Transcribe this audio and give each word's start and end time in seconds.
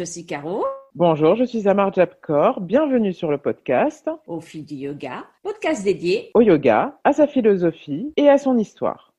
je 0.00 0.04
suis 0.06 0.24
Caro. 0.24 0.64
Bonjour, 0.94 1.36
je 1.36 1.44
suis 1.44 1.68
Amar 1.68 1.92
Jabkor. 1.92 2.62
Bienvenue 2.62 3.12
sur 3.12 3.30
le 3.30 3.36
podcast 3.36 4.08
Au 4.26 4.40
fil 4.40 4.64
du 4.64 4.76
yoga, 4.76 5.26
podcast 5.42 5.84
dédié 5.84 6.30
au 6.32 6.40
yoga, 6.40 6.98
à 7.04 7.12
sa 7.12 7.26
philosophie 7.26 8.10
et 8.16 8.30
à 8.30 8.38
son 8.38 8.56
histoire. 8.56 9.12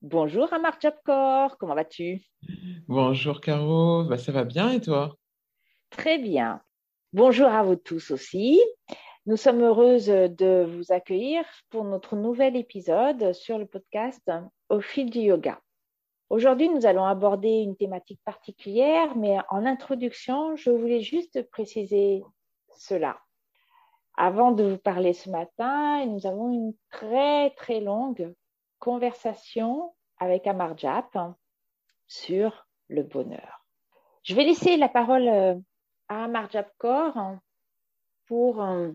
Bonjour 0.00 0.50
Amar 0.54 0.78
Jabkor, 0.80 1.58
comment 1.58 1.74
vas-tu? 1.74 2.22
Bonjour 2.88 3.42
Caro, 3.42 4.04
bah, 4.04 4.16
ça 4.16 4.32
va 4.32 4.44
bien 4.44 4.70
et 4.70 4.80
toi? 4.80 5.18
Très 5.90 6.16
bien. 6.16 6.62
Bonjour 7.12 7.48
à 7.48 7.62
vous 7.62 7.76
tous 7.76 8.10
aussi. 8.10 8.58
Nous 9.26 9.36
sommes 9.36 9.60
heureuses 9.60 10.06
de 10.06 10.64
vous 10.64 10.94
accueillir 10.94 11.44
pour 11.68 11.84
notre 11.84 12.16
nouvel 12.16 12.56
épisode 12.56 13.34
sur 13.34 13.58
le 13.58 13.66
podcast 13.66 14.30
Au 14.70 14.80
fil 14.80 15.10
du 15.10 15.18
yoga. 15.18 15.60
Aujourd'hui, 16.32 16.70
nous 16.70 16.86
allons 16.86 17.04
aborder 17.04 17.50
une 17.50 17.76
thématique 17.76 18.22
particulière, 18.24 19.14
mais 19.18 19.36
en 19.50 19.66
introduction, 19.66 20.56
je 20.56 20.70
voulais 20.70 21.02
juste 21.02 21.46
préciser 21.50 22.24
cela. 22.70 23.20
Avant 24.16 24.50
de 24.50 24.64
vous 24.64 24.78
parler 24.78 25.12
ce 25.12 25.28
matin, 25.28 26.06
nous 26.06 26.26
avons 26.26 26.50
une 26.50 26.72
très 26.88 27.50
très 27.50 27.80
longue 27.80 28.34
conversation 28.78 29.94
avec 30.16 30.46
Amar 30.46 30.78
Jap 30.78 31.18
sur 32.06 32.66
le 32.88 33.02
bonheur. 33.02 33.66
Je 34.22 34.34
vais 34.34 34.44
laisser 34.44 34.78
la 34.78 34.88
parole 34.88 35.28
euh, 35.28 35.54
à 36.08 36.24
Amar 36.24 36.48
pour 38.24 38.62
euh, 38.62 38.90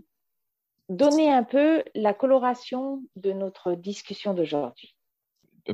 donner 0.90 1.32
un 1.32 1.44
peu 1.44 1.84
la 1.94 2.16
coloration 2.16 3.04
de 3.16 3.32
notre 3.32 3.74
discussion 3.74 4.34
d'aujourd'hui. 4.34 4.97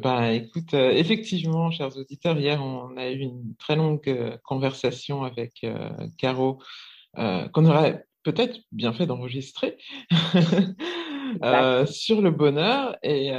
Bah, 0.01 0.33
écoute, 0.33 0.73
euh, 0.73 0.89
effectivement, 0.89 1.69
chers 1.69 1.95
auditeurs, 1.97 2.39
hier, 2.39 2.63
on 2.63 2.97
a 2.97 3.11
eu 3.11 3.19
une 3.19 3.55
très 3.57 3.75
longue 3.75 4.09
euh, 4.09 4.37
conversation 4.43 5.23
avec 5.23 5.63
euh, 5.63 5.89
Caro 6.17 6.61
qu'on 7.15 7.65
aurait 7.67 8.07
peut-être 8.23 8.59
bien 8.71 8.91
fait 8.91 9.05
d'enregistrer 9.05 9.77
sur 11.85 12.21
le 12.23 12.31
bonheur. 12.31 12.97
Et 13.03 13.31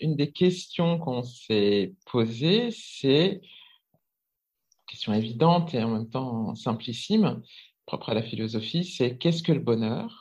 une 0.00 0.14
des 0.14 0.30
questions 0.30 1.00
qu'on 1.00 1.24
s'est 1.24 1.94
posées, 2.12 2.68
c'est 2.70 3.40
question 4.86 5.12
évidente 5.12 5.74
et 5.74 5.82
en 5.82 5.88
même 5.90 6.08
temps 6.08 6.54
simplissime, 6.54 7.42
propre 7.86 8.10
à 8.10 8.14
la 8.14 8.22
philosophie, 8.22 8.84
c'est 8.84 9.18
qu'est-ce 9.18 9.42
que 9.42 9.50
le 9.50 9.58
bonheur? 9.58 10.19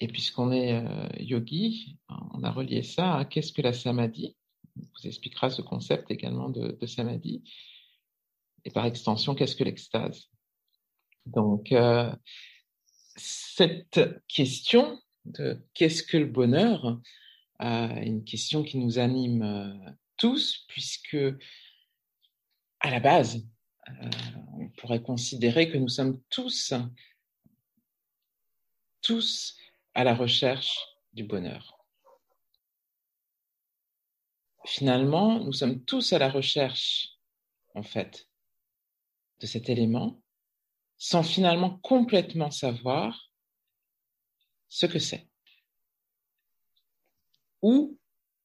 Et 0.00 0.08
puisqu'on 0.08 0.52
est 0.52 0.74
euh, 0.74 1.08
yogi, 1.20 1.96
on 2.08 2.42
a 2.42 2.50
relié 2.50 2.82
ça 2.82 3.16
à 3.16 3.24
qu'est-ce 3.24 3.52
que 3.52 3.62
la 3.62 3.72
samadhi. 3.72 4.36
On 4.76 4.82
vous 4.82 5.06
expliquera 5.06 5.50
ce 5.50 5.62
concept 5.62 6.10
également 6.10 6.48
de, 6.48 6.84
samadhi. 6.86 7.44
Et 8.64 8.70
par 8.70 8.86
extension, 8.86 9.34
qu'est-ce 9.34 9.54
que 9.54 9.64
l'extase? 9.64 10.30
Donc, 11.26 11.70
euh, 11.72 12.12
cette 13.16 14.00
question 14.26 15.00
de 15.24 15.64
qu'est-ce 15.74 16.02
que 16.02 16.16
le 16.16 16.26
bonheur 16.26 17.00
est 17.60 18.06
une 18.06 18.24
question 18.24 18.64
qui 18.64 18.78
nous 18.78 18.98
anime 18.98 19.42
euh, 19.42 19.90
tous, 20.16 20.64
puisque 20.68 21.16
à 22.80 22.90
la 22.90 23.00
base, 23.00 23.46
on 24.58 24.68
pourrait 24.70 25.02
considérer 25.02 25.70
que 25.70 25.78
nous 25.78 25.88
sommes 25.88 26.20
tous, 26.30 26.74
tous 29.02 29.56
à 29.94 30.04
la 30.04 30.14
recherche 30.14 30.78
du 31.12 31.24
bonheur. 31.24 31.78
Finalement, 34.66 35.40
nous 35.40 35.52
sommes 35.52 35.84
tous 35.84 36.12
à 36.12 36.18
la 36.18 36.30
recherche, 36.30 37.10
en 37.74 37.82
fait, 37.82 38.28
de 39.40 39.46
cet 39.46 39.68
élément, 39.68 40.22
sans 40.96 41.22
finalement 41.22 41.78
complètement 41.78 42.50
savoir 42.50 43.30
ce 44.68 44.86
que 44.86 44.98
c'est 44.98 45.28
ou 47.62 47.98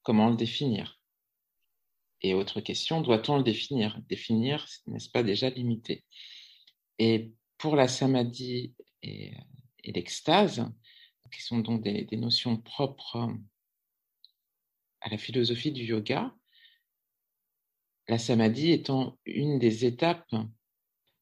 comment 0.04 0.30
le 0.30 0.36
définir. 0.36 1.02
Et 2.22 2.34
autre 2.34 2.62
question, 2.62 3.02
doit-on 3.02 3.38
le 3.38 3.44
définir? 3.44 4.00
Définir, 4.08 4.66
n'est-ce 4.88 5.10
pas 5.10 5.24
déjà 5.24 5.50
limité? 5.50 6.06
Et 6.98 7.32
pour 7.58 7.76
la 7.76 7.88
samadhi 7.88 8.76
et, 9.02 9.34
et 9.84 9.92
l'extase, 9.92 10.70
qui 11.30 11.42
sont 11.42 11.60
donc 11.60 11.82
des, 11.82 12.06
notions 12.18 12.58
propres 12.58 13.30
à 15.02 15.10
la 15.10 15.18
philosophie 15.18 15.72
du 15.72 15.84
yoga, 15.84 16.36
la 18.08 18.18
samadhi 18.18 18.72
étant 18.72 19.18
une 19.26 19.60
des 19.60 19.86
étapes, 19.86 20.32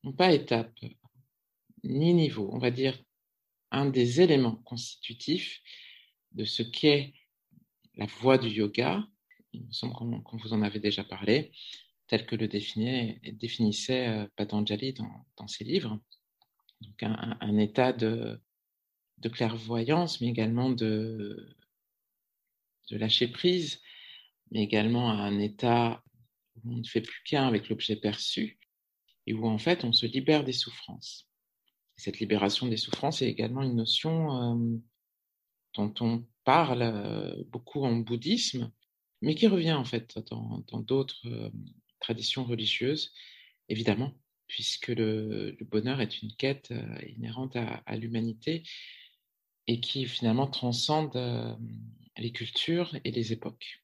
non 0.04 0.14
pas 0.14 0.32
étape, 0.32 0.74
ni 1.84 2.14
niveau, 2.14 2.50
on 2.52 2.60
va 2.60 2.72
dire 2.72 3.02
un 3.72 3.86
des 3.86 4.22
éléments 4.22 4.56
constitutifs 4.56 5.62
de 6.32 6.46
ce 6.46 6.64
qu'est 6.64 7.14
la 7.96 8.06
voie 8.06 8.38
du 8.38 8.50
yoga, 8.50 9.06
il 9.54 9.66
me 9.66 9.72
semble 9.72 9.94
qu'on 10.24 10.38
vous 10.38 10.54
en 10.54 10.62
avait 10.62 10.80
déjà 10.80 11.04
parlé, 11.04 11.52
tel 12.08 12.26
que 12.26 12.36
le 12.36 12.48
définissait 12.48 14.08
euh, 14.08 14.28
Patanjali 14.36 14.94
dans, 14.94 15.48
ses 15.48 15.66
livres. 15.66 16.00
Donc 16.82 17.04
un 17.04 17.58
état 17.58 17.92
de, 17.92 18.40
de 19.20 19.30
clairvoyance, 19.30 20.22
mais 20.22 20.28
également 20.28 20.70
de, 20.70 21.56
de 22.90 22.98
lâcher 22.98 23.28
prise, 23.28 23.82
mais 24.52 24.64
également 24.64 25.10
à 25.10 25.16
un 25.16 25.40
état 25.40 26.04
où 26.64 26.74
on 26.74 26.78
ne 26.78 26.84
fait 26.84 27.02
plus 27.02 27.22
qu'un 27.24 27.48
avec 27.48 27.70
l'objet 27.70 27.96
perçu 27.96 28.60
et 29.26 29.34
où 29.34 29.46
en 29.46 29.58
fait 29.58 29.84
on 29.84 29.94
se 29.94 30.06
libère 30.06 30.44
des 30.44 30.54
souffrances. 30.54 31.30
cette 31.98 32.20
libération 32.20 32.68
des 32.68 32.78
souffrances 32.78 33.22
est 33.22 33.30
également 33.30 33.64
une 33.64 33.76
notion 33.76 34.32
euh, 34.36 34.78
dont 35.76 35.94
on 36.00 36.26
parle 36.44 36.82
euh, 36.82 37.44
beaucoup 37.48 37.84
en 37.84 37.96
bouddhisme, 37.98 38.72
mais 39.22 39.36
qui 39.36 39.48
revient 39.48 39.74
en 39.74 39.86
fait 39.86 40.18
dans 40.30 40.80
d'autres 40.80 41.28
euh, 41.28 41.50
traditions 42.00 42.46
religieuses, 42.46 43.12
évidemment, 43.68 44.14
puisque 44.48 44.88
le, 44.88 45.58
bonheur 45.70 46.00
est 46.00 46.22
une 46.22 46.34
quête 46.36 46.74
inhérente 47.06 47.58
à 47.58 47.98
l'humanité 47.98 48.64
et 49.68 49.80
qui 49.80 50.06
finalement 50.06 50.48
transcende 50.48 51.16
euh, 51.16 51.54
les 52.18 52.32
cultures 52.32 52.96
et 53.04 53.12
les 53.12 53.34
époques. 53.34 53.84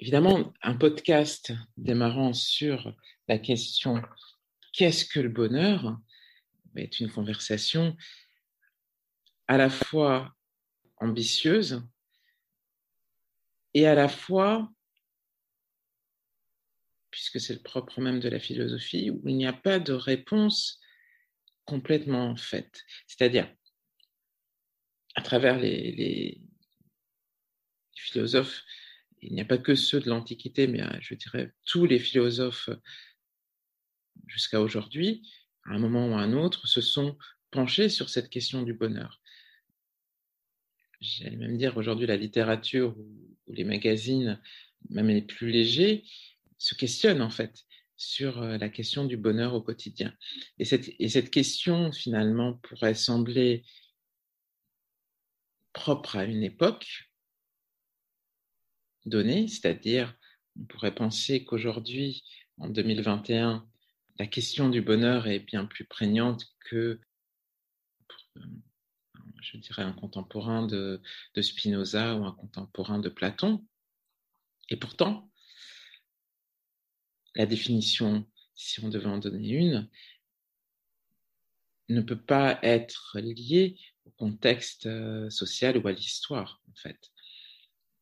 Évidemment, 0.00 0.52
un 0.62 0.74
podcast 0.74 1.52
démarrant 1.76 2.32
sur 2.32 2.94
la 3.26 3.38
question 3.38 4.02
qu'est-ce 4.72 5.04
que 5.04 5.20
le 5.20 5.28
bonheur? 5.28 5.98
est 6.76 7.00
une 7.00 7.10
conversation 7.10 7.96
à 9.48 9.56
la 9.56 9.70
fois 9.70 10.32
ambitieuse 10.98 11.82
et 13.74 13.86
à 13.86 13.94
la 13.94 14.08
fois, 14.08 14.70
puisque 17.10 17.40
c'est 17.40 17.54
le 17.54 17.62
propre 17.62 18.00
même 18.00 18.20
de 18.20 18.28
la 18.28 18.38
philosophie, 18.38 19.10
où 19.10 19.28
il 19.28 19.36
n'y 19.36 19.46
a 19.46 19.52
pas 19.52 19.78
de 19.78 19.92
réponse 19.92 20.80
complètement 21.64 22.36
faite. 22.36 22.82
C'est-à-dire, 23.06 23.52
à 25.18 25.20
travers 25.20 25.58
les, 25.58 26.40
philosophes, 27.96 28.62
il 29.20 29.32
n'y 29.34 29.40
a 29.40 29.44
pas 29.44 29.58
que 29.58 29.74
ceux 29.74 29.98
de 29.98 30.08
l'Antiquité, 30.08 30.68
mais 30.68 30.80
euh, 30.80 30.96
je 31.00 31.14
dirais 31.14 31.52
tous 31.66 31.86
les 31.86 31.98
philosophes 31.98 32.70
jusqu'à 34.28 34.60
aujourd'hui, 34.60 35.28
à 35.64 35.72
un 35.74 35.80
moment 35.80 36.08
ou 36.08 36.14
à 36.14 36.20
un 36.20 36.34
autre, 36.34 36.68
se 36.68 36.80
sont 36.80 37.18
penchés 37.50 37.88
sur 37.88 38.08
cette 38.08 38.30
question 38.30 38.62
du 38.62 38.74
bonheur. 38.74 39.20
J'allais 41.00 41.36
même 41.36 41.58
dire 41.58 41.76
aujourd'hui 41.76 42.06
la 42.06 42.16
littérature 42.16 42.96
ou, 42.96 43.36
les 43.48 43.64
magazines, 43.64 44.40
même 44.88 45.08
les 45.08 45.22
plus 45.22 45.50
légers, 45.50 46.04
se 46.58 46.76
questionnent 46.76 47.22
en 47.22 47.30
fait 47.30 47.64
sur 47.96 48.40
euh, 48.40 48.56
la 48.56 48.68
question 48.68 49.04
du 49.04 49.16
bonheur 49.16 49.54
au 49.54 49.62
quotidien. 49.62 50.14
et 50.60 50.64
cette 50.64 51.30
question, 51.30 51.90
finalement, 51.90 52.52
pourrait 52.62 52.94
sembler 52.94 53.64
propre 55.72 56.16
à 56.16 56.24
une 56.24 56.42
époque 56.42 57.10
donnée, 59.06 59.48
c'est-à-dire 59.48 60.14
on 60.58 60.64
pourrait 60.64 60.94
penser 60.94 61.44
qu'aujourd'hui, 61.44 62.24
en 62.58 62.68
2021, 62.68 63.68
la 64.18 64.26
question 64.26 64.68
du 64.68 64.82
bonheur 64.82 65.28
est 65.28 65.40
bien 65.40 65.64
plus 65.64 65.84
prégnante 65.84 66.46
que, 66.60 67.00
euh, 68.36 68.40
je 69.40 69.56
dirais, 69.58 69.82
un 69.82 69.92
contemporain 69.92 70.66
de, 70.66 71.00
de 71.34 71.42
Spinoza 71.42 72.16
ou 72.16 72.24
un 72.24 72.32
contemporain 72.32 72.98
de 72.98 73.08
Platon. 73.08 73.64
Et 74.68 74.76
pourtant, 74.76 75.30
la 77.36 77.46
définition, 77.46 78.26
si 78.56 78.82
on 78.82 78.88
devait 78.88 79.06
en 79.06 79.18
donner 79.18 79.50
une, 79.50 79.88
ne 81.88 82.00
peut 82.00 82.20
pas 82.20 82.58
être 82.62 83.18
liée 83.18 83.78
au 84.08 84.10
contexte 84.16 84.86
euh, 84.86 85.30
social 85.30 85.76
ou 85.78 85.86
à 85.86 85.92
l'histoire, 85.92 86.60
en 86.70 86.74
fait. 86.74 86.98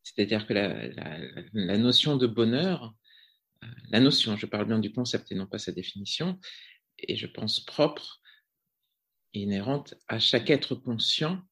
C'est-à-dire 0.02 0.46
que 0.46 0.52
la, 0.52 1.78
notion 1.78 2.16
de 2.16 2.26
bonheur 2.26 2.94
la 3.90 4.00
notion, 4.00 4.36
je 4.36 4.46
parle 4.46 4.66
bien 4.66 4.78
du 4.78 4.92
concept 4.92 5.32
et 5.32 5.34
non 5.34 5.46
pas 5.46 5.58
sa 5.58 5.72
définition, 5.72 6.38
et 6.98 7.16
je 7.16 7.26
pense 7.26 7.60
propre 7.60 8.20
et 9.34 9.40
inhérente 9.40 9.94
à 10.08 10.18
chaque 10.18 10.50
être 10.50 10.74
conscient, 10.74 11.42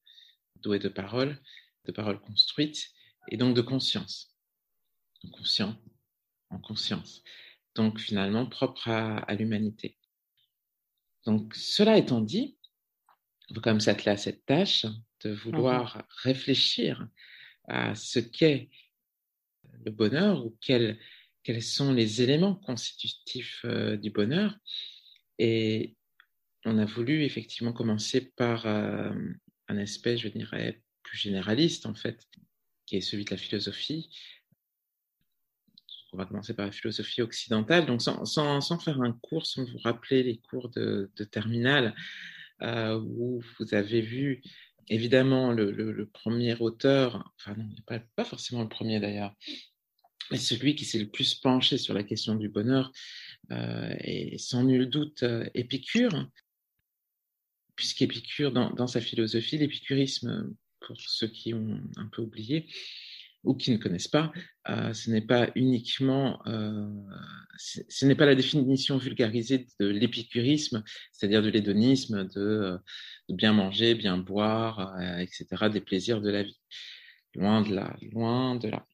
doué 0.57 0.79
de 0.79 0.89
parole, 0.89 1.41
de 1.85 1.93
parole 1.93 2.21
construite, 2.21 2.91
et 3.29 3.37
donc 3.37 3.55
de 3.55 3.61
conscience. 3.61 4.35
Conscient, 5.33 5.77
en 6.51 6.59
conscience. 6.59 7.23
Donc 7.75 7.99
finalement 7.99 8.47
propre 8.47 8.89
à, 8.89 9.35
l'humanité. 9.35 9.99
Donc 11.25 11.55
cela 11.55 11.97
étant 11.97 12.21
dit, 12.21 12.59
même 13.67 13.81
s'atteler 13.81 14.13
à 14.13 14.17
cette 14.17 14.45
tâche 14.47 14.87
de 15.23 15.33
vouloir 15.33 15.97
mmh 15.97 16.03
réfléchir 16.23 17.09
à 17.67 17.95
ce 17.95 18.19
qu'est 18.19 18.69
le 19.85 19.91
bonheur 19.91 20.45
ou 20.45 20.57
quels, 20.61 20.99
quels 21.43 21.63
sont 21.63 21.93
les 21.93 22.23
éléments 22.23 22.55
constitutifs 22.55 23.63
euh, 23.65 23.97
du 23.97 24.11
bonheur. 24.11 24.57
Et 25.39 25.97
on 26.65 26.79
a 26.79 26.85
voulu 26.85 27.25
effectivement 27.25 27.73
commencer 27.73 28.33
par 28.37 28.67
euh, 28.67 29.13
un 29.69 29.79
aspect, 29.79 30.17
je 30.17 30.29
dirais, 30.29 30.83
plus 31.03 31.19
généraliste 31.19 31.87
en 31.87 31.95
fait, 31.95 32.27
qui 32.87 32.97
est 32.97 33.01
celui 33.01 33.25
de 33.25 33.31
la 33.31 33.37
philosophie. 33.37 34.11
On 36.13 36.17
va 36.17 36.27
commencer 36.27 36.55
par 36.55 36.67
la 36.67 36.73
philosophie 36.73 37.23
occidentale, 37.23 37.87
donc 37.87 38.01
sans, 38.01 38.25
sans, 38.25 38.79
faire 38.79 39.01
un 39.01 39.13
cours, 39.13 39.47
sans 39.47 39.65
vous 39.65 39.79
rappeler 39.79 40.23
les 40.23 40.39
cours 40.39 40.69
de, 40.71 41.11
de 41.17 41.25
terminale, 41.25 41.95
où 42.63 43.43
vous 43.59 43.75
avez 43.75 44.01
vu 44.01 44.43
évidemment 44.89 45.53
le, 45.53 46.07
premier 46.13 46.55
auteur, 46.61 47.33
enfin 47.39 47.55
non, 47.57 47.69
pas, 47.87 48.01
pas 48.17 48.25
forcément 48.25 48.63
le 48.63 48.69
premier 48.69 49.01
d'ailleurs, 49.01 49.35
mais 50.31 50.39
celui 50.39 50.75
qui 50.75 50.85
s'est 50.85 50.99
le 50.99 51.11
plus 51.11 51.35
penché 51.35 51.79
sur 51.79 51.95
la 51.95 52.03
question 52.03 52.35
du 52.35 52.49
bonheur 52.49 52.91
euh, 53.51 53.95
est 53.99 54.39
sans 54.39 54.65
nul 54.65 54.89
doute 54.89 55.23
euh, 55.23 55.49
Épicure, 55.55 56.29
puisqu'Épicure, 57.77 58.53
dans, 58.53 58.71
dans 58.71 58.87
sa 58.87 59.01
philosophie, 59.01 59.59
l'épicurisme, 59.59 60.55
pour 60.81 61.01
ceux 61.01 61.29
qui 61.29 61.55
ont 61.55 61.81
un 61.97 62.07
peu 62.07 62.23
oublié 62.23 62.67
ou 63.45 63.55
qui 63.55 63.71
ne 63.71 63.77
connaissent 63.77 64.09
pas, 64.09 64.33
euh, 64.69 64.93
ce 64.93 65.11
n'est 65.11 65.21
pas 65.21 65.51
uniquement, 65.55 66.41
euh, 66.47 66.89
ce 67.59 68.07
n'est 68.07 68.15
pas 68.15 68.27
la 68.27 68.35
définition 68.35 68.97
vulgarisée 68.97 69.67
de 69.79 69.87
l'épicurisme, 69.87 70.83
c'est-à-dire 71.13 71.43
de 71.43 71.51
l'hédonisme, 71.51 72.25
de, 72.25 72.41
euh, 72.41 72.79
bien 73.29 73.53
manger, 73.53 73.95
bien 73.95 74.17
boire, 74.17 74.97
etc., 75.21 75.69
des 75.73 75.81
plaisirs 75.81 76.21
de 76.21 76.31
la 76.31 76.43
vie. 76.43 76.61
Loin 77.35 77.63
de 77.63 77.75
là, 77.75 77.97
loin 78.13 78.57
de 78.57 78.69
là. 78.69 78.87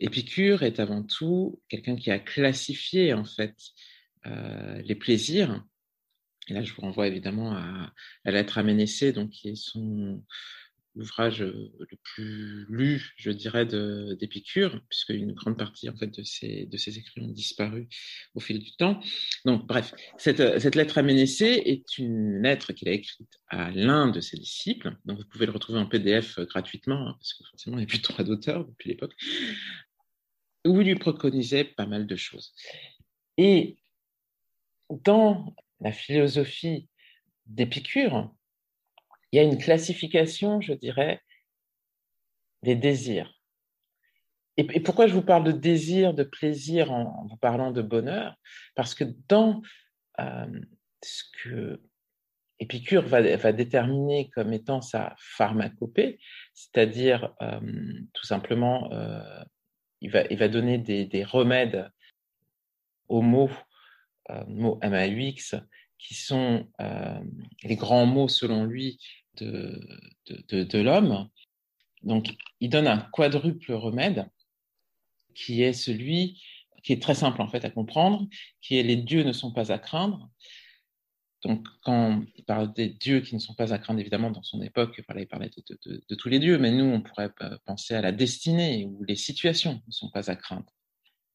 Épicure 0.00 0.62
est 0.62 0.78
avant 0.78 1.02
tout 1.02 1.60
quelqu'un 1.68 1.96
qui 1.96 2.10
a 2.10 2.18
classifié 2.18 3.14
en 3.14 3.24
fait 3.24 3.56
les 4.24 4.94
plaisirs. 4.94 5.64
Et 6.48 6.54
là, 6.54 6.62
je 6.62 6.72
vous 6.74 6.82
renvoie 6.82 7.06
évidemment 7.08 7.54
à, 7.54 7.92
à 8.24 8.30
l'être 8.30 8.60
Ménécée, 8.62 9.12
donc 9.12 9.30
qui 9.30 9.48
est 9.48 9.56
son 9.56 10.22
l'ouvrage 10.98 11.42
euh, 11.42 11.72
le 11.78 11.96
plus 12.02 12.66
lu, 12.68 13.14
je 13.16 13.30
dirais, 13.30 13.64
d'Épicure, 13.64 14.80
puisque 14.88 15.10
une 15.10 15.32
grande 15.32 15.56
partie 15.56 15.88
en 15.88 15.96
fait 15.96 16.08
de 16.08 16.22
ses, 16.22 16.66
de 16.66 16.76
ses 16.76 16.98
écrits 16.98 17.22
ont 17.22 17.28
disparu 17.28 17.88
au 18.34 18.40
fil 18.40 18.58
du 18.58 18.72
temps. 18.76 19.00
Donc, 19.44 19.66
bref, 19.66 19.94
cette, 20.18 20.40
euh, 20.40 20.58
cette 20.58 20.74
lettre 20.74 20.98
à 20.98 21.02
Ménécée 21.02 21.62
est 21.64 21.98
une 21.98 22.42
lettre 22.42 22.72
qu'il 22.72 22.88
a 22.88 22.92
écrite 22.92 23.40
à 23.48 23.70
l'un 23.70 24.08
de 24.08 24.20
ses 24.20 24.36
disciples. 24.36 24.96
Donc, 25.04 25.18
vous 25.18 25.28
pouvez 25.30 25.46
le 25.46 25.52
retrouver 25.52 25.78
en 25.78 25.86
PDF 25.86 26.38
euh, 26.38 26.44
gratuitement, 26.44 27.08
hein, 27.08 27.16
parce 27.18 27.34
que 27.34 27.44
forcément, 27.44 27.76
il 27.76 27.80
n'y 27.80 27.84
a 27.84 27.88
plus 27.88 27.98
de 27.98 28.02
droit 28.02 28.24
d'auteur 28.24 28.66
depuis 28.66 28.90
l'époque, 28.90 29.14
où 30.66 30.80
il 30.80 30.88
lui 30.88 30.96
préconisait 30.96 31.64
pas 31.64 31.86
mal 31.86 32.06
de 32.06 32.16
choses. 32.16 32.52
Et 33.36 33.78
dans 34.90 35.54
la 35.80 35.92
philosophie 35.92 36.88
d'Épicure, 37.46 38.34
il 39.32 39.36
y 39.36 39.40
a 39.40 39.42
une 39.42 39.58
classification, 39.58 40.60
je 40.60 40.72
dirais, 40.72 41.20
des 42.62 42.74
désirs. 42.74 43.32
Et, 44.56 44.80
pourquoi 44.80 45.06
je 45.06 45.14
vous 45.14 45.22
parle 45.22 45.44
de 45.44 45.52
désir, 45.52 46.14
de 46.14 46.24
plaisir 46.24 46.90
en, 46.90 47.26
vous 47.26 47.36
parlant 47.36 47.70
de 47.70 47.80
bonheur? 47.80 48.36
Parce 48.74 48.92
que 48.94 49.04
dans 49.28 49.62
euh, 50.18 50.60
ce 51.02 51.22
que 51.42 51.80
Épicure 52.58 53.06
va, 53.06 53.52
déterminer 53.52 54.30
comme 54.30 54.52
étant 54.52 54.80
sa 54.80 55.14
pharmacopée, 55.16 56.18
c'est-à-dire 56.54 57.32
euh, 57.40 57.60
tout 58.12 58.26
simplement, 58.26 58.92
euh, 58.92 59.44
il, 60.00 60.10
va, 60.10 60.48
donner 60.48 60.76
des, 60.78 61.22
remèdes 61.22 61.88
aux 63.06 63.22
mots, 63.22 63.50
mots 64.48 64.80
MAUX, 64.82 65.54
qui 65.98 66.14
sont 66.14 66.68
les 67.62 67.76
grands 67.76 68.06
mots 68.06 68.28
selon 68.28 68.64
lui 68.64 68.98
de, 69.36 69.80
de, 70.48 70.78
l'homme. 70.78 71.28
Donc, 72.02 72.34
il 72.60 72.70
donne 72.70 72.86
un 72.86 72.98
quadruple 73.12 73.72
remède 73.72 74.28
qui 75.34 75.62
est 75.62 75.72
celui 75.72 76.40
qui 76.82 76.92
est 76.92 77.02
très 77.02 77.14
simple 77.14 77.42
en 77.42 77.48
fait 77.48 77.64
à 77.64 77.70
comprendre, 77.70 78.26
qui 78.60 78.78
est 78.78 78.82
les 78.82 78.96
dieux 78.96 79.22
ne 79.22 79.32
sont 79.32 79.52
pas 79.52 79.72
à 79.72 79.78
craindre. 79.78 80.30
Donc, 81.44 81.66
quand 81.82 82.22
il 82.34 82.44
parle 82.44 82.72
des 82.72 82.88
dieux 82.88 83.20
qui 83.20 83.34
ne 83.34 83.40
sont 83.40 83.54
pas 83.54 83.72
à 83.72 83.78
craindre, 83.78 84.00
évidemment, 84.00 84.30
dans 84.30 84.42
son 84.42 84.60
époque, 84.60 84.94
il 84.98 85.04
parlait 85.04 85.50
de, 85.50 86.14
tous 86.14 86.28
les 86.28 86.40
dieux, 86.40 86.58
mais 86.58 86.72
nous, 86.72 86.84
on 86.84 87.00
pourrait 87.00 87.30
penser 87.64 87.94
à 87.94 88.00
la 88.00 88.10
destinée 88.10 88.86
où 88.86 89.04
les 89.04 89.14
situations 89.14 89.80
ne 89.86 89.92
sont 89.92 90.10
pas 90.10 90.30
à 90.30 90.36
craindre. 90.36 90.72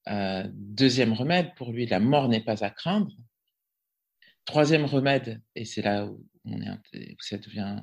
Euh, 0.09 0.43
deuxième 0.53 1.13
remède, 1.13 1.55
pour 1.55 1.71
lui, 1.71 1.85
la 1.85 2.01
mort 2.01 2.27
n'est 2.27 2.43
pas 2.43 2.65
à 2.65 2.69
craindre. 2.69 3.11
Troisième 4.45 4.85
remède, 4.85 5.41
et 5.55 5.65
c'est 5.65 5.81
là 5.81 6.05
où 6.05 6.25
on 6.45 6.61
est, 6.61 7.15
ça 7.19 7.37
devient, 7.37 7.77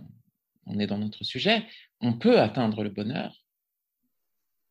on 0.67 0.79
est 0.79 0.87
dans 0.87 0.99
notre 0.99 1.25
sujet, 1.25 1.65
on 2.01 2.13
peut 2.13 2.39
atteindre 2.39 2.83
le 2.83 2.91
bonheur. 2.91 3.35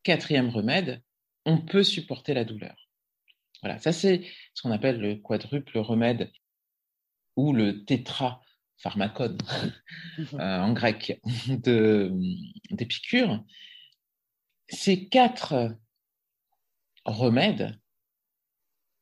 Quatrième 0.02 0.50
remède, 0.50 1.02
on 1.44 1.58
peut 1.58 1.82
supporter 1.82 2.32
la 2.32 2.44
douleur. 2.44 2.76
Voilà, 3.62 3.78
ça 3.78 3.92
c'est 3.92 4.22
ce 4.54 4.62
qu'on 4.62 4.70
appelle 4.70 5.00
le 5.00 5.16
quadruple 5.16 5.78
remède 5.78 6.30
ou 7.36 7.52
le 7.52 7.84
tétra 7.84 8.42
pharmacone 8.78 9.38
euh, 10.34 10.58
en 10.60 10.72
grec 10.72 11.20
d'Épicure. 12.70 13.44
Ces 14.68 15.08
quatre 15.08 15.76
remèdes 17.04 17.78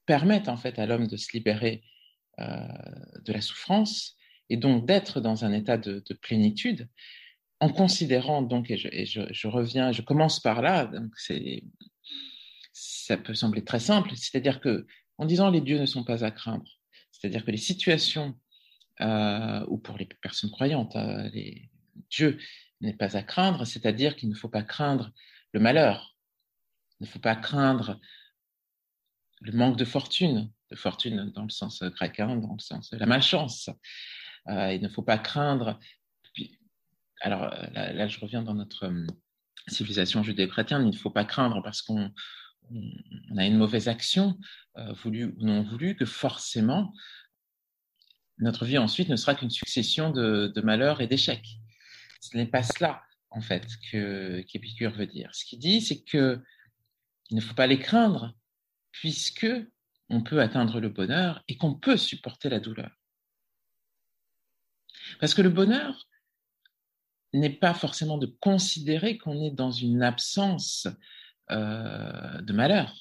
permettent 0.06 0.48
en 0.48 0.56
fait 0.56 0.78
à 0.78 0.86
l'homme 0.86 1.06
de 1.06 1.16
se 1.16 1.32
libérer 1.32 1.84
de 2.38 3.32
la 3.32 3.40
souffrance 3.40 4.16
et 4.50 4.56
donc 4.56 4.86
d'être 4.86 5.20
dans 5.20 5.44
un 5.44 5.52
état 5.52 5.76
de, 5.76 6.02
plénitude 6.22 6.88
en 7.60 7.68
considérant 7.68 8.42
donc, 8.42 8.70
et, 8.70 8.76
je, 8.76 9.48
reviens, 9.48 9.92
je 9.92 10.02
commence 10.02 10.40
par 10.40 10.62
là, 10.62 10.86
donc 10.86 11.10
c'est, 11.16 11.64
ça 12.72 13.16
peut 13.16 13.34
sembler 13.34 13.64
très 13.64 13.80
simple, 13.80 14.12
c'est-à-dire 14.14 14.60
que 14.60 14.86
en 15.18 15.26
disant 15.26 15.50
les 15.50 15.60
dieux 15.60 15.80
ne 15.80 15.86
sont 15.86 16.04
pas 16.04 16.24
à 16.24 16.30
craindre, 16.30 16.78
c'est-à-dire 17.10 17.44
que 17.44 17.50
les 17.50 17.56
situations, 17.56 18.38
euh, 19.00 19.64
ou 19.68 19.78
pour 19.78 19.98
les 19.98 20.06
personnes 20.06 20.50
croyantes, 20.50 20.94
euh, 20.94 21.28
les 21.30 21.68
dieux 22.10 22.38
n'est 22.80 22.94
pas 22.94 23.16
à 23.16 23.22
craindre, 23.22 23.64
c'est-à-dire 23.64 24.14
qu'il 24.14 24.28
ne 24.28 24.34
faut 24.34 24.48
pas 24.48 24.62
craindre 24.62 25.10
le 25.52 25.58
malheur, 25.58 26.16
il 27.00 27.04
ne 27.04 27.08
faut 27.08 27.18
pas 27.18 27.34
craindre 27.34 27.98
le 29.40 29.52
manque 29.52 29.76
de 29.76 29.84
fortune, 29.84 30.52
de 30.70 30.76
fortune 30.76 31.30
dans 31.34 31.44
le 31.44 31.50
sens 31.50 31.82
grec, 31.82 32.20
hein, 32.20 32.36
dans 32.36 32.52
le 32.52 32.60
sens 32.60 32.90
de 32.90 32.98
la 32.98 33.06
malchance. 33.06 33.70
Euh, 34.48 34.72
il 34.72 34.82
ne 34.82 34.88
faut 34.88 35.02
pas 35.02 35.18
craindre. 35.18 35.78
alors 37.20 37.44
euh, 37.44 37.66
là, 37.72 38.08
je 38.08 38.20
reviens 38.20 38.42
dans 38.42 38.54
notre 38.54 38.86
euh, 38.86 39.06
civilisation 39.68 40.22
judéo-chrétienne, 40.22 40.82
il 40.82 40.90
ne 40.90 40.96
faut 40.96 41.10
pas 41.10 41.24
craindre 41.24 41.62
parce 41.62 41.82
qu'on 41.82 42.12
a 43.36 43.46
une 43.46 43.56
mauvaise 43.56 43.88
action, 43.88 44.38
voulue 45.02 45.34
ou 45.38 45.44
non 45.44 45.62
voulue, 45.62 45.96
que 45.96 46.04
forcément 46.04 46.92
notre 48.38 48.64
vie 48.64 48.78
ensuite 48.78 49.08
ne 49.08 49.16
sera 49.16 49.34
qu'une 49.34 49.50
succession 49.50 50.10
de, 50.10 50.60
malheurs 50.62 51.00
et 51.00 51.06
d'échecs. 51.06 51.58
Ce 52.20 52.36
n'est 52.36 52.46
pas 52.46 52.62
cela, 52.62 53.02
en 53.30 53.40
fait, 53.40 53.66
qu'Épicure 53.90 54.92
veut 54.92 55.06
dire. 55.06 55.34
Ce 55.34 55.44
qu'il 55.44 55.58
dit, 55.58 55.80
c'est 55.80 56.02
que 56.02 56.42
il 57.30 57.36
ne 57.36 57.40
faut 57.40 57.54
pas 57.54 57.66
les 57.66 57.78
craindre, 57.78 58.34
puisque 58.92 59.46
on 60.10 60.22
peut 60.22 60.40
atteindre 60.40 60.80
le 60.80 60.88
bonheur 60.88 61.42
et 61.48 61.56
qu'on 61.56 61.74
peut 61.74 61.96
supporter 61.96 62.48
la 62.48 62.60
douleur. 62.60 62.90
Parce 65.20 65.34
que 65.34 65.42
le 65.42 65.50
bonheur 65.50 66.08
n'est 67.32 67.54
pas 67.54 67.74
forcément 67.74 68.18
de 68.18 68.26
considérer 68.26 69.18
qu'on 69.18 69.42
est 69.42 69.50
dans 69.50 69.70
une 69.70 70.02
absence 70.02 70.88
euh, 71.50 72.40
de 72.40 72.52
malheur. 72.52 72.94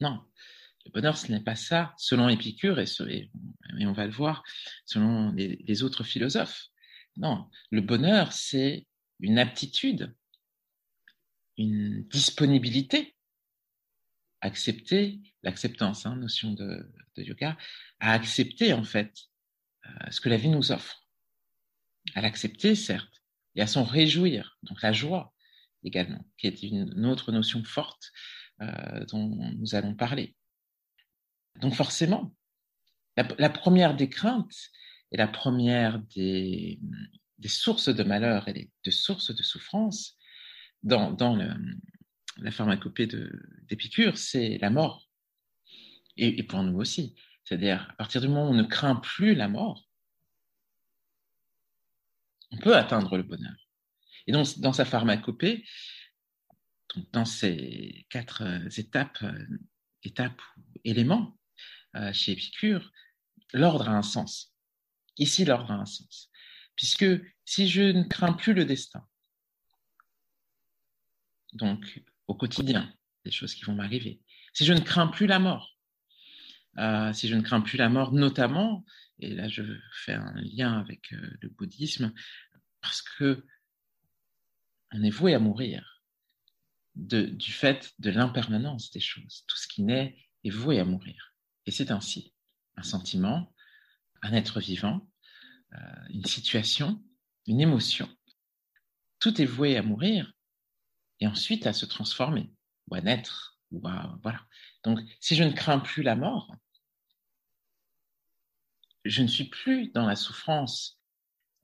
Non, 0.00 0.24
le 0.86 0.90
bonheur, 0.92 1.18
ce 1.18 1.30
n'est 1.30 1.42
pas 1.42 1.56
ça, 1.56 1.94
selon 1.98 2.28
Épicure, 2.28 2.78
et, 2.78 2.86
et 3.78 3.86
on 3.86 3.92
va 3.92 4.06
le 4.06 4.12
voir, 4.12 4.42
selon 4.86 5.32
les 5.32 5.82
autres 5.82 6.04
philosophes. 6.04 6.68
Non, 7.16 7.50
le 7.70 7.82
bonheur, 7.82 8.32
c'est 8.32 8.86
une 9.18 9.38
aptitude, 9.38 10.14
une 11.58 12.02
disponibilité 12.08 13.14
accepter 14.40 15.20
l'acceptance, 15.42 16.06
hein, 16.06 16.16
notion 16.16 16.52
de, 16.52 16.92
yoga, 17.16 17.56
à 17.98 18.12
accepter 18.12 18.72
en 18.72 18.84
fait 18.84 19.14
euh, 19.86 20.10
ce 20.10 20.20
que 20.20 20.28
la 20.28 20.36
vie 20.36 20.48
nous 20.48 20.72
offre, 20.72 21.06
à 22.14 22.22
l'accepter 22.22 22.74
certes, 22.74 23.22
et 23.56 23.62
à 23.62 23.66
s'en 23.66 23.84
réjouir, 23.84 24.58
donc 24.62 24.80
la 24.82 24.92
joie 24.92 25.34
également, 25.82 26.24
qui 26.38 26.46
est 26.46 26.62
une, 26.62 27.04
autre 27.06 27.32
notion 27.32 27.64
forte 27.64 28.12
euh, 28.62 29.04
dont 29.06 29.28
nous 29.28 29.74
allons 29.74 29.94
parler. 29.94 30.36
Donc 31.60 31.74
forcément, 31.74 32.34
la, 33.16 33.50
première 33.50 33.96
des 33.96 34.08
craintes 34.08 34.70
et 35.12 35.16
la 35.16 35.26
première 35.28 35.98
des, 36.14 36.80
sources 37.44 37.88
de 37.88 38.02
malheur 38.02 38.48
et 38.48 38.52
des, 38.52 38.70
de 38.84 38.90
sources 38.90 39.34
de 39.34 39.42
souffrance 39.42 40.16
dans, 40.82 41.10
dans 41.10 41.34
le, 41.34 41.52
la 42.40 42.50
pharmacopée 42.50 43.08
d'Épicure, 43.68 44.18
c'est 44.18 44.58
la 44.58 44.70
mort. 44.70 45.08
Et, 46.16 46.42
pour 46.42 46.62
nous 46.62 46.78
aussi. 46.78 47.14
C'est-à-dire, 47.44 47.88
à 47.90 47.94
partir 47.94 48.20
du 48.20 48.28
moment 48.28 48.48
où 48.48 48.52
on 48.52 48.54
ne 48.54 48.62
craint 48.62 48.96
plus 48.96 49.34
la 49.34 49.48
mort, 49.48 49.88
on 52.50 52.58
peut 52.58 52.76
atteindre 52.76 53.16
le 53.16 53.22
bonheur. 53.22 53.56
Et 54.26 54.32
donc, 54.32 54.58
dans 54.58 54.72
sa 54.72 54.84
pharmacopée, 54.84 55.64
dans 57.12 57.24
ces 57.24 58.06
quatre 58.10 58.42
euh, 58.42 58.68
étapes, 58.76 59.22
euh, 59.22 59.46
étapes 60.02 60.42
ou 60.56 60.62
éléments 60.84 61.38
euh, 61.96 62.12
chez 62.12 62.32
Épicure, 62.32 62.90
l'ordre 63.52 63.88
a 63.88 63.92
un 63.92 64.02
sens. 64.02 64.54
Ici, 65.16 65.44
l'ordre 65.44 65.70
a 65.70 65.74
un 65.74 65.86
sens. 65.86 66.30
Puisque 66.76 67.06
si 67.44 67.68
je 67.68 67.82
ne 67.82 68.04
crains 68.04 68.32
plus 68.32 68.54
le 68.54 68.64
destin, 68.64 69.06
donc 71.52 72.02
au 72.30 72.34
quotidien, 72.34 72.88
des 73.24 73.32
choses 73.32 73.54
qui 73.54 73.64
vont 73.64 73.74
m'arriver. 73.74 74.20
Si 74.52 74.64
je 74.64 74.72
ne 74.72 74.78
crains 74.78 75.08
plus 75.08 75.26
la 75.26 75.40
mort, 75.40 75.76
euh, 76.78 77.12
si 77.12 77.26
je 77.26 77.34
ne 77.34 77.42
crains 77.42 77.60
plus 77.60 77.76
la 77.76 77.88
mort, 77.88 78.12
notamment, 78.12 78.84
et 79.18 79.34
là 79.34 79.48
je 79.48 79.62
fais 79.92 80.14
un 80.14 80.34
lien 80.36 80.78
avec 80.78 81.12
euh, 81.12 81.36
le 81.40 81.48
bouddhisme, 81.48 82.14
parce 82.80 83.02
que 83.02 83.44
on 84.92 85.02
est 85.02 85.10
voué 85.10 85.34
à 85.34 85.40
mourir 85.40 86.04
du 86.94 87.52
fait 87.52 87.92
de 87.98 88.10
l'impermanence 88.10 88.90
des 88.92 89.00
choses. 89.00 89.44
Tout 89.48 89.56
ce 89.56 89.66
qui 89.66 89.82
naît 89.82 90.16
est 90.44 90.50
voué 90.50 90.78
à 90.78 90.84
mourir. 90.84 91.34
Et 91.66 91.70
c'est 91.72 91.90
ainsi. 91.90 92.34
Un 92.76 92.82
sentiment, 92.82 93.52
un 94.22 94.32
être 94.32 94.60
vivant, 94.60 95.08
euh, 95.74 95.78
une 96.10 96.24
situation, 96.24 97.02
une 97.46 97.60
émotion. 97.60 98.08
Tout 99.18 99.40
est 99.40 99.46
voué 99.46 99.76
à 99.76 99.82
mourir 99.82 100.32
et 101.20 101.26
ensuite 101.26 101.66
à 101.66 101.72
se 101.72 101.86
transformer 101.86 102.50
ou 102.88 102.94
à 102.94 103.00
naître. 103.00 103.58
Ou 103.70 103.80
voilà. 104.22 104.44
Donc, 104.82 104.98
si 105.20 105.36
je 105.36 105.44
ne 105.44 105.52
crains 105.52 105.78
plus 105.78 106.02
la 106.02 106.16
mort, 106.16 106.56
je 109.04 109.22
ne 109.22 109.28
suis 109.28 109.44
plus 109.44 109.90
dans 109.92 110.06
la 110.06 110.16
souffrance 110.16 111.00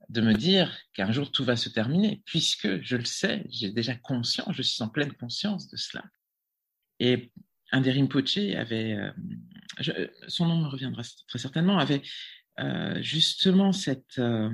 de 0.09 0.21
me 0.21 0.33
dire 0.33 0.75
qu'un 0.93 1.11
jour 1.11 1.31
tout 1.31 1.43
va 1.43 1.55
se 1.55 1.69
terminer, 1.69 2.21
puisque 2.25 2.81
je 2.81 2.95
le 2.95 3.05
sais, 3.05 3.45
j'ai 3.49 3.71
déjà 3.71 3.95
conscience, 3.95 4.55
je 4.55 4.61
suis 4.61 4.81
en 4.81 4.89
pleine 4.89 5.13
conscience 5.13 5.69
de 5.69 5.75
cela. 5.75 6.05
Et 6.99 7.31
un 7.71 7.81
des 7.81 7.91
Rinpoche 7.91 8.37
avait, 8.37 8.93
euh, 8.93 10.07
son 10.27 10.45
nom 10.47 10.61
me 10.61 10.67
reviendra 10.67 11.03
très 11.27 11.39
certainement, 11.39 11.77
avait 11.77 12.01
euh, 12.59 13.01
justement 13.01 13.73
cette, 13.73 14.17
euh, 14.19 14.49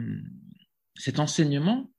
cet 0.95 1.19
enseignement 1.19 1.92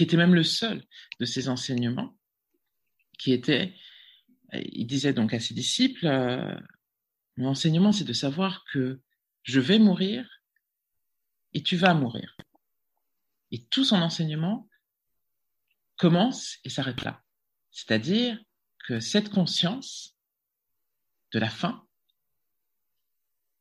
qui 0.00 0.04
était 0.04 0.16
même 0.16 0.34
le 0.34 0.44
seul 0.44 0.82
de 1.18 1.26
ses 1.26 1.50
enseignements, 1.50 2.16
qui 3.18 3.34
était, 3.34 3.74
il 4.54 4.86
disait 4.86 5.12
donc 5.12 5.34
à 5.34 5.40
ses 5.40 5.52
disciples, 5.52 6.06
euh, 6.06 6.58
mon 7.36 7.50
enseignement 7.50 7.92
c'est 7.92 8.06
de 8.06 8.14
savoir 8.14 8.64
que 8.72 9.02
je 9.42 9.60
vais 9.60 9.78
mourir 9.78 10.26
et 11.52 11.62
tu 11.62 11.76
vas 11.76 11.92
mourir. 11.92 12.34
Et 13.50 13.62
tout 13.66 13.84
son 13.84 14.00
enseignement 14.00 14.70
commence 15.98 16.56
et 16.64 16.70
s'arrête 16.70 17.04
là. 17.04 17.22
C'est-à-dire 17.70 18.42
que 18.86 19.00
cette 19.00 19.28
conscience 19.28 20.16
de 21.34 21.38
la 21.38 21.50
fin, 21.50 21.86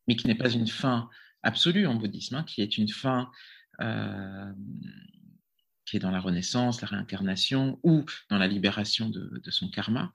mais 0.07 0.15
qui 0.15 0.25
n'est 0.27 0.35
pas 0.35 0.53
une 0.53 0.67
fin 0.67 1.09
absolue 1.43 1.85
en 1.85 1.95
bouddhisme, 1.95 2.35
hein, 2.35 2.43
qui 2.45 2.61
est 2.61 2.77
une 2.77 2.87
fin 2.87 3.29
euh, 3.81 4.53
qui 5.89 5.97
est 5.97 5.99
dans 5.99 6.11
la 6.11 6.19
renaissance, 6.19 6.81
la 6.81 6.87
réincarnation 6.87 7.79
ou 7.81 8.05
dans 8.29 8.37
la 8.37 8.47
libération 8.47 9.09
de, 9.09 9.41
son 9.49 9.69
karma, 9.69 10.11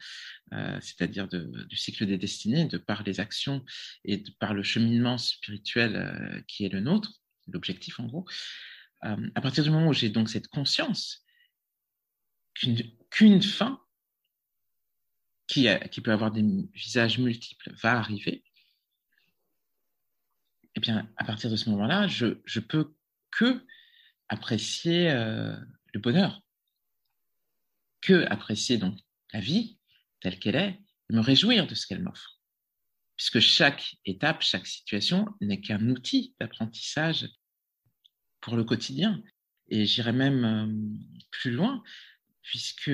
euh, 0.52 0.78
c'est-à-dire 0.80 1.26
du 1.26 1.76
cycle 1.76 2.06
des 2.06 2.16
destinées, 2.16 2.66
de 2.66 2.78
par 2.78 3.02
les 3.02 3.18
actions 3.18 3.64
et 4.04 4.18
de 4.18 4.30
par 4.38 4.54
le 4.54 4.62
cheminement 4.62 5.18
spirituel 5.18 5.96
euh, 5.96 6.40
qui 6.46 6.64
est 6.64 6.68
le 6.68 6.80
nôtre, 6.80 7.12
l'objectif 7.48 7.98
en 7.98 8.06
gros. 8.06 8.24
Euh, 9.04 9.16
à 9.34 9.40
partir 9.40 9.64
du 9.64 9.70
moment 9.70 9.88
où 9.88 9.92
j'ai 9.92 10.10
donc 10.10 10.30
cette 10.30 10.48
conscience 10.48 11.24
qu'une 13.10 13.42
fin 13.42 13.80
qui, 15.48 15.68
peut 16.02 16.12
avoir 16.12 16.30
des 16.30 16.44
visages 16.72 17.18
multiples 17.18 17.74
va 17.82 17.98
arriver, 17.98 18.44
eh 20.76 20.80
bien, 20.80 21.10
à 21.16 21.24
partir 21.24 21.50
de 21.50 21.56
ce 21.56 21.68
moment-là, 21.70 22.06
je, 22.06 22.38
je 22.44 22.60
peux 22.60 22.94
que 23.32 23.64
apprécier 24.28 25.10
euh, 25.10 25.56
le 25.92 26.00
bonheur, 26.00 26.40
que 28.00 28.26
apprécier 28.26 28.78
donc 28.78 28.98
la 29.32 29.40
vie 29.40 29.78
telle 30.20 30.38
qu'elle 30.38 30.56
est, 30.56 30.80
et 31.10 31.14
me 31.14 31.20
réjouir 31.20 31.66
de 31.66 31.74
ce 31.74 31.86
qu'elle 31.86 32.02
m'offre. 32.02 32.40
Puisque 33.16 33.40
chaque 33.40 33.96
étape, 34.04 34.42
chaque 34.42 34.66
situation 34.66 35.26
n'est 35.40 35.60
qu'un 35.60 35.88
outil 35.88 36.34
d'apprentissage 36.40 37.28
pour 38.40 38.56
le 38.56 38.64
quotidien. 38.64 39.22
Et 39.68 39.86
j'irai 39.86 40.12
même 40.12 40.44
euh, 40.44 41.26
plus 41.30 41.50
loin, 41.50 41.82
puisque 42.42 42.90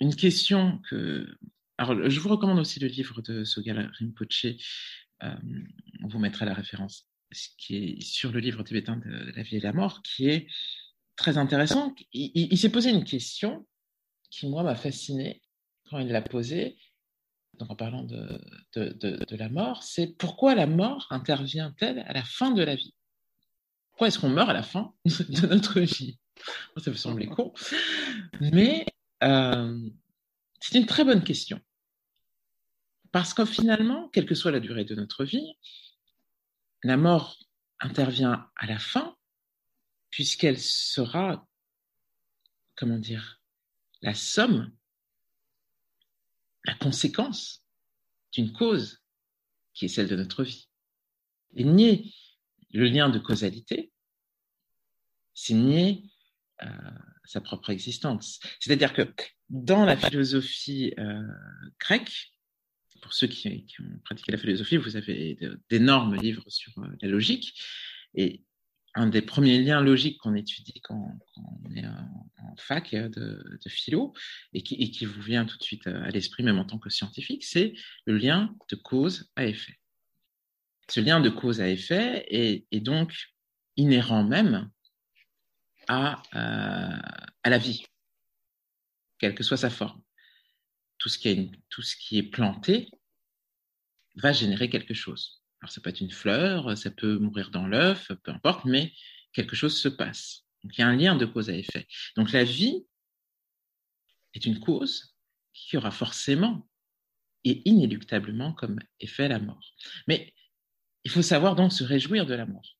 une 0.00 0.16
question 0.16 0.78
que... 0.88 1.26
Alors, 1.76 2.08
je 2.08 2.20
vous 2.20 2.28
recommande 2.28 2.58
aussi 2.58 2.78
le 2.78 2.88
livre 2.88 3.22
de 3.22 3.44
Sogal 3.44 3.90
Rinpoche, 3.98 4.46
euh, 5.22 5.34
on 6.02 6.08
vous 6.08 6.18
mettra 6.18 6.44
la 6.44 6.54
référence 6.54 7.09
ce 7.32 7.48
qui 7.58 7.76
est 7.76 8.02
sur 8.02 8.32
le 8.32 8.40
livre 8.40 8.62
tibétain 8.62 8.96
de 8.96 9.32
la 9.36 9.42
vie 9.42 9.56
et 9.56 9.60
la 9.60 9.72
mort, 9.72 10.02
qui 10.02 10.28
est 10.28 10.46
très 11.16 11.38
intéressant. 11.38 11.94
Il, 12.12 12.56
s'est 12.58 12.70
posé 12.70 12.90
une 12.90 13.04
question 13.04 13.66
qui, 14.30 14.48
moi, 14.48 14.62
m'a 14.62 14.74
fasciné 14.74 15.42
quand 15.88 15.98
il 15.98 16.08
l'a 16.08 16.22
posée, 16.22 16.78
en 17.58 17.76
parlant 17.76 18.04
de, 18.04 19.36
la 19.36 19.48
mort, 19.48 19.82
c'est 19.82 20.16
pourquoi 20.16 20.54
la 20.54 20.66
mort 20.66 21.06
intervient-elle 21.10 22.00
à 22.00 22.12
la 22.12 22.24
fin 22.24 22.50
de 22.52 22.62
la 22.62 22.74
vie? 22.74 22.94
Pourquoi 23.90 24.08
est-ce 24.08 24.18
qu'on 24.18 24.30
meurt 24.30 24.48
à 24.48 24.54
la 24.54 24.62
fin 24.62 24.94
de 25.04 25.46
notre 25.46 25.80
vie? 25.80 26.18
Ça 26.78 26.90
peut 26.90 26.96
sembler 26.96 27.26
con, 27.26 27.52
mais 28.40 28.86
euh, 29.22 29.78
c'est 30.60 30.78
une 30.78 30.86
très 30.86 31.04
bonne 31.04 31.22
question. 31.22 31.60
Parce 33.12 33.34
que 33.34 33.44
finalement, 33.44 34.08
quelle 34.08 34.24
que 34.24 34.34
soit 34.34 34.52
la 34.52 34.60
durée 34.60 34.84
de 34.84 34.94
notre 34.94 35.24
vie, 35.24 35.54
la 36.82 36.96
mort 36.96 37.38
intervient 37.78 38.50
à 38.56 38.66
la 38.66 38.78
fin, 38.78 39.16
puisqu'elle 40.10 40.58
sera, 40.58 41.46
comment 42.76 42.98
dire, 42.98 43.40
la 44.02 44.14
somme, 44.14 44.72
la 46.64 46.74
conséquence 46.74 47.64
d'une 48.32 48.52
cause 48.52 49.02
qui 49.74 49.86
est 49.86 49.88
celle 49.88 50.08
de 50.08 50.16
notre 50.16 50.44
vie. 50.44 50.68
Et 51.54 51.64
nier 51.64 52.12
le 52.72 52.84
lien 52.84 53.08
de 53.08 53.18
causalité, 53.18 53.92
c'est 55.34 55.54
nier 55.54 56.04
euh, 56.62 56.66
sa 57.24 57.40
propre 57.40 57.70
existence. 57.70 58.40
C'est-à-dire 58.60 58.92
que 58.92 59.02
dans 59.48 59.84
la 59.84 59.96
philosophie 59.96 60.94
euh, 60.98 61.22
grecque, 61.78 62.32
pour 63.00 63.12
ceux 63.12 63.26
qui, 63.26 63.66
ont 63.80 63.98
pratiqué 64.04 64.32
la 64.32 64.38
philosophie, 64.38 64.76
vous 64.76 64.96
avez 64.96 65.38
d'énormes 65.68 66.16
livres 66.16 66.44
sur 66.48 66.72
euh, 66.78 66.86
la 67.00 67.08
logique. 67.08 67.60
Et 68.14 68.42
un 68.94 69.06
des 69.06 69.22
premiers 69.22 69.62
liens 69.62 69.80
logiques 69.80 70.18
qu'on 70.18 70.34
étudie 70.34 70.80
quand, 70.80 71.18
on 71.36 71.74
est 71.74 71.86
en, 71.86 72.56
fac 72.56 72.92
euh, 72.94 73.08
de, 73.08 73.68
philo 73.68 74.12
et 74.52 74.62
qui, 74.62 75.04
vous 75.04 75.22
vient 75.22 75.44
tout 75.44 75.56
de 75.56 75.62
suite 75.62 75.86
euh, 75.86 76.02
à 76.04 76.10
l'esprit, 76.10 76.42
même 76.42 76.58
en 76.58 76.64
tant 76.64 76.78
que 76.78 76.90
scientifique, 76.90 77.44
c'est 77.44 77.74
le 78.04 78.16
lien 78.16 78.54
de 78.68 78.76
cause 78.76 79.30
à 79.36 79.46
effet. 79.46 79.78
Ce 80.88 81.00
lien 81.00 81.20
de 81.20 81.30
cause 81.30 81.60
à 81.60 81.68
effet 81.68 82.26
est, 82.28 82.80
donc 82.80 83.14
inhérent 83.76 84.24
même 84.24 84.70
à, 85.86 86.20
à 86.32 87.50
la 87.50 87.58
vie, 87.58 87.84
quelle 89.18 89.36
que 89.36 89.44
soit 89.44 89.56
sa 89.56 89.70
forme 89.70 90.02
tout 91.00 91.08
ce 91.08 91.18
qui 91.18 91.28
est, 91.28 91.50
tout 91.70 91.82
ce 91.82 91.96
qui 91.96 92.18
est 92.18 92.22
planté 92.22 92.88
va 94.16 94.32
générer 94.32 94.70
quelque 94.70 94.94
chose. 94.94 95.42
Alors 95.60 95.72
ça 95.72 95.80
peut 95.80 95.90
être 95.90 96.00
une 96.00 96.10
fleur, 96.10 96.78
ça 96.78 96.90
peut 96.90 97.18
mourir 97.18 97.50
dans 97.50 97.66
l'œuf, 97.66 98.12
peu 98.22 98.30
importe, 98.30 98.64
mais 98.64 98.92
quelque 99.32 99.56
chose 99.56 99.76
se 99.76 99.88
passe. 99.88 100.44
Donc 100.62 100.76
il 100.76 100.80
y 100.80 100.84
a 100.84 100.88
un 100.88 100.96
lien 100.96 101.16
de 101.16 101.26
cause 101.26 101.50
à 101.50 101.56
effet. 101.56 101.86
Donc 102.16 102.32
la 102.32 102.44
vie 102.44 102.86
est 104.34 104.46
une 104.46 104.60
cause 104.60 105.16
qui 105.52 105.76
aura 105.76 105.90
forcément 105.90 106.68
et 107.44 107.62
inéluctablement 107.68 108.52
comme 108.52 108.78
effet 109.00 109.28
la 109.28 109.38
mort. 109.38 109.74
Mais 110.06 110.34
il 111.04 111.10
faut 111.10 111.22
savoir 111.22 111.56
donc 111.56 111.72
se 111.72 111.82
réjouir 111.82 112.26
de 112.26 112.34
la 112.34 112.44
mort. 112.44 112.76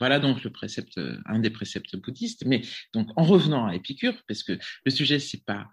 Voilà 0.00 0.18
donc 0.18 0.42
le 0.42 0.50
précepte, 0.50 0.98
un 1.26 1.38
des 1.38 1.50
préceptes 1.50 1.94
bouddhistes. 1.94 2.44
Mais 2.44 2.62
donc 2.92 3.08
en 3.16 3.22
revenant 3.22 3.66
à 3.66 3.76
Épicure, 3.76 4.20
parce 4.26 4.42
que 4.42 4.58
le 4.84 4.90
sujet 4.90 5.20
c'est 5.20 5.44
pas 5.44 5.68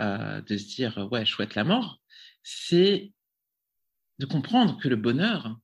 euh, 0.00 0.40
de 0.42 0.56
se 0.56 0.66
dire 0.74 1.08
ouais 1.10 1.24
chouette 1.24 1.54
la 1.54 1.64
mort, 1.64 2.00
c'est 2.42 3.12
de 4.18 4.26
comprendre 4.26 4.78
que 4.80 4.88
le 4.88 4.96
bonheur, 4.96 5.58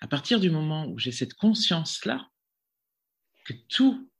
à 0.00 0.08
partir 0.08 0.40
du 0.40 0.50
moment 0.50 0.86
où 0.86 0.98
j'ai 0.98 1.12
cette 1.12 1.34
conscience 1.34 2.04
là, 2.04 2.28
que 3.44 3.52
tout 3.68 4.10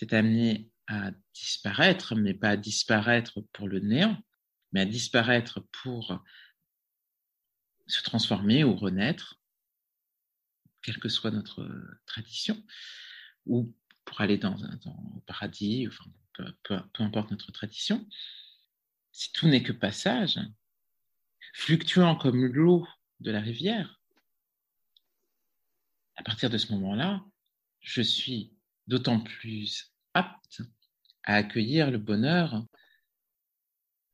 est 0.00 0.12
amené 0.12 0.70
à 0.86 1.10
disparaître, 1.34 2.14
mais 2.14 2.34
pas 2.34 2.50
à 2.50 2.56
disparaître 2.56 3.40
pour 3.52 3.68
le 3.68 3.80
néant, 3.80 4.16
mais 4.72 4.80
à 4.80 4.84
disparaître 4.84 5.60
pour 5.82 6.22
se 7.86 8.02
transformer 8.02 8.64
ou 8.64 8.74
renaître, 8.76 9.40
quelle 10.82 10.98
que 10.98 11.08
soit 11.08 11.30
notre 11.30 11.68
tradition, 12.06 12.62
ou 13.46 13.74
pour 14.04 14.20
aller 14.20 14.38
dans, 14.38 14.64
un 14.64 14.78
paradis, 15.26 15.86
enfin, 15.88 16.04
peu, 16.62 16.80
importe 17.02 17.30
notre 17.30 17.52
tradition, 17.52 18.06
si 19.18 19.32
tout 19.32 19.48
n'est 19.48 19.64
que 19.64 19.72
passage, 19.72 20.38
fluctuant 21.52 22.14
comme 22.14 22.46
l'eau 22.46 22.86
de 23.18 23.32
la 23.32 23.40
rivière, 23.40 24.00
à 26.14 26.22
partir 26.22 26.48
de 26.50 26.56
ce 26.56 26.70
moment-là, 26.74 27.24
je 27.80 28.00
suis 28.00 28.52
d'autant 28.86 29.18
plus 29.18 29.92
apte 30.14 30.62
à 31.24 31.34
accueillir 31.34 31.90
le 31.90 31.98
bonheur 31.98 32.64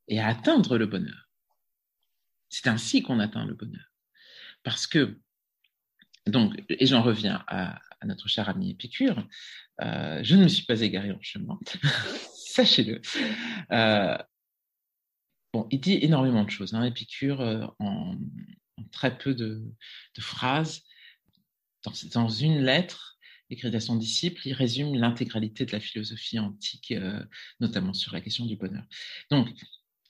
et 0.09 0.21
à 0.21 0.29
atteindre 0.29 0.79
le 0.79 0.87
bonheur. 0.87 1.29
C'est 2.49 2.67
ainsi 2.67 3.03
qu'on 3.03 3.21
atteint 3.21 3.45
le 3.45 3.55
bonheur. 3.55 3.93
Parce 4.63 4.87
que, 4.87 5.21
donc, 6.27 6.65
et 6.71 6.87
j'en 6.87 7.03
reviens 7.03 7.45
à, 7.47 7.79
notre 8.07 8.29
cher 8.29 8.49
ami 8.49 8.71
Épicure, 8.71 9.29
euh, 9.83 10.25
je 10.25 10.35
ne 10.35 10.45
me 10.45 10.49
suis 10.49 10.65
pas 10.65 10.81
égaré 10.81 11.13
en 11.13 11.21
chemin, 11.21 11.59
sachez-le. 12.35 13.03
Euh, 13.71 14.17
il 15.71 15.81
dit 15.81 15.99
énormément 16.03 16.45
de 16.45 16.51
choses, 16.51 16.75
hein, 16.75 16.85
Épicure, 16.85 17.41
euh, 17.41 17.67
en, 17.79 18.17
très 18.93 19.17
peu 19.17 19.35
de, 19.35 19.63
phrases. 20.19 20.83
dans, 22.13 22.29
une 22.29 22.63
lettre, 22.63 23.19
écrit 23.51 23.75
à 23.75 23.81
son 23.81 23.97
disciple, 23.97 24.41
il 24.47 24.53
résume 24.53 24.95
l'intégralité 24.95 25.65
de 25.67 25.73
la 25.73 25.81
philosophie 25.81 26.39
antique, 26.39 26.93
euh, 26.93 27.25
notamment 27.61 27.93
sur 27.93 28.13
la 28.13 28.21
question 28.21 28.47
du 28.47 28.57
bonheur. 28.57 28.85
Donc, 29.31 29.49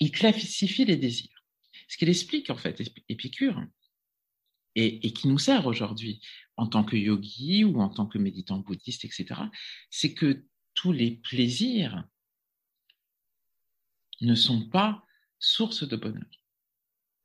il 0.00 0.10
classifie 0.10 0.84
les 0.84 0.96
désirs. 0.96 1.42
Ce 1.88 1.96
qu'il 1.96 2.08
explique, 2.08 2.50
en 2.50 2.56
fait, 2.56 2.82
Épicure, 3.08 3.62
et, 4.76 5.12
qui 5.12 5.28
nous 5.28 5.38
sert 5.38 5.66
aujourd'hui 5.66 6.20
en 6.56 6.66
tant 6.66 6.84
que 6.84 6.96
yogi 6.96 7.64
ou 7.64 7.80
en 7.80 7.88
tant 7.88 8.06
que 8.06 8.18
méditant 8.18 8.58
bouddhiste, 8.58 9.04
etc., 9.04 9.40
c'est 9.90 10.14
que 10.14 10.44
tous 10.74 10.92
les 10.92 11.12
plaisirs 11.12 12.04
ne 14.20 14.34
sont 14.34 14.68
pas 14.68 15.04
source 15.38 15.86
de 15.86 15.96
bonheur. 15.96 16.24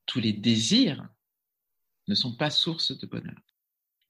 Tous 0.06 0.19
les 0.19 0.34
désirs 0.34 1.08
ne 2.08 2.15
sont 2.15 2.36
pas 2.36 2.50
source 2.50 2.98
de 2.98 3.06
bonheur. 3.06 3.39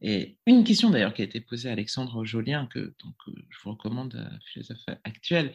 Et 0.01 0.37
une 0.45 0.63
question 0.63 0.89
d'ailleurs 0.89 1.13
qui 1.13 1.21
a 1.21 1.25
été 1.25 1.41
posée 1.41 1.69
à 1.69 1.73
Alexandre 1.73 2.23
Jolien, 2.23 2.67
que 2.67 2.95
donc, 3.03 3.15
euh, 3.27 3.33
je 3.49 3.57
vous 3.63 3.71
recommande, 3.71 4.15
euh, 4.15 4.37
philosophe 4.45 4.85
actuel, 5.03 5.53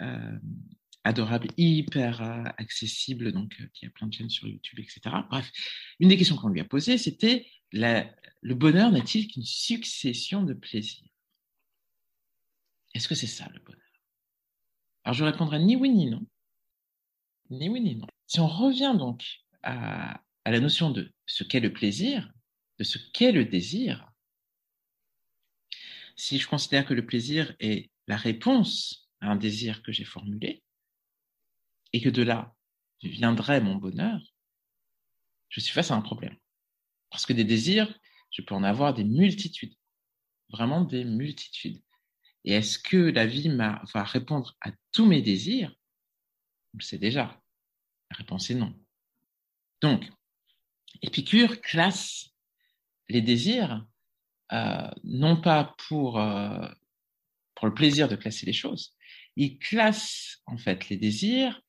euh, 0.00 0.38
adorable, 1.04 1.48
hyper 1.56 2.22
accessible, 2.56 3.30
donc 3.30 3.60
qui 3.74 3.84
a 3.84 3.90
plein 3.90 4.06
de 4.06 4.14
chaînes 4.14 4.30
sur 4.30 4.48
YouTube, 4.48 4.78
etc. 4.78 5.02
Bref, 5.28 5.50
une 6.00 6.08
des 6.08 6.16
questions 6.16 6.36
qu'on 6.36 6.48
lui 6.48 6.60
a 6.60 6.64
posées, 6.64 6.96
c'était 6.96 7.46
le 7.72 8.54
bonheur 8.54 8.90
n'est-il 8.90 9.28
qu'une 9.28 9.44
succession 9.44 10.44
de 10.44 10.54
plaisirs? 10.54 11.08
Est-ce 12.94 13.06
que 13.06 13.14
c'est 13.14 13.26
ça 13.26 13.48
le 13.52 13.60
bonheur? 13.60 13.80
Alors 15.04 15.14
je 15.14 15.24
répondrai 15.24 15.58
ni 15.58 15.76
oui 15.76 15.90
ni 15.90 16.08
non. 16.08 16.26
Ni 17.50 17.68
oui 17.68 17.80
ni 17.80 17.96
non. 17.96 18.06
Si 18.26 18.40
on 18.40 18.48
revient 18.48 18.94
donc 18.98 19.24
à 19.62 20.20
la 20.46 20.60
notion 20.60 20.90
de 20.90 21.12
ce 21.26 21.44
qu'est 21.44 21.60
le 21.60 21.72
plaisir, 21.72 22.30
de 22.78 22.84
ce 22.84 22.98
qu'est 23.12 23.32
le 23.32 23.44
désir, 23.44 24.08
si 26.16 26.38
je 26.38 26.48
considère 26.48 26.86
que 26.86 26.94
le 26.94 27.06
plaisir 27.06 27.54
est 27.60 27.90
la 28.06 28.16
réponse 28.16 29.10
à 29.20 29.30
un 29.30 29.36
désir 29.36 29.82
que 29.82 29.92
j'ai 29.92 30.04
formulé, 30.04 30.62
et 31.92 32.00
que 32.00 32.08
de 32.08 32.22
là 32.22 32.54
viendrait 33.02 33.60
mon 33.60 33.76
bonheur, 33.76 34.20
je 35.48 35.60
suis 35.60 35.72
face 35.72 35.90
à 35.90 35.94
un 35.94 36.00
problème. 36.00 36.36
Parce 37.10 37.24
que 37.24 37.32
des 37.32 37.44
désirs, 37.44 37.96
je 38.30 38.42
peux 38.42 38.54
en 38.54 38.64
avoir 38.64 38.94
des 38.94 39.04
multitudes, 39.04 39.74
vraiment 40.48 40.82
des 40.82 41.04
multitudes. 41.04 41.80
Et 42.44 42.52
est-ce 42.52 42.78
que 42.78 42.96
la 42.96 43.26
vie 43.26 43.48
va 43.48 44.04
répondre 44.04 44.56
à 44.60 44.72
tous 44.90 45.06
mes 45.06 45.22
désirs? 45.22 45.72
On 46.74 46.78
le 46.78 46.82
sait 46.82 46.98
déjà. 46.98 47.40
La 48.10 48.16
réponse 48.16 48.50
est 48.50 48.54
non. 48.54 48.74
Donc, 49.80 50.10
Épicure 51.02 51.60
classe 51.60 52.30
les 53.08 53.20
désirs, 53.20 53.86
euh, 54.52 54.90
non 55.02 55.40
pas 55.40 55.74
pour, 55.88 56.18
euh, 56.18 56.68
pour 57.54 57.66
le 57.66 57.74
plaisir 57.74 58.08
de 58.08 58.16
classer 58.16 58.46
les 58.46 58.52
choses, 58.52 58.96
il 59.36 59.58
classe 59.58 60.40
en 60.46 60.56
fait 60.56 60.88
les 60.88 60.96
désirs 60.96 61.60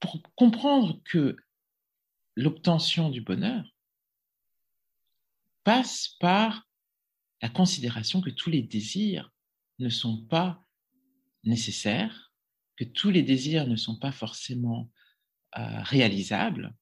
pour 0.00 0.22
comprendre 0.34 1.00
que 1.04 1.36
l'obtention 2.36 3.10
du 3.10 3.20
bonheur 3.20 3.64
passe 5.64 6.08
par 6.20 6.68
la 7.42 7.48
considération 7.48 8.20
que 8.20 8.30
tous 8.30 8.50
les 8.50 8.62
désirs 8.62 9.32
ne 9.78 9.88
sont 9.88 10.24
pas 10.26 10.64
nécessaires, 11.44 12.27
que 12.78 12.84
tous 12.84 13.10
les 13.10 13.24
désirs 13.24 13.66
ne 13.66 13.74
sont 13.74 13.96
pas 13.96 14.12
forcément 14.12 14.88
euh, 15.58 15.82
réalisables 15.82 16.76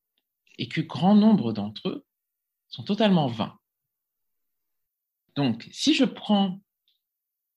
et 0.58 0.68
que 0.68 0.82
grand 0.82 1.14
nombre 1.14 1.54
d'entre 1.54 1.88
eux 1.88 2.06
sont 2.68 2.84
totalement 2.84 3.28
vains. 3.28 3.58
Donc, 5.36 5.66
si 5.72 5.94
je 5.94 6.04
prends, 6.04 6.60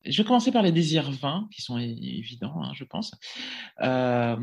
je 0.05 0.21
vais 0.21 0.27
commencer 0.27 0.53
par 0.53 0.63
les 0.63 0.71
désirs 0.71 1.11
vains, 1.11 1.49
qui 1.51 1.61
sont 1.61 1.77
évidents, 1.77 2.63
hein, 2.63 2.73
je 2.73 2.85
pense. 2.85 3.13
Euh, 3.81 4.37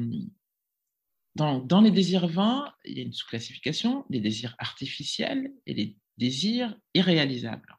dans, 1.35 1.61
dans, 1.61 1.80
les 1.80 1.90
désirs 1.90 2.26
vains, 2.26 2.70
il 2.85 2.98
y 2.98 3.00
a 3.00 3.02
une 3.02 3.14
sous-classification, 3.14 4.04
les 4.11 4.20
désirs 4.20 4.56
artificiels 4.59 5.54
et 5.64 5.72
les 5.72 5.96
désirs 6.18 6.76
irréalisables. 6.92 7.78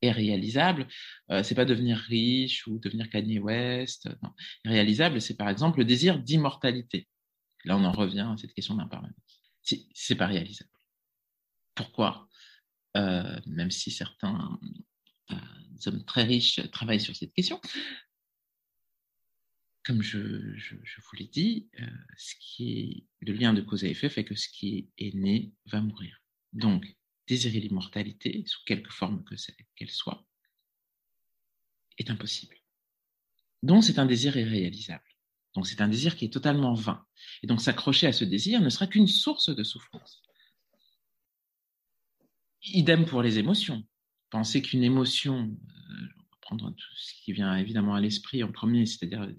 Irréalisable, 0.00 0.86
euh, 1.30 1.42
c'est 1.42 1.54
pas 1.54 1.64
devenir 1.64 1.98
riche 1.98 2.66
ou 2.66 2.78
devenir 2.78 3.10
Kanye 3.10 3.38
West. 3.38 4.08
Non. 4.22 4.30
Irréalisable, 4.64 5.20
c'est 5.20 5.36
par 5.36 5.48
exemple 5.48 5.78
le 5.78 5.84
désir 5.84 6.18
d'immortalité. 6.18 7.08
Là, 7.64 7.76
on 7.76 7.84
en 7.84 7.92
revient 7.92 8.28
à 8.32 8.36
cette 8.36 8.54
question 8.54 8.74
d'impermanence. 8.76 9.42
C'est 9.62 10.14
pas 10.14 10.26
réalisable. 10.26 10.70
Pourquoi? 11.74 12.28
Euh, 12.96 13.38
Même 13.46 13.70
si 13.70 13.90
certains 13.90 14.58
euh, 15.30 15.36
hommes 15.86 16.04
très 16.04 16.24
riches 16.24 16.60
travaillent 16.70 17.00
sur 17.00 17.14
cette 17.14 17.32
question. 17.32 17.60
Comme 19.84 20.02
je, 20.02 20.18
vous 20.18 21.16
l'ai 21.18 21.28
dit, 21.28 21.70
euh, 21.80 21.86
ce 22.16 22.34
qui 22.40 22.78
est, 22.78 23.06
le 23.26 23.32
lien 23.32 23.54
de 23.54 23.62
cause 23.62 23.84
à 23.84 23.88
effet 23.88 24.10
fait 24.10 24.24
que 24.24 24.34
ce 24.34 24.48
qui 24.48 24.90
est 24.98 25.14
né 25.14 25.52
va 25.66 25.80
mourir. 25.80 26.20
Donc, 26.52 26.84
désirer 27.28 27.60
l'immortalité, 27.60 28.42
sous 28.46 28.64
quelque 28.64 28.92
forme 28.92 29.22
que 29.24 29.34
qu'elle 29.76 29.90
soit, 29.90 30.26
est 31.98 32.10
impossible. 32.10 32.56
Donc, 33.62 33.84
c'est 33.84 33.98
un 33.98 34.06
désir 34.06 34.36
irréalisable. 34.36 35.04
Donc, 35.54 35.66
c'est 35.66 35.80
un 35.80 35.88
désir 35.88 36.16
qui 36.16 36.24
est 36.24 36.32
totalement 36.32 36.74
vain. 36.74 37.04
Et 37.42 37.46
donc, 37.46 37.60
s'accrocher 37.60 38.06
à 38.06 38.12
ce 38.12 38.24
désir 38.24 38.60
ne 38.60 38.70
sera 38.70 38.86
qu'une 38.86 39.08
source 39.08 39.54
de 39.54 39.62
souffrance. 39.62 40.22
Idem 42.62 43.04
pour 43.04 43.22
les 43.22 43.38
émotions. 43.38 43.84
Pensez 44.30 44.62
qu'une 44.62 44.82
émotion, 44.82 45.38
euh, 45.38 46.06
on 46.16 46.22
va 46.22 46.38
prendre 46.40 46.70
tout 46.70 46.94
ce 46.96 47.14
qui 47.24 47.32
vient 47.32 47.56
évidemment 47.56 47.94
à 47.94 48.00
l'esprit 48.00 48.42
en 48.42 48.52
premier, 48.52 48.86
c'est-à-dire 48.86 49.22
euh, 49.22 49.34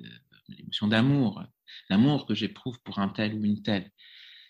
l'émotion 0.49 0.88
d'amour, 0.88 1.43
l'amour 1.89 2.25
que 2.25 2.34
j'éprouve 2.34 2.80
pour 2.82 2.99
un 2.99 3.10
tel 3.10 3.36
ou 3.36 3.43
une 3.43 3.62
telle, 3.62 3.91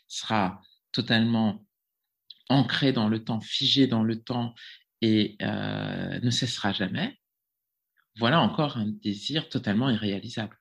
sera 0.08 0.62
totalement 0.92 1.66
ancré 2.50 2.92
dans 2.92 3.08
le 3.08 3.24
temps, 3.24 3.42
figé 3.42 3.88
dans 3.88 4.04
le 4.04 4.22
temps 4.22 4.54
et 5.02 5.38
euh, 5.42 6.20
ne 6.20 6.30
cessera 6.30 6.74
jamais. 6.74 7.20
Voilà 8.18 8.42
encore 8.42 8.78
un 8.78 8.88
désir 8.88 9.48
totalement 9.50 9.90
irréalisable, 9.90 10.60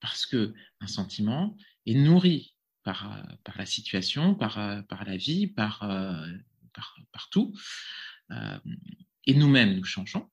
parce 0.00 0.24
que 0.26 0.54
un 0.80 0.86
sentiment 0.86 1.56
est 1.86 1.94
nourri 1.94 2.56
par, 2.82 3.26
par 3.44 3.58
la 3.58 3.66
situation, 3.66 4.34
par, 4.34 4.84
par 4.86 5.04
la 5.04 5.16
vie, 5.16 5.46
par. 5.46 5.82
Euh, 5.82 6.26
et 9.26 9.34
nous-mêmes, 9.34 9.76
nous 9.76 9.84
changeons. 9.84 10.30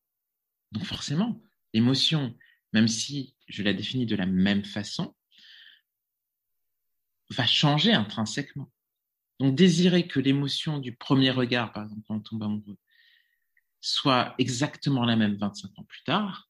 Donc 0.71 0.85
forcément, 0.85 1.41
l'émotion, 1.73 2.35
même 2.73 2.87
si 2.87 3.35
je 3.47 3.63
la 3.63 3.73
définis 3.73 4.05
de 4.05 4.15
la 4.15 4.25
même 4.25 4.63
façon, 4.63 5.15
va 7.29 7.45
changer 7.45 7.93
intrinsèquement. 7.93 8.69
Donc, 9.41 9.55
désirer 9.55 10.07
que 10.07 10.19
l'émotion 10.19 10.77
du 10.77 10.95
premier 10.95 11.31
regard, 11.31 11.73
par 11.73 11.85
exemple, 11.85 12.03
quand 12.07 12.15
on 12.15 12.19
tombe 12.19 12.43
amoureux, 12.43 12.77
soit 13.79 14.35
exactement 14.37 15.03
la 15.03 15.15
même 15.15 15.35
25 15.35 15.79
ans 15.79 15.83
plus 15.83 16.03
tard, 16.03 16.47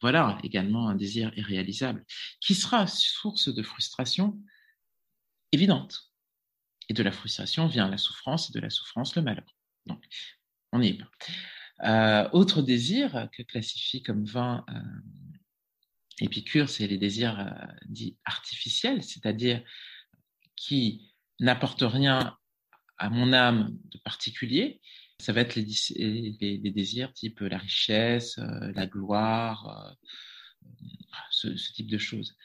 voilà 0.00 0.36
également 0.42 0.88
un 0.88 0.96
désir 0.96 1.32
irréalisable, 1.38 2.04
qui 2.40 2.56
sera 2.56 2.88
source 2.88 3.48
de 3.54 3.62
frustration 3.62 4.36
évidente. 5.52 6.12
Et 6.88 6.94
de 6.94 7.02
la 7.04 7.12
frustration 7.12 7.68
vient 7.68 7.88
la 7.88 7.96
souffrance, 7.96 8.50
et 8.50 8.52
de 8.52 8.58
la 8.58 8.70
souffrance 8.70 9.14
le 9.14 9.22
malheur. 9.22 9.54
Donc, 9.86 10.02
on 10.72 10.80
n'y 10.80 10.88
est. 10.88 11.00
Euh, 11.84 12.28
autre 12.32 12.60
désir 12.60 13.28
que 13.32 13.44
classifie 13.44 14.02
comme 14.02 14.24
20 14.24 14.64
euh, 14.68 14.72
Épicure, 16.18 16.68
c'est 16.68 16.88
les 16.88 16.98
désirs 16.98 17.38
euh, 17.38 17.72
dits 17.84 18.16
artificiels, 18.24 19.04
c'est-à-dire 19.04 19.62
qui 20.56 21.12
n'apportent 21.40 21.82
rien 21.82 22.36
à 22.98 23.10
mon 23.10 23.32
âme 23.32 23.76
de 23.92 23.98
particulier. 23.98 24.80
Ça 25.20 25.32
va 25.32 25.40
être 25.40 25.54
les, 25.54 26.70
désirs 26.70 27.12
type 27.12 27.40
la 27.40 27.58
richesse, 27.58 28.38
la 28.38 28.86
gloire, 28.86 29.96
ce, 31.30 31.48
type 31.72 31.90
de 31.90 31.98
choses. 31.98 32.36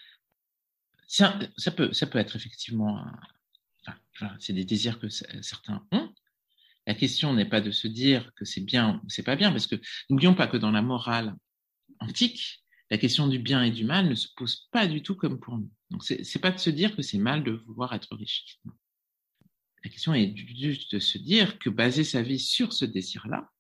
Ça, 1.08 1.38
peut, 1.76 1.92
être 2.14 2.36
effectivement, 2.36 3.06
c'est 4.40 4.54
des 4.54 4.64
désirs 4.64 5.00
que 5.00 5.10
certains 5.10 5.86
ont, 5.92 6.14
la 6.88 6.96
question 6.96 7.34
n'est 7.34 7.46
pas 7.46 7.62
de 7.62 7.72
se 7.72 7.88
dire 7.88 8.32
que 8.36 8.46
c'est 8.46 8.62
bien 8.62 9.02
ou 9.04 9.10
c'est 9.10 9.24
pas 9.24 9.36
bien, 9.36 9.52
parce 9.52 9.68
que 9.68 9.76
n'oublions 10.10 10.34
pas 10.34 10.48
que 10.48 10.58
dans 10.58 10.72
la 10.72 10.82
morale 10.82 11.36
antique, 12.00 12.64
la 12.90 12.98
question 12.98 13.28
du 13.28 13.40
bien 13.40 13.64
et 13.64 13.72
du 13.72 13.86
mal 13.86 14.10
ne 14.10 14.16
se 14.16 14.28
pose 14.36 14.68
pas 14.72 14.88
du 14.88 15.02
tout 15.04 15.16
comme 15.16 15.40
pour 15.40 15.58
nous. 15.58 15.72
Donc 15.92 16.04
c'est 16.04 16.40
pas 16.40 16.52
de 16.52 16.58
se 16.58 16.70
dire 16.70 16.96
que 16.96 17.02
c'est 17.02 17.18
mal 17.18 17.44
de 17.44 17.52
vouloir 17.52 17.94
être 17.94 18.16
riche. 18.16 18.60
La 19.84 19.90
question 19.90 20.14
est 20.14 20.36
juste 20.36 20.94
de 20.94 21.00
se 21.00 21.18
dire 21.18 21.58
que 21.58 21.70
baser 21.70 22.04
sa 22.04 22.22
vie 22.22 22.40
sur 22.40 22.74
ce 22.74 22.86
désir-là, 22.86 23.52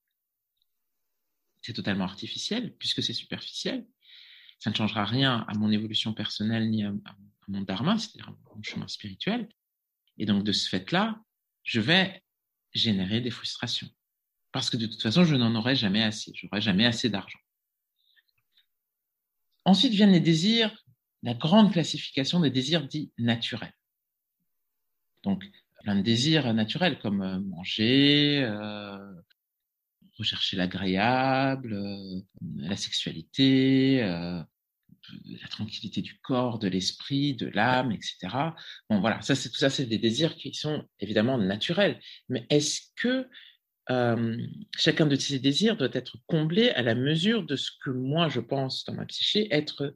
c'est 1.61 1.73
totalement 1.73 2.03
artificiel 2.03 2.75
puisque 2.77 3.01
c'est 3.01 3.13
superficiel. 3.13 3.87
Ça 4.59 4.69
ne 4.69 4.75
changera 4.75 5.05
rien 5.05 5.45
à 5.47 5.53
mon 5.55 5.71
évolution 5.71 6.13
personnelle 6.13 6.69
ni 6.69 6.83
à, 6.83 6.93
mon 7.47 7.61
dharma, 7.61 7.97
c'est-à-dire 7.97 8.35
mon 8.55 8.61
chemin 8.61 8.87
spirituel. 8.87 9.49
Et 10.17 10.25
donc 10.25 10.43
de 10.43 10.51
ce 10.51 10.69
fait-là, 10.69 11.19
je 11.63 11.79
vais 11.79 12.23
générer 12.73 13.21
des 13.21 13.31
frustrations. 13.31 13.89
Parce 14.51 14.69
que 14.69 14.77
de 14.77 14.85
toute 14.85 15.01
façon, 15.01 15.23
je 15.23 15.35
n'en 15.35 15.55
aurai 15.55 15.75
jamais 15.75 16.03
assez. 16.03 16.31
Je 16.35 16.45
n'aurai 16.45 16.61
jamais 16.61 16.85
assez 16.85 17.09
d'argent. 17.09 17.39
Ensuite 19.65 19.93
viennent 19.93 20.11
les 20.11 20.19
désirs, 20.19 20.75
la 21.23 21.33
grande 21.33 21.71
classification 21.71 22.39
des 22.39 22.49
désirs 22.49 22.87
dits 22.87 23.11
naturels. 23.17 23.73
Donc, 25.23 25.49
plein 25.81 25.95
de 25.95 26.01
désirs 26.01 26.53
naturels 26.53 26.99
comme 26.99 27.21
euh, 27.21 27.39
manger, 27.39 28.43
euh, 28.43 28.97
rechercher 30.17 30.57
l'agréable, 30.57 31.73
euh, 31.73 32.21
la 32.57 32.77
sexualité, 32.77 34.01
la 34.01 35.47
tranquillité 35.49 36.01
du 36.01 36.19
corps, 36.19 36.59
de 36.59 36.67
l'esprit, 36.67 37.35
de 37.35 37.47
l'âme, 37.47 37.91
etc. 37.91 38.53
Bon, 38.89 38.99
voilà, 39.01 39.21
ça, 39.21 39.35
c'est 39.35 39.49
tout 39.49 39.57
ça, 39.57 39.69
c'est 39.69 39.85
des 39.85 39.97
désirs 39.97 40.35
qui 40.35 40.53
sont 40.53 40.85
évidemment 40.99 41.37
naturels. 41.37 41.99
Mais 42.29 42.45
est-ce 42.49 42.81
que 42.95 43.27
chacun 44.77 45.05
de 45.05 45.15
ces 45.17 45.39
désirs 45.39 45.75
doit 45.75 45.89
être 45.91 46.17
comblé 46.27 46.69
à 46.69 46.81
la 46.81 46.95
mesure 46.95 47.43
de 47.43 47.57
ce 47.57 47.71
que 47.83 47.89
moi, 47.89 48.29
je 48.29 48.39
pense 48.39 48.85
dans 48.85 48.93
ma 48.93 49.05
psyché 49.05 49.47
être 49.53 49.95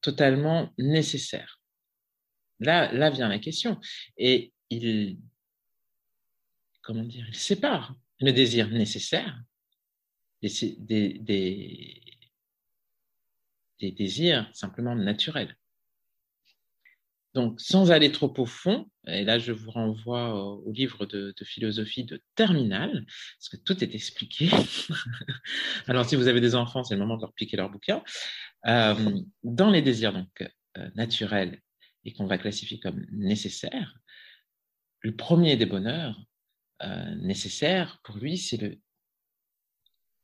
totalement 0.00 0.72
nécessaire? 0.78 1.60
Là, 2.60 2.90
là 2.92 3.10
vient 3.10 3.28
la 3.28 3.38
question. 3.38 3.78
Et 4.16 4.54
il, 4.70 5.18
comment 6.82 7.02
dire, 7.02 7.26
il 7.28 7.36
sépare 7.36 7.94
le 8.20 8.32
désir 8.32 8.68
nécessaire 8.68 9.42
des, 10.42 12.02
désirs 13.80 14.48
simplement 14.54 14.94
naturels. 14.94 15.56
Donc, 17.34 17.60
sans 17.60 17.90
aller 17.90 18.12
trop 18.12 18.32
au 18.38 18.46
fond, 18.46 18.90
et 19.06 19.22
là 19.22 19.38
je 19.38 19.52
vous 19.52 19.70
renvoie 19.70 20.34
au, 20.42 20.72
livre 20.72 21.04
de, 21.04 21.34
philosophie 21.44 22.04
de 22.04 22.22
Terminal, 22.34 23.04
parce 23.38 23.48
que 23.50 23.58
tout 23.58 23.84
est 23.84 23.94
expliqué. 23.94 24.48
Alors, 25.86 26.06
si 26.06 26.16
vous 26.16 26.28
avez 26.28 26.40
des 26.40 26.54
enfants, 26.54 26.82
c'est 26.82 26.94
le 26.94 27.00
moment 27.00 27.16
de 27.16 27.22
leur 27.22 27.34
piquer 27.34 27.58
leur 27.58 27.68
bouquin. 27.68 28.02
Euh, 28.66 29.20
dans 29.42 29.70
les 29.70 29.82
désirs 29.82 30.14
donc 30.14 30.50
euh, 30.78 30.90
naturels 30.94 31.60
et 32.06 32.14
qu'on 32.14 32.26
va 32.26 32.38
classifier 32.38 32.80
comme 32.80 33.04
nécessaires, 33.12 33.94
le 35.00 35.14
premier 35.14 35.56
des 35.56 35.66
bonheurs 35.66 36.20
euh, 36.82 37.14
nécessaires 37.16 38.00
pour 38.04 38.16
lui, 38.16 38.36
c'est 38.38 38.56
le 38.56 38.78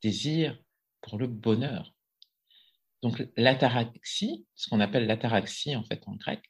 désir 0.03 0.59
pour 1.01 1.19
le 1.19 1.27
bonheur. 1.27 1.95
Donc 3.03 3.23
l'ataraxie, 3.37 4.47
ce 4.55 4.69
qu'on 4.69 4.81
appelle 4.81 5.07
l'ataraxie 5.07 5.75
en 5.77 5.85
fait 5.85 6.03
en 6.07 6.15
grec. 6.15 6.41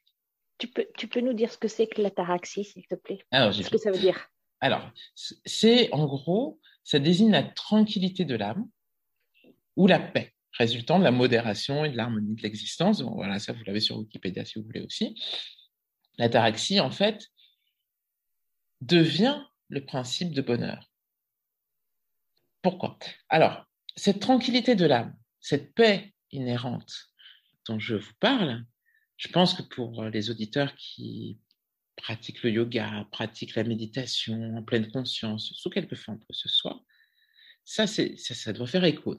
Tu 0.57 0.67
peux, 0.67 0.85
tu 0.97 1.07
peux 1.07 1.21
nous 1.21 1.33
dire 1.33 1.51
ce 1.51 1.57
que 1.57 1.67
c'est 1.67 1.87
que 1.87 2.01
l'ataraxie, 2.01 2.63
s'il 2.63 2.85
te 2.85 2.95
plaît? 2.95 3.19
Alors, 3.31 3.53
Ce 3.53 3.69
que 3.69 3.77
ça 3.77 3.91
veut 3.91 3.99
dire 3.99 4.29
Alors, 4.61 4.91
c'est 5.15 5.91
en 5.91 6.05
gros, 6.05 6.59
ça 6.83 6.99
désigne 6.99 7.31
la 7.31 7.43
tranquillité 7.43 8.23
de 8.23 8.35
l'âme 8.35 8.67
ou 9.75 9.87
la 9.87 9.99
paix, 9.99 10.33
résultant 10.53 10.99
de 10.99 11.03
la 11.03 11.11
modération 11.11 11.85
et 11.85 11.89
de 11.89 11.97
l'harmonie 11.97 12.35
de 12.35 12.41
l'existence. 12.43 13.01
voilà, 13.01 13.39
ça 13.39 13.53
vous 13.53 13.63
l'avez 13.65 13.79
sur 13.79 13.97
Wikipédia 13.97 14.45
si 14.45 14.59
vous 14.59 14.65
voulez 14.65 14.81
aussi. 14.81 15.19
L'ataraxie, 16.19 16.79
en 16.79 16.91
fait, 16.91 17.31
devient 18.85 19.41
le 19.69 19.85
principe 19.85 20.33
de 20.33 20.41
bonheur. 20.41 20.91
Pourquoi? 22.61 22.97
Alors, 23.29 23.65
cette 23.95 24.19
tranquillité 24.19 24.75
de 24.75 24.85
l'âme, 24.85 25.15
cette 25.39 25.73
paix 25.73 26.13
inhérente 26.31 27.09
dont 27.67 27.79
je 27.79 27.95
vous 27.95 28.13
parle, 28.19 28.65
je 29.17 29.29
pense 29.29 29.53
que 29.53 29.61
pour 29.61 30.03
les 30.05 30.29
auditeurs 30.29 30.75
qui 30.75 31.39
pratiquent 31.95 32.43
le 32.43 32.51
yoga, 32.51 33.07
pratiquent 33.11 33.55
la 33.55 33.63
méditation 33.63 34.57
en 34.57 34.63
pleine 34.63 34.91
conscience, 34.91 35.53
sous 35.55 35.69
quelque 35.69 35.95
forme 35.95 36.19
que 36.19 36.33
ce 36.33 36.49
soit, 36.49 36.83
ça, 37.63 37.87
ça, 37.87 38.53
doit 38.53 38.67
faire 38.67 38.83
écho, 38.83 39.15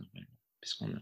parce 0.60 0.74
qu'on 0.74 0.92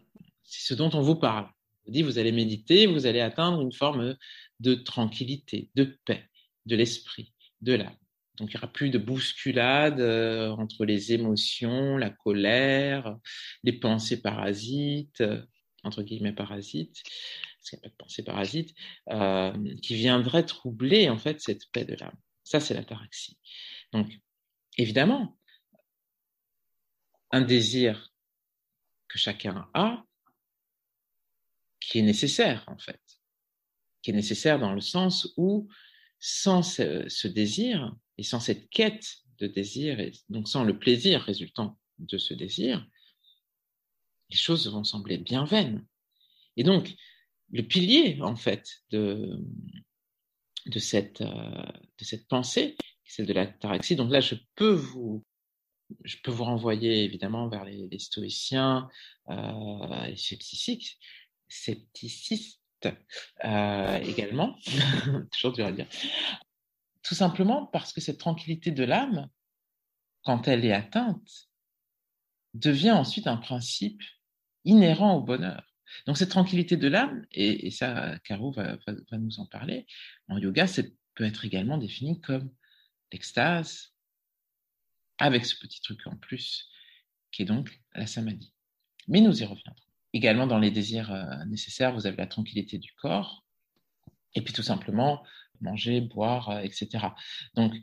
c'est 0.45 0.67
ce 0.69 0.75
dont 0.75 0.91
on 0.95 1.03
vous 1.03 1.17
parle. 1.17 1.47
On 1.47 1.87
vous 1.87 1.93
dit, 1.93 2.03
vous 2.03 2.19
allez 2.19 2.31
méditer, 2.31 2.87
vous 2.87 3.07
allez 3.07 3.21
atteindre 3.21 3.61
une 3.61 3.73
forme 3.73 4.17
de 4.61 4.75
tranquillité, 4.75 5.71
de 5.75 5.99
paix, 6.05 6.29
de 6.67 6.77
l'esprit, 6.77 7.33
de 7.61 7.75
l'âme. 7.75 7.97
Donc, 8.39 8.51
il 8.51 8.57
n'y 8.57 8.59
aura 8.59 8.73
plus 8.73 8.91
de 8.91 8.99
bousculade 8.99 10.01
euh, 10.01 10.49
entre 10.51 10.85
les 10.85 11.13
émotions, 11.13 11.97
la 11.99 12.11
colère, 12.11 13.19
les 13.63 13.73
pensées 13.73 14.23
parasites, 14.23 15.23
entre 15.85 16.03
guillemets 16.03 16.33
parasite, 16.33 17.03
parce 17.59 17.71
qu'il 17.71 17.79
n'y 17.79 17.85
a 17.85 17.89
pas 17.89 17.91
de 17.91 17.97
pensée 17.97 18.25
parasite, 18.25 18.75
euh, 19.11 19.77
qui 19.83 19.95
viendrait 19.95 20.45
troubler 20.45 21.11
en 21.11 21.19
fait 21.19 21.41
cette 21.41 21.71
paix 21.73 21.85
de 21.85 21.95
l'âme. 21.95 22.17
Ça, 22.45 22.61
c'est 22.61 22.75
l'ataraxie. 22.75 23.39
Donc, 23.93 24.11
évidemment, 24.79 25.39
un 27.31 27.43
désir 27.43 28.13
que 29.09 29.19
chacun 29.19 29.69
a, 29.75 30.05
qui 31.81 31.99
est 31.99 32.03
nécessaire 32.03 32.65
en 32.69 32.79
fait, 32.79 33.01
qui 34.03 34.11
est 34.11 34.15
nécessaire 34.15 34.59
dans 34.59 34.73
le 34.73 34.81
sens 34.81 35.33
où 35.37 35.69
sans 36.25 36.63
ce, 36.63 37.27
désir 37.27 37.97
et 38.17 38.23
sans 38.23 38.39
cette 38.39 38.71
quête 38.71 39.17
de 39.39 39.49
désir, 39.49 39.99
et 39.99 40.13
donc 40.29 40.49
sans 40.49 40.63
le 40.63 40.79
plaisir 40.79 41.21
résultant 41.21 41.77
de 41.99 42.17
ce 42.17 42.33
désir, 42.33 42.87
les 44.31 44.37
choses 44.37 44.69
vont 44.69 44.85
sembler 44.85 45.19
bien 45.19 45.45
vaines. 45.45 45.85
Et 46.57 46.63
donc, 46.63 46.95
le 47.51 47.65
pilier, 47.65 48.23
en 48.23 48.37
fait, 48.37 48.85
de, 48.91 49.37
de, 50.67 50.79
cette, 50.79 51.23
euh, 51.23 51.65
de 51.99 52.05
cette 52.05 52.29
pensée, 52.29 52.77
c'est 53.05 53.25
de 53.25 53.33
la 53.33 53.49
taraxie. 53.49 53.97
Donc 53.97 54.13
là, 54.13 54.21
je 54.21 54.37
peux 54.55 54.75
vous, 54.75 55.25
je 56.05 56.19
peux 56.23 56.31
vous 56.31 56.45
renvoyer 56.45 57.03
évidemment 57.03 57.49
vers 57.49 57.65
les, 57.65 57.99
stoïciens, 57.99 58.89
euh, 59.29 60.07
les 60.07 60.17
scepticistes, 60.17 60.99
scepticistes 61.49 62.62
euh, 62.87 63.99
également, 63.99 64.57
toujours 65.33 65.53
dur 65.53 65.67
à 65.67 65.73
dire. 65.73 65.87
Tout 67.03 67.15
simplement 67.15 67.67
parce 67.67 67.93
que 67.93 68.01
cette 68.01 68.19
tranquillité 68.19 68.71
de 68.71 68.85
l'âme, 68.85 69.29
quand 70.25 70.49
elle 70.49 70.65
est 70.65 70.73
atteinte, 70.73 71.49
devient 72.55 72.93
ensuite 72.93 73.27
un 73.27 73.37
principe 73.37 74.03
inhérent 74.65 75.15
au 75.15 75.23
bonheur. 75.23 75.73
Donc 76.07 76.17
cette 76.17 76.31
tranquillité 76.31 76.77
de 76.77 76.89
l'âme, 76.89 77.27
et, 77.33 77.71
ça, 77.71 78.19
Caro 78.25 78.53
va, 78.53 78.79
nous 79.13 79.41
en 79.41 79.47
parler, 79.47 79.87
en 80.29 80.39
yoga, 80.39 80.67
ça 80.67 80.83
peut 81.15 81.25
être 81.25 81.45
également 81.45 81.79
défini 81.79 82.21
comme 82.21 82.51
l'extase, 83.13 83.93
avec 85.19 85.45
ce 85.45 85.57
petit 85.59 85.81
truc 85.81 86.07
en 86.07 86.17
plus, 86.17 86.69
qui 87.31 87.43
est 87.43 87.47
donc 87.47 87.81
la 87.95 88.07
samadhi. 88.07 88.53
Mais 89.09 89.21
nous 89.21 89.43
y 89.43 89.45
reviendrons. 89.45 89.92
Également, 90.13 90.47
dans 90.47 90.59
les 90.59 90.71
désirs 90.71 91.13
euh, 91.13 91.45
nécessaires, 91.47 91.93
vous 91.95 92.07
avez 92.07 92.17
la 92.17 92.27
tranquillité 92.27 92.79
du 92.79 92.93
corps, 92.95 93.45
et 94.35 94.43
puis 94.43 94.53
tout 94.53 94.63
simplement, 94.63 95.23
manger, 95.61 96.01
boire, 96.01 96.61
etc. 96.61 97.09
Donc, 97.55 97.75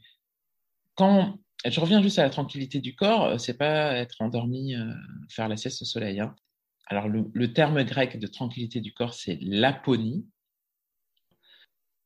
quand 0.95 1.39
je 1.65 1.79
reviens 1.79 2.01
juste 2.01 2.19
à 2.19 2.23
la 2.23 2.29
tranquillité 2.29 2.79
du 2.79 2.95
corps, 2.95 3.39
c'est 3.39 3.57
pas 3.57 3.93
être 3.93 4.21
endormi, 4.21 4.75
faire 5.29 5.47
la 5.47 5.57
sieste 5.57 5.81
au 5.81 5.85
soleil. 5.85 6.19
Hein. 6.19 6.35
Alors, 6.89 7.07
le, 7.07 7.53
terme 7.53 7.83
grec 7.83 8.19
de 8.19 8.25
tranquillité 8.25 8.81
du 8.81 8.93
corps, 8.93 9.13
c'est 9.13 9.37
l'aponie. 9.41 10.27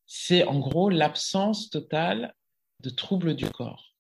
C'est 0.05 0.43
en 0.43 0.59
gros 0.59 0.89
l'absence 0.89 1.69
totale 1.69 2.35
de 2.81 2.89
troubles 2.89 3.33
du 3.33 3.49
corps. 3.49 3.95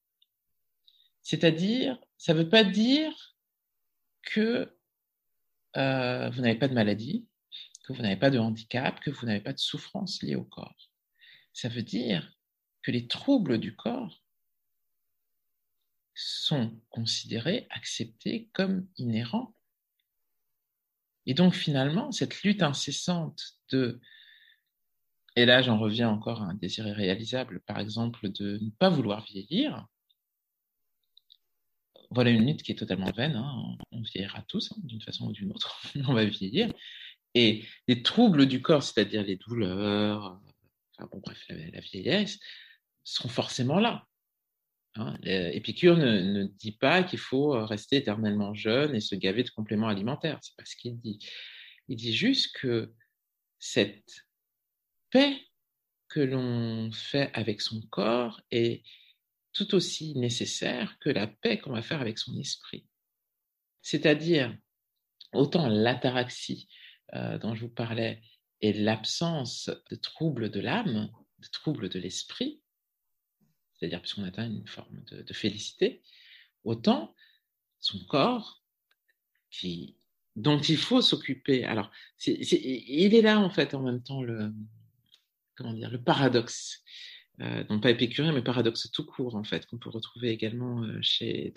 C'est-à-dire, 1.21 1.97
ça 2.17 2.33
ne 2.33 2.39
veut 2.39 2.49
pas 2.49 2.65
dire 2.65 3.37
que 4.23 4.77
euh, 5.77 6.29
vous 6.29 6.41
n'avez 6.41 6.57
pas 6.57 6.67
de 6.67 6.73
maladie, 6.73 7.27
que 7.85 7.93
vous 7.93 8.01
n'avez 8.01 8.17
pas 8.17 8.29
de 8.29 8.39
handicap, 8.39 8.99
que 8.99 9.11
vous 9.11 9.25
n'avez 9.25 9.41
pas 9.41 9.53
de 9.53 9.59
souffrance 9.59 10.21
liée 10.21 10.35
au 10.35 10.45
corps. 10.45 10.89
Ça 11.53 11.69
veut 11.69 11.83
dire 11.83 12.33
que 12.81 12.91
les 12.91 13.07
troubles 13.07 13.59
du 13.59 13.75
corps 13.75 14.23
sont 16.15 16.79
considérés, 16.89 17.67
acceptés 17.71 18.49
comme 18.53 18.87
inhérents 18.97 19.55
et 21.25 21.33
donc 21.33 21.53
finalement, 21.53 22.11
cette 22.11 22.41
lutte 22.43 22.63
incessante 22.63 23.57
de, 23.71 23.99
et 25.35 25.45
là 25.45 25.61
j'en 25.61 25.77
reviens 25.77 26.09
encore 26.09 26.41
à 26.41 26.47
un 26.47 26.53
désir 26.53 26.87
irréalisable, 26.87 27.61
par 27.61 27.79
exemple, 27.79 28.29
de 28.29 28.59
ne 28.61 28.69
pas 28.71 28.89
vouloir 28.89 29.23
vieillir, 29.25 29.87
voilà 32.13 32.31
une 32.31 32.45
lutte 32.45 32.63
qui 32.63 32.71
est 32.71 32.75
totalement 32.75 33.11
vaine, 33.11 33.35
hein. 33.35 33.77
on 33.91 34.01
vieillira 34.01 34.41
tous 34.47 34.71
hein, 34.71 34.75
d'une 34.83 35.01
façon 35.01 35.27
ou 35.27 35.31
d'une 35.31 35.51
autre, 35.51 35.81
on 36.07 36.13
va 36.13 36.25
vieillir. 36.25 36.71
Et 37.35 37.65
les 37.87 38.03
troubles 38.03 38.45
du 38.45 38.61
corps, 38.61 38.83
c'est-à-dire 38.83 39.23
les 39.23 39.37
douleurs, 39.37 40.39
enfin 40.95 41.09
bon 41.11 41.19
bref, 41.19 41.43
la 41.49 41.79
vieillesse, 41.79 42.39
seront 43.03 43.29
forcément 43.29 43.79
là. 43.79 44.05
Hein, 44.95 45.17
Épicure 45.23 45.97
ne, 45.97 46.43
dit 46.43 46.73
pas 46.73 47.03
qu'il 47.03 47.17
faut 47.17 47.55
euh, 47.55 47.65
rester 47.65 47.95
éternellement 47.95 48.53
jeune 48.53 48.95
et 48.95 48.99
se 48.99 49.15
gaver 49.15 49.43
de 49.43 49.49
compléments 49.49 49.87
alimentaires. 49.87 50.37
C'est 50.43 50.55
pas 50.55 50.65
ce 50.65 50.75
qu'il 50.75 50.99
dit. 50.99 51.17
Il 51.87 51.97
dit 51.97 52.13
juste 52.13 52.55
que 52.55 52.93
cette 53.57 54.27
paix 55.09 55.35
que 56.09 56.19
l'on 56.19 56.91
fait 56.91 57.31
avec 57.33 57.61
son 57.61 57.81
corps 57.89 58.41
est 58.51 58.83
tout 59.53 59.75
aussi 59.75 60.15
nécessaire 60.15 60.97
que 60.99 61.09
la 61.09 61.27
paix 61.27 61.59
qu'on 61.59 61.73
va 61.73 61.81
faire 61.81 62.01
avec 62.01 62.17
son 62.17 62.37
esprit. 62.37 62.85
C'est-à-dire, 63.81 64.55
autant 65.33 65.67
l'ataraxie 65.67 66.67
euh, 67.13 67.37
dont 67.37 67.53
je 67.55 67.61
vous 67.61 67.73
parlais 67.73 68.21
et 68.61 68.73
l'absence 68.73 69.69
de 69.89 69.95
troubles 69.95 70.49
de 70.49 70.59
l'âme, 70.59 71.11
de 71.39 71.47
troubles 71.51 71.89
de 71.89 71.99
l'esprit, 71.99 72.61
c'est-à-dire 73.73 74.01
puisqu'on 74.01 74.23
atteint 74.23 74.47
une 74.47 74.67
forme 74.67 75.03
de, 75.11 75.33
félicité, 75.33 76.01
autant 76.63 77.13
son 77.79 77.99
corps, 78.05 78.63
dont 80.35 80.59
il 80.59 80.77
faut 80.77 81.01
s'occuper. 81.01 81.65
Alors, 81.65 81.91
il 82.25 83.13
est 83.13 83.21
là 83.21 83.39
en 83.39 83.49
fait 83.49 83.73
en 83.73 83.81
même 83.81 84.01
temps 84.01 84.23
le, 84.23 84.53
comment 85.55 85.73
dire, 85.73 85.91
le 85.91 86.01
paradoxe, 86.01 86.83
euh, 87.41 87.63
non 87.69 87.79
pas 87.79 87.89
épicurien, 87.89 88.31
mais 88.31 88.43
paradoxe 88.43 88.91
tout 88.91 89.05
court 89.05 89.35
en 89.35 89.43
fait, 89.43 89.65
qu'on 89.65 89.77
peut 89.77 89.89
retrouver 89.89 90.29
également 90.29 90.83
euh, 90.83 90.99
chez, 91.01 91.53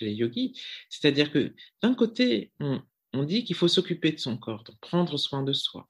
les 0.00 0.12
yogis. 0.12 0.60
C'est-à-dire 0.88 1.30
que 1.30 1.54
d'un 1.82 1.94
côté, 1.94 2.52
on, 2.60 2.82
dit 3.24 3.44
qu'il 3.44 3.56
faut 3.56 3.68
s'occuper 3.68 4.12
de 4.12 4.18
son 4.18 4.36
corps, 4.36 4.64
donc 4.64 4.78
prendre 4.80 5.16
soin 5.16 5.42
de 5.42 5.52
soi 5.52 5.86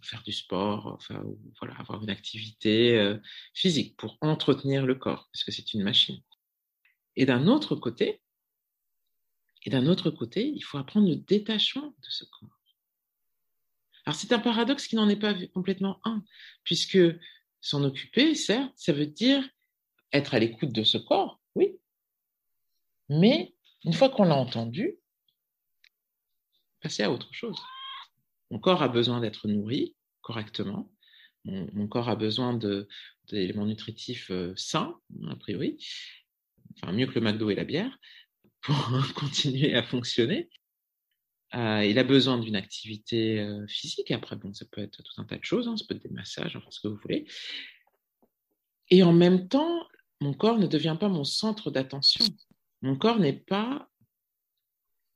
faire 0.00 0.22
du 0.22 0.30
sport, 0.30 0.86
enfin, 0.94 1.24
voilà, 1.58 1.74
avoir 1.74 2.00
une 2.00 2.10
activité 2.10 2.96
euh, 2.96 3.18
physique 3.52 3.96
pour 3.96 4.16
entretenir 4.20 4.86
le 4.86 4.94
corps, 4.94 5.28
puisque 5.32 5.52
c'est 5.52 5.74
une 5.74 5.82
machine. 5.82 6.22
Et 7.16 7.26
d'un 7.26 7.48
autre 7.48 7.74
côté, 7.74 8.22
et 9.64 9.70
d'un 9.70 9.86
autre 9.86 10.10
côté, 10.10 10.46
il 10.46 10.62
faut 10.62 10.78
apprendre 10.78 11.08
le 11.08 11.16
détachement 11.16 11.88
de 11.88 12.08
ce 12.08 12.24
corps. 12.24 12.58
Alors 14.06 14.16
c'est 14.16 14.32
un 14.32 14.38
paradoxe 14.38 14.86
qui 14.86 14.96
n'en 14.96 15.08
est 15.08 15.16
pas 15.16 15.34
complètement 15.52 16.00
un, 16.04 16.24
puisque 16.64 16.98
s'en 17.60 17.84
occuper, 17.84 18.34
certes, 18.34 18.72
ça 18.76 18.92
veut 18.92 19.06
dire 19.06 19.48
être 20.12 20.34
à 20.34 20.38
l'écoute 20.38 20.72
de 20.72 20.84
ce 20.84 20.98
corps, 20.98 21.40
oui, 21.54 21.78
mais 23.08 23.54
une 23.84 23.92
fois 23.92 24.08
qu'on 24.08 24.24
l'a 24.24 24.36
entendu, 24.36 24.98
passer 26.80 27.02
à 27.02 27.10
autre 27.10 27.32
chose. 27.32 27.58
Mon 28.50 28.58
corps 28.58 28.82
a 28.82 28.88
besoin 28.88 29.20
d'être 29.20 29.48
nourri 29.48 29.94
correctement. 30.20 30.90
Mon, 31.44 31.88
corps 31.88 32.08
a 32.08 32.16
besoin 32.16 32.58
d'éléments 33.28 33.64
nutritifs 33.64 34.30
euh, 34.30 34.52
sains, 34.56 35.00
a 35.30 35.36
priori, 35.36 35.78
enfin 36.76 36.92
mieux 36.92 37.06
que 37.06 37.18
le 37.18 37.22
McDo 37.22 37.48
et 37.48 37.54
la 37.54 37.64
bière, 37.64 37.96
pour 38.60 38.76
continuer 39.14 39.74
à 39.74 39.82
fonctionner. 39.82 40.50
Euh, 41.54 41.84
il 41.84 41.98
a 41.98 42.04
besoin 42.04 42.38
d'une 42.38 42.56
activité 42.56 43.40
euh, 43.40 43.66
physique. 43.66 44.10
Après, 44.10 44.36
bon, 44.36 44.52
ça 44.52 44.66
peut 44.70 44.82
être 44.82 45.02
tout 45.02 45.20
un 45.20 45.24
tas 45.24 45.38
de 45.38 45.44
choses, 45.44 45.66
hein, 45.66 45.76
ça 45.76 45.84
peut 45.88 45.94
être 45.94 46.02
des 46.02 46.14
massages, 46.14 46.56
enfin 46.56 46.70
ce 46.70 46.80
que 46.80 46.88
vous 46.88 46.96
voulez. 46.96 47.26
Et 48.90 49.02
en 49.02 49.12
même 49.12 49.48
temps, 49.48 49.86
mon 50.20 50.34
corps 50.34 50.58
ne 50.58 50.66
devient 50.66 50.96
pas 50.98 51.08
mon 51.08 51.24
centre 51.24 51.70
d'attention. 51.70 52.24
Mon 52.82 52.96
corps 52.96 53.18
n'est 53.18 53.32
pas 53.32 53.88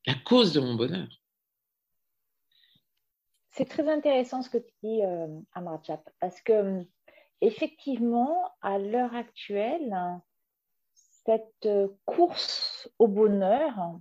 la 0.07 0.15
cause 0.15 0.53
de 0.53 0.61
mon 0.61 0.75
bonheur. 0.75 1.09
C'est 3.51 3.69
très 3.69 3.87
intéressant 3.89 4.41
ce 4.43 4.49
que 4.49 4.59
tu 4.59 4.73
dis, 4.83 5.03
euh, 5.03 5.29
parce 6.21 6.41
que 6.41 6.87
effectivement, 7.43 8.51
à 8.63 8.79
l'heure 8.79 9.15
actuelle, 9.15 9.95
cette 10.95 11.69
course 12.07 12.89
au 12.99 13.07
bonheur 13.07 14.01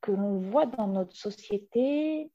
que 0.00 0.12
l'on 0.12 0.38
voit 0.38 0.66
dans 0.66 0.86
notre 0.86 1.14
société, 1.14 2.30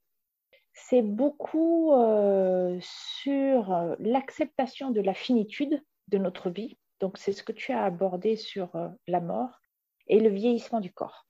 c'est 0.74 1.02
beaucoup 1.02 1.94
euh, 1.94 2.78
sur 2.82 3.96
l'acceptation 4.00 4.92
de 4.92 5.02
la 5.02 5.14
finitude 5.14 5.82
de 6.10 6.18
notre 6.18 6.50
vie. 6.50 6.78
Donc, 7.00 7.18
c'est 7.18 7.34
ce 7.34 7.44
que 7.44 7.52
tu 7.52 7.72
as 7.72 7.84
abordé 7.84 8.36
sur 8.36 8.76
euh, 8.76 8.90
la 9.08 9.22
mort 9.22 9.62
et 10.08 10.20
le 10.20 10.30
vieillissement 10.30 10.82
du 10.82 10.92
corps. 10.92 11.28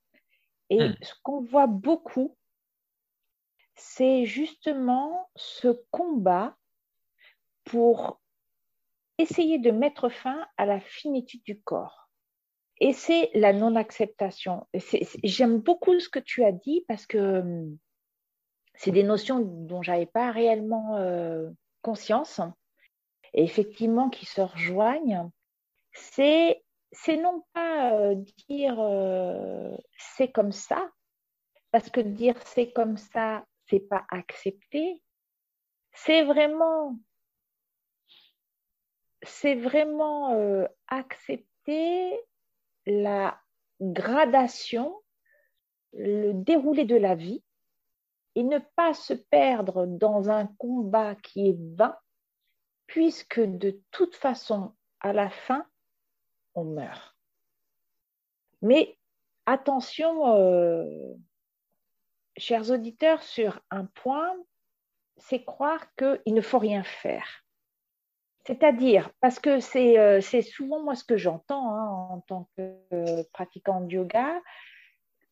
Et 0.69 0.79
hmm. 0.79 0.95
ce 1.01 1.13
qu'on 1.23 1.41
voit 1.41 1.67
beaucoup, 1.67 2.35
c'est 3.75 4.25
justement 4.25 5.29
ce 5.35 5.67
combat 5.91 6.55
pour 7.65 8.19
essayer 9.17 9.59
de 9.59 9.71
mettre 9.71 10.09
fin 10.09 10.45
à 10.57 10.65
la 10.65 10.79
finitude 10.79 11.43
du 11.43 11.61
corps. 11.61 12.04
Et 12.81 12.93
c'est 12.93 13.29
la 13.33 13.53
non-acceptation. 13.53 14.67
J'aime 15.23 15.59
beaucoup 15.59 15.97
ce 15.99 16.09
que 16.09 16.19
tu 16.19 16.43
as 16.43 16.51
dit 16.51 16.83
parce 16.87 17.05
que 17.05 17.39
hum, 17.39 17.77
c'est 18.75 18.91
des 18.91 19.03
notions 19.03 19.39
dont 19.39 19.81
je 19.81 19.91
n'avais 19.91 20.05
pas 20.05 20.31
réellement 20.31 20.97
euh, 20.97 21.49
conscience 21.81 22.41
et 23.33 23.43
effectivement 23.43 24.09
qui 24.09 24.25
se 24.25 24.41
rejoignent. 24.41 25.29
C'est 25.93 26.61
non 27.07 27.43
pas 27.53 27.93
euh, 27.93 28.15
dire 28.49 28.79
euh, 28.79 29.75
c'est 29.97 30.31
comme 30.31 30.51
ça, 30.51 30.89
parce 31.71 31.89
que 31.89 31.99
dire 31.99 32.35
c'est 32.45 32.71
comme 32.71 32.97
ça, 32.97 33.45
c'est 33.67 33.79
pas 33.79 34.05
accepté, 34.09 35.01
c'est 35.93 36.23
vraiment, 36.23 36.97
c'est 39.23 39.55
vraiment 39.55 40.33
euh, 40.33 40.65
accepter 40.87 42.19
la 42.85 43.39
gradation, 43.81 44.95
le 45.93 46.33
déroulé 46.33 46.85
de 46.85 46.95
la 46.95 47.15
vie 47.15 47.43
et 48.35 48.43
ne 48.43 48.59
pas 48.75 48.93
se 48.93 49.13
perdre 49.13 49.85
dans 49.85 50.29
un 50.29 50.47
combat 50.57 51.15
qui 51.15 51.49
est 51.49 51.57
vain, 51.75 51.97
puisque 52.87 53.39
de 53.39 53.81
toute 53.91 54.15
façon, 54.15 54.73
à 54.99 55.13
la 55.13 55.29
fin, 55.29 55.65
on 56.53 56.65
meurt. 56.65 57.15
Mais 58.61 58.97
attention, 59.45 60.35
euh, 60.35 61.13
chers 62.37 62.71
auditeurs, 62.71 63.23
sur 63.23 63.61
un 63.71 63.85
point, 63.85 64.35
c'est 65.17 65.43
croire 65.43 65.93
qu'il 65.95 66.33
ne 66.33 66.41
faut 66.41 66.59
rien 66.59 66.83
faire. 66.83 67.44
C'est-à-dire, 68.45 69.09
parce 69.21 69.39
que 69.39 69.59
c'est 69.59 69.97
euh, 69.97 70.21
souvent 70.21 70.79
moi 70.79 70.93
ce 70.93 71.03
que 71.03 71.17
j'entends 71.17 71.73
hein, 71.73 71.89
en 72.11 72.19
tant 72.21 72.47
que 72.55 72.75
euh, 72.93 73.23
pratiquant 73.33 73.81
de 73.81 73.91
yoga, 73.91 74.39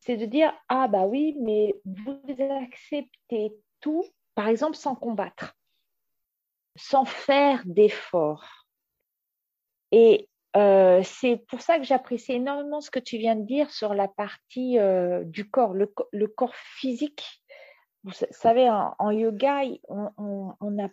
c'est 0.00 0.16
de 0.16 0.26
dire 0.26 0.52
Ah, 0.68 0.88
bah 0.88 1.06
oui, 1.06 1.36
mais 1.40 1.74
vous 1.84 2.20
acceptez 2.62 3.54
tout, 3.80 4.04
par 4.34 4.48
exemple, 4.48 4.76
sans 4.76 4.96
combattre, 4.96 5.56
sans 6.74 7.04
faire 7.04 7.62
d'efforts. 7.66 8.66
Et 9.92 10.28
euh, 10.56 11.00
c'est 11.04 11.36
pour 11.48 11.60
ça 11.60 11.78
que 11.78 11.84
j'apprécie 11.84 12.32
énormément 12.32 12.80
ce 12.80 12.90
que 12.90 12.98
tu 12.98 13.16
viens 13.16 13.36
de 13.36 13.44
dire 13.44 13.70
sur 13.70 13.94
la 13.94 14.08
partie 14.08 14.76
du 15.22 15.48
corps, 15.48 15.72
le, 15.72 16.26
corps 16.26 16.56
physique. 16.56 17.44
Vous 18.02 18.12
savez, 18.32 18.68
en, 18.68 19.10
yoga, 19.12 19.62
on, 19.88 20.78
a 20.82 20.88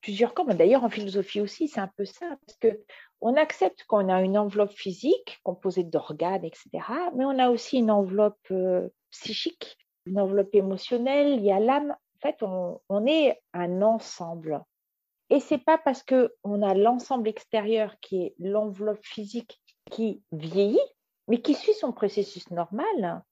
plusieurs 0.00 0.34
corps. 0.34 0.46
D'ailleurs, 0.46 0.84
en 0.84 0.90
philosophie 0.90 1.40
aussi, 1.40 1.68
c'est 1.68 1.80
un 1.80 1.90
peu 1.96 2.04
ça, 2.04 2.36
parce 2.46 2.58
que 2.58 2.80
on 3.20 3.34
accepte 3.34 3.84
qu'on 3.84 4.08
a 4.08 4.22
une 4.22 4.36
enveloppe 4.36 4.72
physique 4.72 5.40
composée 5.42 5.84
d'organes, 5.84 6.44
etc., 6.44 6.68
mais 7.14 7.24
on 7.24 7.38
a 7.38 7.50
aussi 7.50 7.78
une 7.78 7.90
enveloppe 7.90 8.50
euh, 8.50 8.88
psychique, 9.10 9.78
une 10.06 10.20
enveloppe 10.20 10.54
émotionnelle, 10.54 11.38
il 11.38 11.44
y 11.44 11.50
a 11.50 11.58
l'âme. 11.58 11.90
En 11.90 12.18
fait, 12.20 12.42
on, 12.42 12.80
on, 12.88 13.06
est 13.06 13.40
un 13.52 13.82
ensemble. 13.82 14.62
Et 15.30 15.40
c'est 15.40 15.58
pas 15.58 15.78
parce 15.78 16.02
que 16.02 16.34
on 16.44 16.62
a 16.62 16.74
l'ensemble 16.74 17.28
extérieur 17.28 17.98
qui 18.00 18.22
est 18.22 18.34
l'enveloppe 18.38 19.02
physique 19.02 19.60
qui 19.90 20.22
vieillit, 20.32 20.78
mais 21.28 21.40
qui 21.40 21.54
suit 21.54 21.74
son 21.74 21.92
processus 21.92 22.50
normal, 22.50 23.22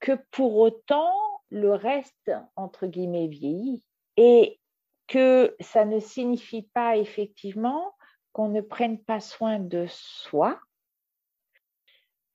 que 0.00 0.12
pour 0.30 0.56
autant 0.56 1.12
le 1.50 1.72
reste 1.72 2.32
entre 2.56 2.86
guillemets 2.86 3.28
vieillit 3.28 3.84
et 4.16 4.60
que 5.06 5.54
ça 5.60 5.84
ne 5.84 6.00
signifie 6.00 6.68
pas 6.74 6.96
effectivement 6.96 7.94
qu'on 8.32 8.48
ne 8.48 8.60
prenne 8.60 8.98
pas 8.98 9.20
soin 9.20 9.58
de 9.58 9.86
soi. 9.88 10.58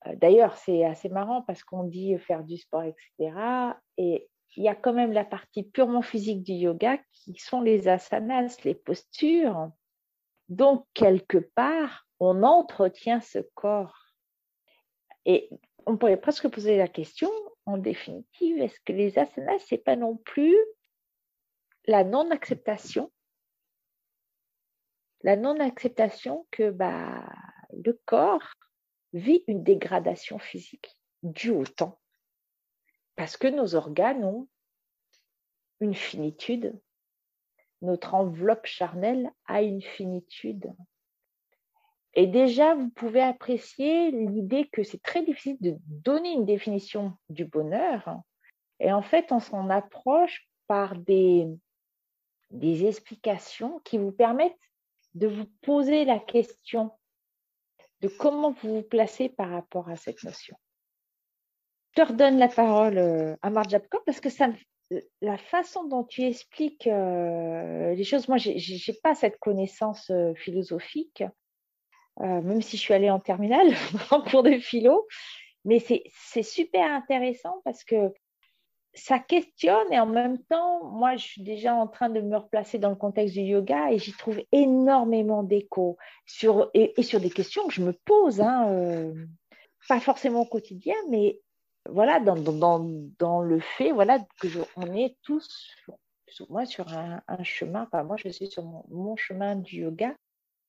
Euh, 0.07 0.15
d'ailleurs, 0.15 0.55
c'est 0.55 0.85
assez 0.85 1.09
marrant 1.09 1.41
parce 1.41 1.63
qu'on 1.63 1.83
dit 1.83 2.17
faire 2.19 2.43
du 2.43 2.57
sport, 2.57 2.83
etc. 2.83 3.75
Et 3.97 4.29
il 4.55 4.63
y 4.63 4.69
a 4.69 4.75
quand 4.75 4.93
même 4.93 5.11
la 5.11 5.25
partie 5.25 5.63
purement 5.63 6.01
physique 6.01 6.43
du 6.43 6.53
yoga 6.53 6.97
qui 7.11 7.35
sont 7.35 7.61
les 7.61 7.87
asanas, 7.87 8.57
les 8.63 8.75
postures. 8.75 9.71
Donc, 10.47 10.85
quelque 10.93 11.37
part, 11.37 12.07
on 12.19 12.43
entretient 12.43 13.21
ce 13.21 13.39
corps. 13.53 13.97
Et 15.25 15.49
on 15.85 15.97
pourrait 15.97 16.19
presque 16.19 16.47
poser 16.47 16.77
la 16.77 16.87
question, 16.87 17.29
en 17.65 17.77
définitive, 17.77 18.59
est-ce 18.59 18.79
que 18.85 18.93
les 18.93 19.19
asanas, 19.19 19.59
c'est 19.59 19.77
pas 19.77 19.95
non 19.95 20.15
plus 20.17 20.57
la 21.85 22.03
non-acceptation 22.03 23.11
la 25.21 25.35
non-acceptation 25.35 26.47
que 26.51 26.69
bah, 26.69 27.27
le 27.73 27.99
corps 28.05 28.53
vit 29.13 29.43
une 29.47 29.63
dégradation 29.63 30.39
physique 30.39 30.95
due 31.23 31.51
au 31.51 31.65
temps, 31.65 31.99
parce 33.15 33.35
que 33.35 33.47
nos 33.47 33.75
organes 33.75 34.23
ont 34.23 34.47
une 35.81 35.95
finitude, 35.95 36.79
notre 37.81 38.13
enveloppe 38.13 38.65
charnelle 38.65 39.31
a 39.45 39.61
une 39.61 39.81
finitude. 39.81 40.73
Et 42.13 42.27
déjà, 42.27 42.75
vous 42.75 42.89
pouvez 42.89 43.21
apprécier 43.21 44.11
l'idée 44.11 44.67
que 44.71 44.83
c'est 44.83 45.01
très 45.01 45.23
difficile 45.23 45.57
de 45.61 45.77
donner 45.85 46.31
une 46.31 46.45
définition 46.45 47.17
du 47.29 47.45
bonheur. 47.45 48.19
Et 48.79 48.91
en 48.91 49.01
fait, 49.01 49.31
on 49.31 49.39
s'en 49.39 49.69
approche 49.69 50.49
par 50.67 50.95
des, 50.95 51.47
des 52.51 52.85
explications 52.85 53.79
qui 53.83 53.97
vous 53.97 54.11
permettent 54.11 54.57
de 55.15 55.27
vous 55.27 55.45
poser 55.61 56.05
la 56.05 56.19
question 56.19 56.91
de 58.01 58.07
comment 58.07 58.51
vous 58.51 58.75
vous 58.75 58.81
placez 58.83 59.29
par 59.29 59.49
rapport 59.49 59.89
à 59.89 59.95
cette 59.95 60.23
notion. 60.23 60.55
Je 61.91 62.03
te 62.03 62.07
redonne 62.07 62.37
la 62.37 62.47
parole 62.47 62.97
euh, 62.97 63.35
à 63.41 63.49
Marjapkor 63.49 64.03
parce 64.05 64.19
que 64.19 64.29
ça, 64.29 64.49
la 65.21 65.37
façon 65.37 65.85
dont 65.85 66.03
tu 66.03 66.23
expliques 66.23 66.87
euh, 66.87 67.93
les 67.93 68.03
choses, 68.03 68.27
moi, 68.27 68.37
je 68.37 68.51
n'ai 68.51 68.97
pas 69.03 69.15
cette 69.15 69.37
connaissance 69.39 70.09
euh, 70.11 70.33
philosophique, 70.35 71.23
même 72.21 72.61
si 72.61 72.75
je 72.75 72.81
suis 72.81 72.93
allée 72.93 73.09
en 73.09 73.19
terminale 73.19 73.73
en 74.11 74.21
cours 74.21 74.43
de 74.43 74.57
philo, 74.59 75.07
mais 75.63 75.79
c'est 75.79 76.43
super 76.43 76.91
intéressant 76.91 77.61
parce 77.63 77.85
que 77.85 78.13
ça 78.93 79.19
questionne 79.19 79.91
et 79.91 79.99
en 79.99 80.05
même 80.05 80.39
temps, 80.45 80.83
moi, 80.85 81.15
je 81.15 81.25
suis 81.25 81.43
déjà 81.43 81.73
en 81.75 81.87
train 81.87 82.09
de 82.09 82.21
me 82.21 82.37
replacer 82.37 82.79
dans 82.79 82.89
le 82.89 82.95
contexte 82.95 83.35
du 83.35 83.41
yoga 83.41 83.91
et 83.91 83.99
j'y 83.99 84.13
trouve 84.13 84.41
énormément 84.51 85.43
d'écho 85.43 85.97
sur, 86.25 86.69
et, 86.73 87.01
sur 87.03 87.19
des 87.19 87.29
questions 87.29 87.67
que 87.67 87.73
je 87.73 87.81
me 87.81 87.93
pose, 87.93 88.41
hein, 88.41 88.69
euh, 88.69 89.13
pas 89.87 89.99
forcément 89.99 90.41
au 90.41 90.45
quotidien, 90.45 90.95
mais 91.09 91.39
voilà, 91.87 92.19
dans, 92.19 93.41
le 93.41 93.59
fait 93.59 93.91
voilà, 93.91 94.19
que 94.41 94.47
on 94.75 94.93
est 94.95 95.15
tous, 95.23 95.69
ou 96.39 96.45
moins, 96.49 96.65
sur 96.65 96.87
un, 96.89 97.21
chemin, 97.43 97.83
enfin, 97.83 98.03
moi, 98.03 98.17
je 98.17 98.29
suis 98.29 98.47
sur 98.47 98.63
mon, 98.63 99.15
chemin 99.15 99.55
du 99.55 99.81
yoga 99.81 100.15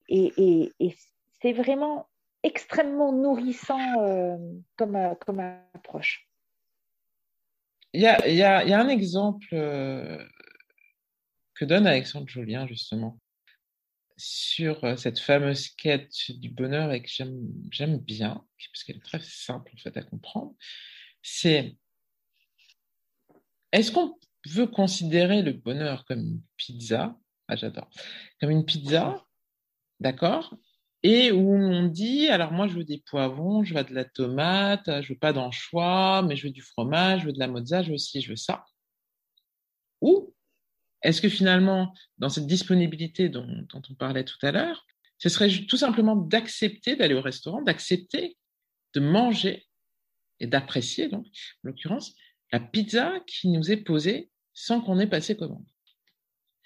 et, 0.08 0.72
c'est 1.42 1.52
vraiment 1.52 2.06
extrêmement 2.42 3.12
nourrissant 3.12 4.02
euh, 4.02 4.36
comme, 4.76 5.16
comme 5.24 5.40
approche. 5.74 6.29
Il 7.92 8.00
y 8.02 8.06
a, 8.06 8.78
un 8.78 8.88
exemple 8.88 9.48
euh, 9.52 10.24
que 11.54 11.64
donne 11.64 11.86
Alexandre 11.86 12.28
Julien, 12.28 12.66
justement, 12.68 13.18
sur 14.16 14.84
euh, 14.84 14.96
cette 14.96 15.18
fameuse 15.18 15.70
quête 15.70 16.12
du 16.28 16.50
bonheur 16.50 16.92
et 16.92 17.02
que 17.02 17.08
j'aime 17.08 17.98
bien, 17.98 18.44
parce 18.72 18.84
qu'elle 18.84 18.96
est 18.96 19.04
très 19.04 19.20
simple 19.20 19.72
en 19.74 19.78
fait 19.78 19.96
à 19.96 20.02
comprendre. 20.02 20.54
C'est 21.22 21.76
est-ce 23.72 23.90
qu'on 23.92 24.18
veut 24.46 24.66
considérer 24.66 25.42
le 25.42 25.52
bonheur 25.52 26.04
comme 26.04 26.20
une 26.20 26.42
pizza? 26.56 27.16
Ah, 27.48 27.56
j'adore. 27.56 27.88
Comme 28.40 28.50
une 28.50 28.64
pizza, 28.64 29.26
d'accord? 29.98 30.54
Et 31.02 31.32
où 31.32 31.54
on 31.54 31.86
dit, 31.86 32.28
alors 32.28 32.52
moi 32.52 32.68
je 32.68 32.74
veux 32.74 32.84
des 32.84 32.98
poivrons, 32.98 33.64
je 33.64 33.74
veux 33.74 33.84
de 33.84 33.94
la 33.94 34.04
tomate, 34.04 35.02
je 35.02 35.12
veux 35.12 35.18
pas 35.18 35.32
d'anchois, 35.32 36.22
mais 36.22 36.36
je 36.36 36.46
veux 36.46 36.52
du 36.52 36.62
fromage, 36.62 37.22
je 37.22 37.26
veux 37.26 37.32
de 37.32 37.38
la 37.38 37.48
mozza, 37.48 37.82
je 37.82 37.92
veux 37.92 37.98
ci, 37.98 38.20
je 38.20 38.30
veux 38.30 38.36
ça. 38.36 38.64
Ou 40.02 40.34
est-ce 41.02 41.22
que 41.22 41.28
finalement, 41.28 41.94
dans 42.18 42.28
cette 42.28 42.46
disponibilité 42.46 43.28
dont, 43.30 43.66
on 43.72 43.94
parlait 43.94 44.24
tout 44.24 44.38
à 44.42 44.52
l'heure, 44.52 44.86
ce 45.18 45.28
serait 45.28 45.50
tout 45.50 45.76
simplement 45.76 46.16
d'accepter 46.16 46.96
d'aller 46.96 47.14
au 47.14 47.22
restaurant, 47.22 47.62
d'accepter 47.62 48.36
de 48.94 49.00
manger 49.00 49.66
et 50.40 50.46
d'apprécier, 50.46 51.08
donc, 51.08 51.26
en 51.26 51.68
l'occurrence, 51.68 52.14
la 52.52 52.60
pizza 52.60 53.20
qui 53.26 53.48
nous 53.48 53.70
est 53.70 53.76
posée 53.76 54.30
sans 54.52 54.80
qu'on 54.80 54.98
ait 54.98 55.06
passé 55.06 55.36
commande. 55.36 55.66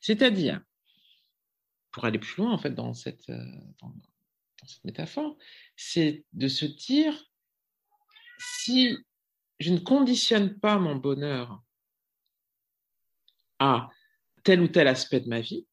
C'est-à-dire, 0.00 0.60
pour 1.90 2.04
aller 2.04 2.18
plus 2.18 2.36
loin, 2.42 2.52
en 2.52 2.58
fait, 2.58 2.74
dans 2.74 2.94
cette, 2.94 3.28
euh, 3.30 3.44
dans, 4.60 4.66
cette 4.66 4.84
métaphore, 4.84 5.36
c'est 5.76 6.24
de 6.32 6.48
se 6.48 6.64
dire, 6.64 7.14
si 8.38 8.96
je 9.60 9.72
ne 9.72 9.78
conditionne 9.78 10.58
pas 10.58 10.78
mon 10.78 10.96
bonheur 10.96 11.62
à 13.58 13.88
tel 14.42 14.60
ou 14.60 14.68
tel 14.68 14.88
aspect 14.88 15.20
de 15.20 15.28
ma 15.28 15.40
vie, 15.40 15.66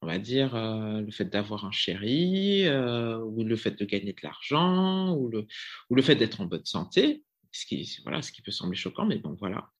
on 0.00 0.06
va 0.06 0.18
dire 0.18 0.54
euh, 0.54 1.00
le 1.00 1.10
fait 1.10 1.24
d'avoir 1.24 1.64
un 1.64 1.72
chéri, 1.72 2.66
euh, 2.66 3.18
ou 3.18 3.42
le 3.44 3.56
fait 3.56 3.72
de 3.72 3.84
gagner 3.84 4.12
de 4.12 4.20
l'argent, 4.22 5.14
ou 5.16 5.28
le, 5.28 5.46
ou 5.90 5.94
le 5.94 6.02
fait 6.02 6.14
d'être 6.14 6.40
en 6.40 6.46
bonne 6.46 6.64
santé, 6.64 7.24
ce 7.50 7.66
qui, 7.66 7.98
voilà, 8.04 8.22
ce 8.22 8.30
qui 8.30 8.42
peut 8.42 8.50
sembler 8.50 8.76
choquant, 8.76 9.06
mais 9.06 9.18
bon, 9.18 9.36
voilà. 9.38 9.70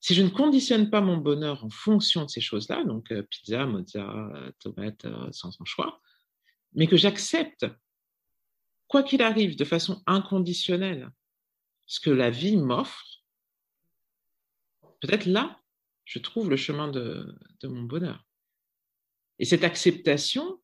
Si 0.00 0.14
je 0.14 0.22
ne 0.22 0.30
conditionne 0.30 0.90
pas 0.90 1.00
mon 1.00 1.16
bonheur 1.16 1.64
en 1.64 1.70
fonction 1.70 2.24
de 2.24 2.30
ces 2.30 2.40
choses-là, 2.40 2.84
donc 2.84 3.12
euh, 3.12 3.22
pizza, 3.22 3.66
mozza, 3.66 4.32
tomate, 4.58 5.06
sans 5.32 5.52
son 5.52 5.64
choix, 5.64 6.00
mais 6.74 6.86
que 6.86 6.96
j'accepte, 6.96 7.66
quoi 8.88 9.02
qu'il 9.02 9.22
arrive, 9.22 9.56
de 9.56 9.64
façon 9.64 10.02
inconditionnelle, 10.06 11.10
ce 11.86 12.00
que 12.00 12.10
la 12.10 12.30
vie 12.30 12.56
m'offre, 12.56 13.22
peut-être 15.00 15.26
là, 15.26 15.60
je 16.04 16.18
trouve 16.18 16.50
le 16.50 16.56
chemin 16.56 16.88
de, 16.88 17.38
mon 17.64 17.82
bonheur. 17.82 18.24
Et 19.38 19.44
cette 19.44 19.64
acceptation 19.64 20.62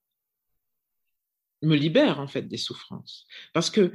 me 1.63 1.75
libère 1.75 2.21
en 2.21 2.29
fait 2.29 2.43
des 2.43 2.57
souffrances. 2.57 3.27
Parce 3.53 3.71
que 3.71 3.93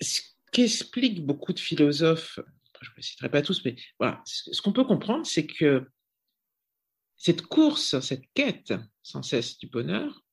ce 0.00 0.20
qu'expliquent 0.52 1.24
beaucoup 1.24 1.52
de 1.52 1.60
philosophes, 1.60 2.40
je 2.80 2.90
ne 2.90 2.96
les 2.96 3.02
citerai 3.02 3.30
pas 3.30 3.42
tous, 3.42 3.64
mais 3.64 3.76
ce 4.24 4.60
qu'on 4.60 4.72
peut 4.72 4.84
comprendre, 4.84 5.26
c'est 5.26 5.46
que 5.46 5.88
cette 7.16 7.42
course, 7.42 8.00
cette 8.00 8.24
quête 8.34 8.74
sans 9.02 9.22
cesse 9.22 9.58
du 9.58 9.66
bonheur, 9.66 10.25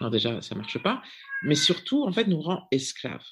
alors 0.00 0.10
déjà, 0.10 0.40
ça 0.40 0.54
ne 0.54 0.60
marche 0.60 0.80
pas, 0.82 1.02
mais 1.42 1.54
surtout, 1.54 2.04
en 2.04 2.12
fait, 2.12 2.26
nous 2.26 2.40
rend 2.40 2.68
esclaves. 2.70 3.26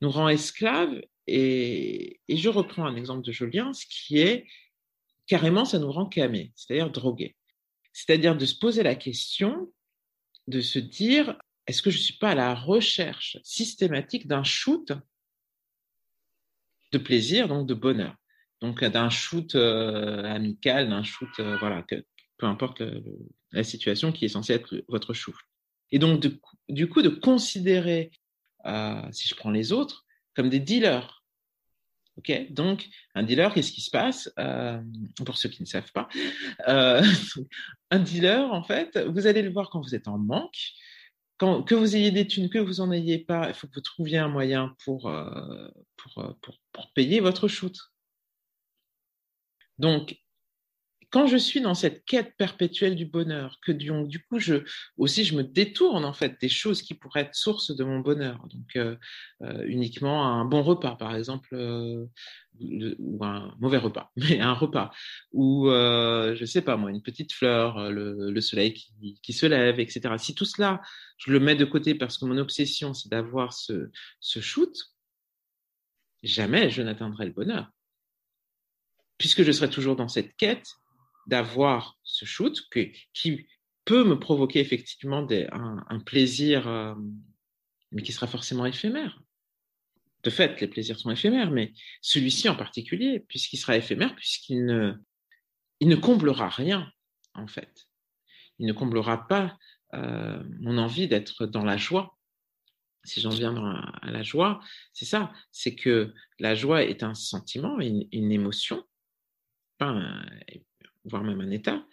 Nous 0.00 0.10
rend 0.10 0.28
esclaves, 0.28 1.00
et, 1.26 2.20
je 2.28 2.48
reprends 2.48 2.86
un 2.86 2.96
exemple 2.96 3.26
de 3.26 3.32
Julien, 3.32 3.72
ce 3.72 3.86
qui 3.86 4.18
est 4.18 4.46
carrément, 5.26 5.64
ça 5.64 5.78
nous 5.78 5.90
rend 5.90 6.06
camés, 6.06 6.52
c'est-à-dire 6.54 6.90
drogués. 6.90 7.36
C'est-à-dire 7.92 8.36
de 8.36 8.46
se 8.46 8.56
poser 8.56 8.82
la 8.82 8.94
question, 8.94 9.72
de 10.46 10.60
se 10.60 10.78
dire, 10.78 11.36
est-ce 11.66 11.82
que 11.82 11.90
je 11.90 11.98
ne 11.98 12.02
suis 12.02 12.18
pas 12.18 12.30
à 12.30 12.34
la 12.34 12.54
recherche 12.54 13.38
systématique 13.42 14.28
d'un 14.28 14.44
shoot 14.44 14.92
de 16.92 16.98
plaisir, 16.98 17.48
donc 17.48 17.66
de 17.66 17.74
bonheur? 17.74 18.14
Donc 18.60 18.84
d'un 18.84 19.10
shoot 19.10 19.54
euh, 19.54 20.22
amical, 20.24 20.88
d'un 20.88 21.02
shoot, 21.02 21.28
euh, 21.40 21.56
voilà, 21.58 21.84
peu 22.38 22.46
importe 22.46 22.82
la 23.52 23.64
situation 23.64 24.12
qui 24.12 24.24
est 24.24 24.28
censée 24.28 24.52
être 24.52 24.84
votre 24.88 25.14
souffle. 25.14 25.44
Et 25.92 25.98
donc, 25.98 26.26
du 26.68 26.88
coup, 26.88 27.02
de 27.02 27.08
considérer, 27.08 28.10
euh, 28.66 29.00
si 29.12 29.28
je 29.28 29.34
prends 29.34 29.50
les 29.50 29.72
autres, 29.72 30.04
comme 30.34 30.48
des 30.48 30.60
dealers 30.60 31.12
Ok, 32.18 32.32
donc 32.50 32.88
un 33.14 33.22
dealer, 33.22 33.52
qu'est-ce 33.52 33.72
qui 33.72 33.82
se 33.82 33.90
passe? 33.90 34.32
Euh, 34.38 34.80
Pour 35.26 35.36
ceux 35.36 35.50
qui 35.50 35.60
ne 35.60 35.66
savent 35.66 35.92
pas, 35.92 36.08
euh, 36.66 37.02
un 37.90 37.98
dealer, 37.98 38.50
en 38.54 38.64
fait, 38.64 38.96
vous 38.96 39.26
allez 39.26 39.42
le 39.42 39.52
voir 39.52 39.68
quand 39.68 39.82
vous 39.82 39.94
êtes 39.94 40.08
en 40.08 40.16
manque, 40.16 40.56
que 41.38 41.74
vous 41.74 41.94
ayez 41.94 42.10
des 42.12 42.26
thunes, 42.26 42.48
que 42.48 42.58
vous 42.58 42.80
en 42.80 42.90
ayez 42.90 43.18
pas, 43.18 43.48
il 43.48 43.54
faut 43.54 43.66
que 43.66 43.74
vous 43.74 43.82
trouviez 43.82 44.16
un 44.16 44.28
moyen 44.28 44.74
pour, 44.82 45.12
pour, 45.98 46.36
pour, 46.40 46.54
pour 46.72 46.92
payer 46.94 47.20
votre 47.20 47.48
shoot. 47.48 47.76
Donc, 49.78 50.16
quand 51.16 51.26
je 51.26 51.38
suis 51.38 51.62
dans 51.62 51.72
cette 51.72 52.04
quête 52.04 52.36
perpétuelle 52.36 52.94
du 52.94 53.06
bonheur, 53.06 53.58
que 53.62 53.72
du, 53.72 53.90
du 54.04 54.22
coup, 54.22 54.38
je, 54.38 54.56
aussi, 54.98 55.24
je 55.24 55.34
me 55.34 55.42
détourne 55.42 56.04
en 56.04 56.12
fait 56.12 56.38
des 56.42 56.50
choses 56.50 56.82
qui 56.82 56.92
pourraient 56.92 57.22
être 57.22 57.34
source 57.34 57.74
de 57.74 57.84
mon 57.84 58.00
bonheur. 58.00 58.46
Donc, 58.52 58.76
euh, 58.76 58.96
euh, 59.40 59.64
uniquement 59.66 60.26
un 60.26 60.44
bon 60.44 60.62
repas, 60.62 60.94
par 60.94 61.16
exemple, 61.16 61.54
euh, 61.54 62.04
ou 62.60 63.24
un 63.24 63.56
mauvais 63.58 63.78
repas, 63.78 64.12
mais 64.16 64.40
un 64.40 64.52
repas, 64.52 64.90
ou 65.32 65.70
je 65.70 66.44
sais 66.44 66.60
pas 66.60 66.76
moi, 66.76 66.90
une 66.90 67.00
petite 67.00 67.32
fleur, 67.32 67.90
le, 67.90 68.30
le 68.30 68.40
soleil 68.42 68.74
qui, 68.74 69.18
qui, 69.22 69.32
se 69.32 69.46
lève, 69.46 69.80
etc. 69.80 70.16
Si 70.18 70.34
tout 70.34 70.44
cela, 70.44 70.82
je 71.16 71.32
le 71.32 71.40
mets 71.40 71.56
de 71.56 71.64
côté 71.64 71.94
parce 71.94 72.18
que 72.18 72.26
mon 72.26 72.36
obsession, 72.36 72.92
c'est 72.92 73.08
d'avoir 73.08 73.54
ce, 73.54 73.88
ce 74.20 74.40
shoot, 74.40 74.76
jamais 76.22 76.68
je 76.68 76.82
n'atteindrai 76.82 77.24
le 77.24 77.32
bonheur 77.32 77.70
puisque 79.16 79.42
je 79.44 79.52
serai 79.52 79.70
toujours 79.70 79.96
dans 79.96 80.08
cette 80.08 80.36
quête 80.36 80.76
d'avoir 81.26 81.98
ce 82.02 82.24
shoot 82.24 82.68
qui 83.12 83.46
peut 83.84 84.04
me 84.04 84.18
provoquer 84.18 84.60
effectivement 84.60 85.26
un, 85.52 86.00
plaisir, 86.00 86.68
euh, 86.68 86.94
mais 87.92 88.02
qui 88.02 88.12
sera 88.12 88.26
forcément 88.26 88.66
éphémère. 88.66 89.22
De 90.24 90.30
fait, 90.30 90.60
les 90.60 90.66
plaisirs 90.66 90.98
sont 90.98 91.10
éphémères, 91.10 91.52
mais 91.52 91.72
celui-ci 92.00 92.48
en 92.48 92.56
particulier, 92.56 93.20
puisqu'il 93.20 93.58
sera 93.58 93.76
éphémère, 93.76 94.14
puisqu'il 94.16 94.66
ne, 94.66 94.94
il 95.78 95.88
ne 95.88 95.94
comblera 95.94 96.48
rien, 96.48 96.90
en 97.34 97.46
fait. 97.46 97.86
Il 98.58 98.66
ne 98.66 98.72
comblera 98.72 99.28
pas 99.28 99.56
euh, 99.94 100.42
mon 100.60 100.78
envie 100.78 101.06
d'être 101.06 101.46
dans 101.46 101.64
la 101.64 101.76
joie. 101.76 102.16
Si 103.04 103.20
j'en 103.20 103.30
viens 103.30 103.54
à 104.02 104.10
la 104.10 104.24
joie, 104.24 104.60
c'est 104.92 105.04
ça, 105.04 105.32
c'est 105.52 105.76
que 105.76 106.12
la 106.40 106.56
joie 106.56 106.82
est 106.82 107.04
un 107.04 107.14
sentiment, 107.14 107.78
une, 107.78 108.08
une 108.10 108.32
émotion, 108.32 108.82
pas 109.78 109.90
un, 109.90 110.26
voire 111.06 111.24
même 111.24 111.40
un 111.40 111.50
état, 111.50 111.84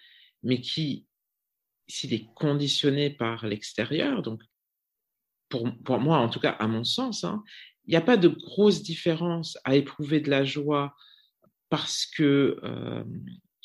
mais 0.43 0.61
qui, 0.61 1.07
s'il 1.88 2.14
est 2.14 2.28
conditionné 2.36 3.09
par 3.09 3.45
l'extérieur, 3.45 4.22
donc 4.22 4.41
pour, 5.49 5.99
moi, 5.99 6.18
en 6.18 6.30
tout 6.30 6.39
cas, 6.39 6.51
à 6.51 6.68
mon 6.68 6.84
sens, 6.84 7.24
hein, 7.24 7.43
il 7.86 7.91
n'y 7.91 7.95
a 7.95 8.01
pas 8.01 8.18
de 8.18 8.28
grosse 8.28 8.82
différence 8.82 9.57
à 9.64 9.76
éprouver 9.76 10.20
de 10.20 10.30
la 10.30 10.43
joie 10.43 10.95
parce 11.70 12.05
que 12.07 12.59
euh, 12.64 13.03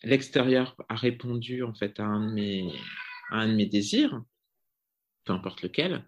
l'extérieur 0.02 0.76
a 0.88 0.96
répondu 0.96 1.62
en 1.62 1.74
fait 1.74 1.98
à 1.98 2.04
un 2.04 2.28
de 2.28 3.54
mes 3.54 3.66
désirs, 3.66 4.22
peu 5.24 5.32
importe 5.32 5.62
lequel, 5.62 6.04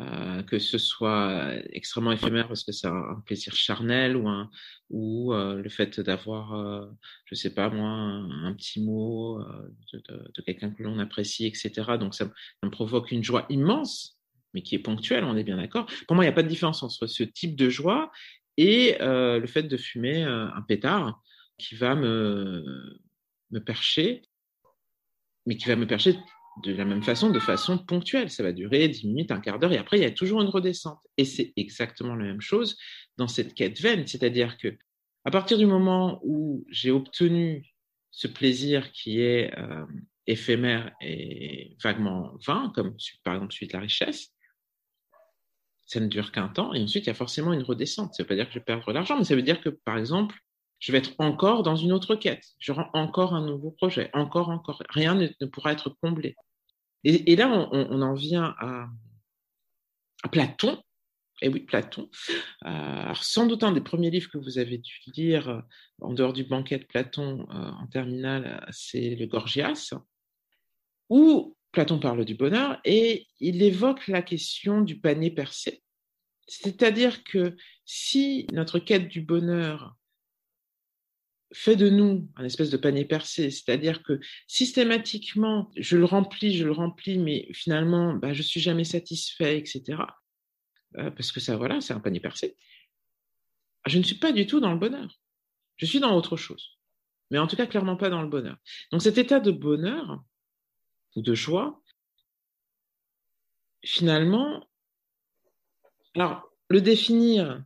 euh, 0.00 0.42
que 0.42 0.58
ce 0.58 0.78
soit 0.78 1.52
extrêmement 1.70 2.12
éphémère 2.12 2.48
parce 2.48 2.64
que 2.64 2.72
c'est 2.72 2.88
un 2.88 3.22
plaisir 3.24 3.54
charnel 3.54 4.16
ou, 4.16 4.28
un, 4.28 4.50
ou 4.90 5.32
euh, 5.32 5.62
le 5.62 5.68
fait 5.68 6.00
d'avoir, 6.00 6.54
euh, 6.54 6.86
je 7.26 7.34
sais 7.34 7.54
pas 7.54 7.68
moi, 7.70 7.88
un, 7.88 8.52
petit 8.54 8.82
mot 8.82 9.40
euh, 9.40 9.68
de, 9.92 10.02
de, 10.08 10.32
de 10.34 10.42
quelqu'un 10.42 10.70
que 10.70 10.82
l'on 10.82 10.98
apprécie, 10.98 11.46
etc. 11.46 11.70
Donc 11.98 12.14
ça, 12.14 12.28
me 12.62 12.70
provoque 12.70 13.12
une 13.12 13.22
joie 13.22 13.46
immense, 13.50 14.18
mais 14.52 14.62
qui 14.62 14.74
est 14.74 14.80
ponctuelle, 14.80 15.24
on 15.24 15.36
est 15.36 15.44
bien 15.44 15.58
d'accord. 15.58 15.86
Pour 16.06 16.16
moi, 16.16 16.24
il 16.24 16.28
n'y 16.28 16.32
a 16.32 16.34
pas 16.34 16.42
de 16.42 16.48
différence 16.48 16.82
entre 16.82 17.06
ce 17.06 17.22
type 17.22 17.54
de 17.54 17.68
joie 17.68 18.10
et 18.56 19.00
euh, 19.00 19.38
le 19.38 19.46
fait 19.46 19.64
de 19.64 19.76
fumer 19.76 20.22
un 20.22 20.62
pétard 20.62 21.20
qui 21.58 21.76
va 21.76 21.94
me, 21.94 22.98
me 23.50 23.60
percher, 23.60 24.22
mais 25.46 25.56
qui 25.56 25.68
va 25.68 25.76
me 25.76 25.86
percher 25.86 26.16
de 26.62 26.72
la 26.72 26.84
même 26.84 27.02
façon, 27.02 27.30
de 27.30 27.40
façon 27.40 27.78
ponctuelle. 27.78 28.30
Ça 28.30 28.42
va 28.42 28.52
durer 28.52 28.88
10 28.88 29.06
minutes, 29.06 29.30
un 29.30 29.40
quart 29.40 29.58
d'heure, 29.58 29.72
et 29.72 29.78
après, 29.78 29.98
il 29.98 30.02
y 30.02 30.06
a 30.06 30.10
toujours 30.10 30.40
une 30.40 30.48
redescente. 30.48 31.00
Et 31.16 31.24
c'est 31.24 31.52
exactement 31.56 32.14
la 32.14 32.24
même 32.24 32.40
chose 32.40 32.76
dans 33.16 33.28
cette 33.28 33.54
quête 33.54 33.80
vaine, 33.80 34.06
c'est-à-dire 34.06 34.56
que 34.58 34.76
à 35.24 35.30
partir 35.30 35.56
du 35.56 35.66
moment 35.66 36.20
où 36.22 36.64
j'ai 36.70 36.90
obtenu 36.90 37.74
ce 38.10 38.28
plaisir 38.28 38.92
qui 38.92 39.20
est 39.20 39.56
euh, 39.58 39.86
éphémère 40.26 40.92
et 41.00 41.76
vaguement 41.82 42.34
vain, 42.46 42.70
comme 42.74 42.96
par 43.24 43.34
exemple 43.34 43.52
celui 43.52 43.68
de 43.68 43.72
la 43.72 43.80
richesse, 43.80 44.30
ça 45.86 46.00
ne 46.00 46.06
dure 46.06 46.32
qu'un 46.32 46.48
temps, 46.48 46.72
et 46.74 46.82
ensuite 46.82 47.04
il 47.04 47.08
y 47.08 47.10
a 47.10 47.14
forcément 47.14 47.52
une 47.52 47.62
redescente. 47.62 48.14
Ça 48.14 48.22
ne 48.22 48.24
veut 48.24 48.28
pas 48.28 48.34
dire 48.36 48.46
que 48.46 48.54
je 48.54 48.58
vais 48.58 48.64
perdre 48.64 48.90
l'argent, 48.92 49.18
mais 49.18 49.24
ça 49.24 49.34
veut 49.34 49.42
dire 49.42 49.60
que, 49.60 49.68
par 49.68 49.98
exemple, 49.98 50.36
je 50.78 50.92
vais 50.92 50.98
être 50.98 51.14
encore 51.18 51.62
dans 51.62 51.76
une 51.76 51.92
autre 51.92 52.14
quête. 52.14 52.44
J'aurai 52.58 52.84
encore 52.92 53.34
un 53.34 53.44
nouveau 53.46 53.70
projet, 53.70 54.10
encore, 54.12 54.50
encore. 54.50 54.82
Rien 54.90 55.14
ne 55.14 55.46
pourra 55.46 55.72
être 55.72 55.90
comblé. 56.02 56.36
Et, 57.04 57.36
là, 57.36 57.68
on, 57.70 58.02
en 58.02 58.14
vient 58.14 58.54
à, 58.58 58.88
Platon. 60.32 60.82
Et 61.42 61.48
oui, 61.48 61.60
Platon. 61.60 62.08
Euh, 62.64 63.12
sans 63.20 63.46
doute 63.46 63.62
un 63.62 63.72
des 63.72 63.80
premiers 63.80 64.10
livres 64.10 64.30
que 64.30 64.38
vous 64.38 64.58
avez 64.58 64.78
dû 64.78 65.00
lire 65.14 65.48
euh, 65.48 65.60
en 66.00 66.12
dehors 66.12 66.32
du 66.32 66.44
banquet 66.44 66.78
de 66.78 66.84
Platon 66.84 67.46
euh, 67.50 67.70
en 67.70 67.86
terminale, 67.88 68.64
c'est 68.70 69.16
le 69.16 69.26
Gorgias, 69.26 69.92
où 71.10 71.56
Platon 71.72 71.98
parle 71.98 72.24
du 72.24 72.34
bonheur 72.34 72.80
et 72.84 73.26
il 73.40 73.62
évoque 73.62 74.06
la 74.06 74.22
question 74.22 74.80
du 74.80 74.98
panier 74.98 75.30
percé. 75.30 75.82
C'est-à-dire 76.46 77.24
que 77.24 77.56
si 77.84 78.46
notre 78.52 78.78
quête 78.78 79.08
du 79.08 79.20
bonheur 79.20 79.96
fait 81.54 81.76
de 81.76 81.88
nous 81.88 82.28
un 82.36 82.44
espèce 82.44 82.70
de 82.70 82.76
panier 82.76 83.04
percé, 83.04 83.50
c'est-à-dire 83.50 84.02
que 84.02 84.20
systématiquement, 84.46 85.70
je 85.76 85.96
le 85.96 86.04
remplis, 86.04 86.56
je 86.56 86.64
le 86.64 86.72
remplis, 86.72 87.18
mais 87.18 87.48
finalement, 87.52 88.14
bah, 88.14 88.32
je 88.32 88.42
suis 88.42 88.60
jamais 88.60 88.84
satisfait, 88.84 89.58
etc. 89.58 90.02
Euh, 90.98 91.10
parce 91.10 91.32
que 91.32 91.40
ça, 91.40 91.56
voilà, 91.56 91.80
c'est 91.80 91.94
un 91.94 92.00
panier 92.00 92.20
percé. 92.20 92.56
Je 93.86 93.98
ne 93.98 94.02
suis 94.02 94.16
pas 94.16 94.32
du 94.32 94.46
tout 94.46 94.60
dans 94.60 94.72
le 94.72 94.78
bonheur. 94.78 95.08
Je 95.76 95.86
suis 95.86 96.00
dans 96.00 96.16
autre 96.16 96.36
chose. 96.36 96.78
Mais 97.30 97.38
en 97.38 97.46
tout 97.46 97.56
cas, 97.56 97.66
clairement 97.66 97.96
pas 97.96 98.10
dans 98.10 98.22
le 98.22 98.28
bonheur. 98.28 98.56
Donc 98.90 99.02
cet 99.02 99.18
état 99.18 99.40
de 99.40 99.50
bonheur 99.50 100.22
de 101.16 101.34
joie, 101.34 101.80
finalement, 103.84 104.68
alors 106.14 106.50
le 106.68 106.80
définir, 106.80 107.64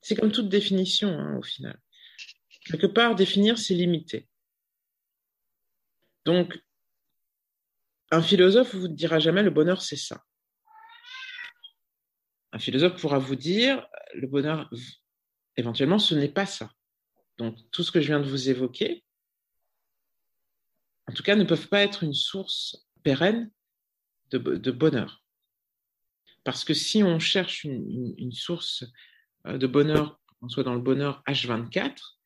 c'est 0.00 0.14
comme 0.14 0.32
toute 0.32 0.48
définition 0.48 1.10
hein, 1.10 1.36
au 1.36 1.42
final 1.42 1.78
quelque 2.70 2.86
part, 2.86 3.14
définir, 3.14 3.58
c'est 3.58 3.74
limiter. 3.74 4.28
Donc, 6.24 6.58
un 8.10 8.22
philosophe 8.22 8.74
vous 8.74 8.88
dira 8.88 9.18
jamais 9.18 9.42
le 9.42 9.50
bonheur, 9.50 9.80
c'est 9.82 9.96
ça. 9.96 10.22
Un 12.52 12.58
philosophe 12.58 13.00
pourra 13.00 13.18
vous 13.18 13.36
dire 13.36 13.86
le 14.14 14.26
bonheur, 14.26 14.70
éventuellement, 15.56 15.98
ce 15.98 16.14
n'est 16.14 16.30
pas 16.30 16.46
ça. 16.46 16.70
Donc, 17.36 17.56
tout 17.70 17.82
ce 17.82 17.92
que 17.92 18.00
je 18.00 18.08
viens 18.08 18.20
de 18.20 18.28
vous 18.28 18.48
évoquer, 18.48 19.04
en 21.06 21.12
tout 21.12 21.22
cas, 21.22 21.36
ne 21.36 21.44
peuvent 21.44 21.68
pas 21.68 21.82
être 21.82 22.02
une 22.02 22.14
source 22.14 22.86
pérenne 23.02 23.50
de, 24.30 24.70
bonheur. 24.70 25.24
Parce 26.44 26.64
que 26.64 26.74
si 26.74 27.02
on 27.02 27.18
cherche 27.18 27.64
une, 27.64 27.90
une, 27.90 28.14
une 28.18 28.32
source 28.32 28.84
euh, 29.46 29.56
de 29.56 29.66
bonheur, 29.66 30.20
qu'on 30.40 30.48
soit 30.48 30.64
dans 30.64 30.74
le 30.74 30.80
bonheur 30.80 31.22
H24, 31.26 32.17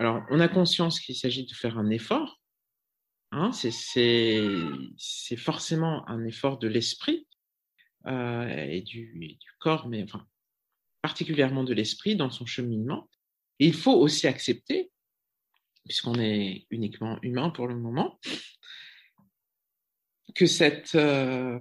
alors, 0.00 0.24
on 0.30 0.40
a 0.40 0.48
conscience 0.48 0.98
qu'il 0.98 1.14
s'agit 1.14 1.44
de 1.44 1.52
faire 1.52 1.76
un 1.76 1.90
effort. 1.90 2.40
Hein, 3.32 3.50
c'est 3.52 5.36
forcément 5.36 6.08
un 6.08 6.24
effort 6.24 6.58
de 6.58 6.68
l'esprit 6.68 7.28
euh, 8.06 8.48
et, 8.48 8.80
du, 8.80 9.18
et, 9.22 9.34
du, 9.34 9.50
corps, 9.58 9.88
mais 9.88 10.02
enfin, 10.02 10.26
particulièrement 11.02 11.64
de 11.64 11.74
l'esprit 11.74 12.16
dans 12.16 12.30
son 12.30 12.46
cheminement. 12.46 13.10
Il 13.58 13.74
faut 13.74 13.92
aussi 13.92 14.26
accepter, 14.26 14.90
puisqu'on 15.84 16.14
est 16.14 16.66
uniquement 16.70 17.18
humain 17.20 17.50
pour 17.50 17.68
le 17.68 17.76
moment, 17.76 18.18
que 20.34 20.46
cette, 20.46 20.94
euh, 20.94 21.60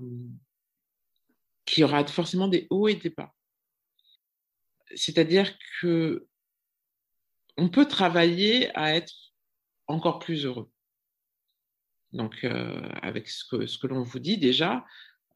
qu'il 1.66 1.82
y 1.82 1.84
aura 1.84 2.08
forcément 2.08 2.48
des 2.48 2.68
hauts 2.70 2.88
et 2.88 2.96
des 2.96 3.10
bas. 3.10 3.36
C'est-à-dire 4.96 5.58
que 5.82 6.29
on 7.60 7.70
peut 7.70 7.86
travailler 7.86 8.76
à 8.78 8.96
être 8.96 9.14
encore 9.88 10.20
plus 10.20 10.46
heureux. 10.46 10.72
Donc, 12.14 12.44
euh, 12.44 12.90
avec 13.02 13.28
ce 13.30 13.44
que, 13.46 13.88
l'on 13.88 14.02
vous 14.02 14.20
dit 14.20 14.38
déjà, 14.38 14.86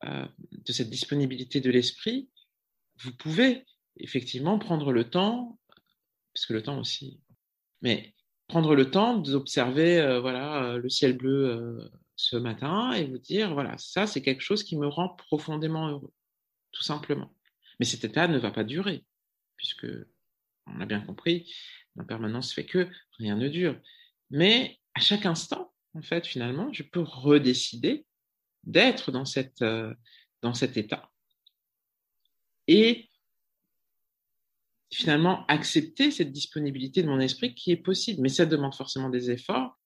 euh, 0.05 0.25
de 0.51 0.71
cette 0.71 0.89
disponibilité 0.89 1.59
de 1.59 1.69
l'esprit, 1.69 2.29
vous 2.99 3.13
pouvez 3.13 3.65
effectivement 3.97 4.57
prendre 4.57 4.91
le 4.91 5.09
temps, 5.09 5.59
parce 6.33 6.45
que 6.45 6.53
le 6.53 6.63
temps 6.63 6.79
aussi, 6.79 7.19
mais 7.81 8.15
prendre 8.47 8.73
le 8.73 8.89
temps 8.89 9.17
d'observer 9.17 9.99
euh, 9.99 10.19
voilà, 10.19 10.77
le 10.77 10.89
ciel 10.89 11.17
bleu 11.17 11.91
ce 12.15 12.37
matin 12.37 12.93
et 12.93 13.05
vous 13.05 13.17
dire, 13.17 13.53
voilà, 13.53 13.77
ça 13.77 14.07
c'est 14.07 14.21
quelque 14.21 14.41
chose 14.41 14.63
qui 14.63 14.77
me 14.77 14.87
rend 14.87 15.09
profondément 15.09 15.89
heureux, 15.89 16.13
tout 16.71 16.83
simplement. 16.83 17.35
Mais 17.79 17.85
cet 17.85 18.03
état 18.05 18.27
ne 18.27 18.39
va 18.39 18.51
pas 18.51 18.63
durer, 18.63 19.05
puisque 19.57 19.87
on 20.65 20.77
l'a 20.77 20.85
bien 20.85 21.01
compris, 21.01 21.53
l'impermanence 21.95 22.53
fait 22.53 22.65
que 22.65 22.87
rien 23.17 23.35
ne 23.35 23.49
dure. 23.49 23.79
Mais 24.29 24.79
à 24.93 24.99
chaque 24.99 25.25
instant, 25.25 25.73
en 25.93 26.01
fait, 26.01 26.25
finalement, 26.25 26.71
je 26.73 26.83
peux 26.83 27.01
redécider 27.01 28.05
d'être 28.63 29.11
dans, 29.11 29.23
euh, 29.61 29.93
dans 30.41 30.53
cet 30.53 30.77
état. 30.77 31.11
Et 32.67 33.09
finalement, 34.91 35.45
accepter 35.47 36.11
cette 36.11 36.31
disponibilité 36.31 37.03
de 37.03 37.07
mon 37.07 37.19
esprit 37.19 37.53
qui 37.55 37.71
est 37.71 37.77
possible. 37.77 38.21
Mais 38.21 38.29
ça 38.29 38.45
demande 38.45 38.75
forcément 38.75 39.09
des 39.09 39.31
efforts 39.31 39.77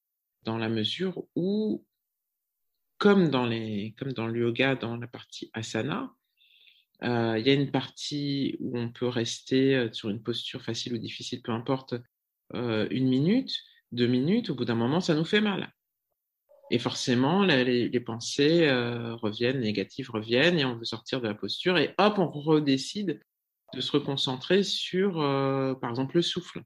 dans 0.43 0.58
la 0.58 0.70
mesure 0.70 1.26
où, 1.36 1.86
comme 2.97 3.30
dans, 3.30 3.45
les, 3.45 3.95
comme 3.97 4.14
dans 4.14 4.28
le 4.28 4.41
yoga, 4.41 4.76
dans 4.76 4.97
la 4.97 5.08
partie 5.08 5.49
asana, 5.53 6.14
euh, 7.04 7.38
il 7.38 7.45
y 7.45 7.50
a 7.50 7.54
une 7.54 7.72
partie 7.72 8.58
où 8.60 8.78
on 8.78 8.89
peut 8.89 9.08
rester 9.08 9.76
euh, 9.76 9.93
sur 9.93 10.10
une 10.10 10.22
posture 10.22 10.64
facile 10.64 10.93
ou 10.93 10.98
difficile, 10.98 11.41
peu 11.41 11.52
importe, 11.52 11.93
euh, 12.56 12.88
une 12.89 13.08
minute, 13.08 13.54
deux 13.91 14.08
minutes, 14.08 14.50
au 14.50 14.56
bout 14.56 14.66
d'un 14.66 14.76
moment, 14.76 15.00
ça 15.00 15.14
nous 15.14 15.26
fait 15.26 15.41
mal. 15.41 15.74
Et 16.72 16.80
forcément, 16.80 17.43
les, 17.43 18.00
pensées 18.02 18.70
reviennent, 19.22 19.62
négatives 19.62 20.10
reviennent, 20.10 20.60
et 20.60 20.66
on 20.66 20.76
veut 20.76 20.84
sortir 20.84 21.22
de 21.22 21.28
la 21.28 21.34
posture, 21.34 21.78
et 21.78 21.95
hop, 21.98 22.18
on 22.18 22.30
redécide 22.30 23.22
de 23.74 23.80
se 23.80 23.89
reconcentrer 23.93 24.64
sur, 24.64 25.14
par 25.80 25.89
exemple, 25.89 26.18
le 26.18 26.22
souffle. 26.22 26.62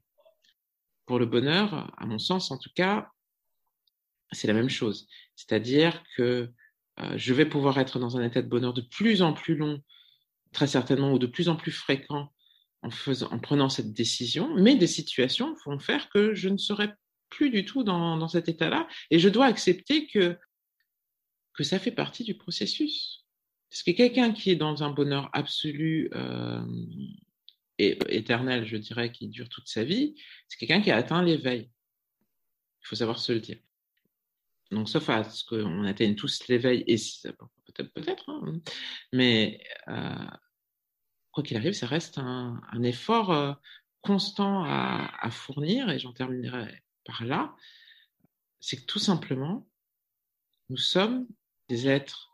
Pour 1.06 1.20
le 1.20 1.26
bonheur, 1.26 1.92
à 1.96 2.04
mon 2.04 2.18
sens 2.18 2.50
en 2.50 2.58
tout 2.58 2.70
cas, 2.74 3.10
c'est 4.32 4.48
la 4.48 4.54
même 4.54 4.68
chose. 4.68 5.06
C'est-à-dire 5.36 6.02
que 6.16 6.50
je 7.14 7.32
vais 7.32 7.46
pouvoir 7.46 7.78
être 7.78 8.00
dans 8.00 8.16
un 8.16 8.24
état 8.24 8.42
de 8.42 8.48
bonheur 8.48 8.74
de 8.74 8.82
plus 8.82 9.22
en 9.22 9.32
plus 9.32 9.54
long 9.54 9.80
très 10.52 10.66
certainement, 10.66 11.12
ou 11.12 11.18
de 11.18 11.26
plus 11.26 11.48
en 11.48 11.56
plus 11.56 11.72
fréquent 11.72 12.32
en, 12.82 13.38
prenant 13.38 13.68
cette 13.68 13.92
décision, 13.92 14.54
mais 14.56 14.74
des 14.74 14.86
situations 14.86 15.54
vont 15.66 15.78
faire 15.78 16.08
que 16.10 16.34
je 16.34 16.48
ne 16.48 16.58
serai 16.58 16.90
plus 17.28 17.50
du 17.50 17.64
tout 17.64 17.84
dans, 17.84 18.16
dans 18.16 18.28
cet 18.28 18.48
état-là, 18.48 18.88
et 19.10 19.18
je 19.18 19.28
dois 19.28 19.46
accepter 19.46 20.06
que, 20.06 20.38
que 21.54 21.64
ça 21.64 21.78
fait 21.78 21.92
partie 21.92 22.24
du 22.24 22.36
processus. 22.36 23.24
Parce 23.70 23.82
que 23.84 23.92
quelqu'un 23.92 24.32
qui 24.32 24.50
est 24.50 24.56
dans 24.56 24.82
un 24.82 24.90
bonheur 24.90 25.30
absolu 25.32 26.10
euh, 26.14 26.62
et 27.78 27.98
éternel, 28.08 28.66
je 28.66 28.76
dirais, 28.76 29.10
qui 29.10 29.28
dure 29.28 29.48
toute 29.48 29.68
sa 29.68 29.82
vie, 29.82 30.14
c'est 30.46 30.58
quelqu'un 30.58 30.82
qui 30.82 30.90
a 30.90 30.96
atteint 30.96 31.22
l'éveil. 31.22 31.70
Il 32.82 32.88
faut 32.88 32.96
savoir 32.96 33.18
se 33.18 33.32
le 33.32 33.40
dire. 33.40 33.58
Donc, 34.72 34.88
sauf 34.88 35.08
à 35.08 35.24
ce 35.24 35.44
qu'on 35.44 35.84
atteigne 35.84 36.16
tous 36.16 36.48
l'éveil, 36.48 36.84
et 36.86 36.96
peut-être, 37.66 37.92
peut-être, 37.92 38.28
hein, 38.28 38.60
mais 39.12 39.62
euh, 39.88 40.26
quoi 41.32 41.42
qu'il 41.42 41.56
arrive, 41.56 41.72
ça 41.72 41.86
reste 41.86 42.18
un, 42.18 42.82
effort 42.82 43.32
euh, 43.32 43.52
constant 44.02 44.64
à, 44.64 45.30
fournir, 45.30 45.90
et 45.90 45.98
j'en 45.98 46.12
terminerai 46.12 46.82
par 47.04 47.24
là. 47.24 47.56
C'est 48.60 48.76
que 48.76 48.86
tout 48.86 48.98
simplement, 48.98 49.68
nous 50.68 50.76
sommes 50.76 51.26
des 51.68 51.88
êtres 51.88 52.30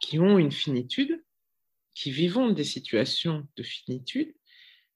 qui 0.00 0.18
ont 0.18 0.38
une 0.38 0.52
finitude, 0.52 1.24
qui 1.94 2.10
vivons 2.10 2.50
des 2.50 2.64
situations 2.64 3.48
de 3.56 3.62
finitude. 3.62 4.34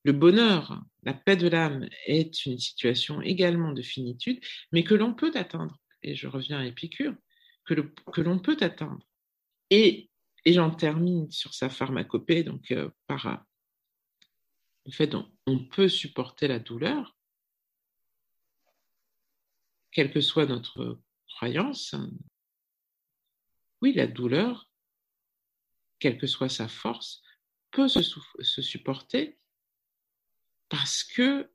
Le 0.04 0.12
bonheur, 0.12 0.82
la 1.02 1.14
paix 1.14 1.36
de 1.36 1.48
l'âme 1.48 1.88
est 2.06 2.46
une 2.46 2.58
situation 2.58 3.20
également 3.22 3.72
de 3.72 3.82
finitude, 3.82 4.40
mais 4.72 4.84
que 4.84 4.94
l'on 4.94 5.14
peut 5.14 5.32
atteindre. 5.34 5.80
Et 6.02 6.14
je 6.14 6.28
reviens 6.28 6.58
à 6.58 6.66
Épicure, 6.66 7.14
que, 7.64 8.20
l'on 8.20 8.38
peut 8.38 8.56
atteindre. 8.60 9.04
Et 9.70 10.07
et 10.44 10.52
j'en 10.52 10.70
termine 10.70 11.30
sur 11.30 11.54
sa 11.54 11.68
pharmacopée, 11.68 12.42
donc 12.42 12.70
euh, 12.70 12.90
par 13.06 13.26
euh, 13.26 13.36
le 14.86 14.92
fait 14.92 15.10
qu'on 15.10 15.64
peut 15.66 15.88
supporter 15.88 16.48
la 16.48 16.58
douleur, 16.58 17.16
quelle 19.92 20.12
que 20.12 20.20
soit 20.20 20.46
notre 20.46 21.00
croyance. 21.26 21.94
Oui, 23.82 23.92
la 23.92 24.06
douleur, 24.06 24.70
quelle 25.98 26.18
que 26.18 26.26
soit 26.26 26.48
sa 26.48 26.68
force, 26.68 27.22
peut 27.70 27.88
se, 27.88 28.02
se 28.02 28.62
supporter 28.62 29.38
parce 30.68 31.04
que 31.04 31.50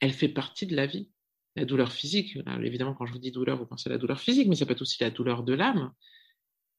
elle 0.00 0.12
fait 0.12 0.28
partie 0.28 0.66
de 0.66 0.76
la 0.76 0.86
vie. 0.86 1.10
La 1.56 1.64
douleur 1.64 1.92
physique, 1.92 2.36
évidemment, 2.62 2.94
quand 2.94 3.06
je 3.06 3.12
vous 3.12 3.18
dis 3.18 3.30
douleur, 3.30 3.56
vous 3.56 3.66
pensez 3.66 3.88
à 3.88 3.92
la 3.92 3.98
douleur 3.98 4.20
physique, 4.20 4.48
mais 4.48 4.56
ça 4.56 4.66
peut 4.66 4.72
être 4.72 4.82
aussi 4.82 5.00
la 5.00 5.10
douleur 5.10 5.44
de 5.44 5.54
l'âme, 5.54 5.92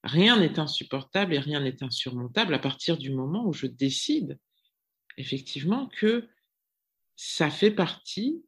Rien 0.05 0.39
n'est 0.39 0.59
insupportable 0.59 1.33
et 1.33 1.39
rien 1.39 1.61
n'est 1.61 1.81
insurmontable 1.81 2.53
à 2.53 2.59
partir 2.59 2.95
du 2.97 3.09
moment 3.09 3.43
où 3.47 3.53
je 3.53 3.65
décide 3.65 4.39
effectivement 5.17 5.87
que 5.87 6.29
ça 7.15 7.49
fait 7.49 7.71
partie 7.71 8.45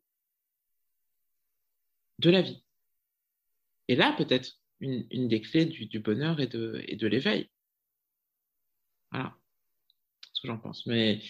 de 2.20 2.30
la 2.30 2.44
vie. 2.44 2.64
Et 3.88 3.96
là, 3.96 4.14
peut-être 4.16 4.60
une, 4.82 5.28
des 5.28 5.42
clés 5.42 5.66
du, 5.66 6.00
bonheur 6.00 6.40
et 6.40 6.46
de, 6.46 7.08
l'éveil. 7.08 7.50
Voilà 9.12 9.36
ce 10.34 10.42
que 10.42 10.48
j'en 10.48 10.60
pense. 10.60 10.86
Mais 10.86 11.24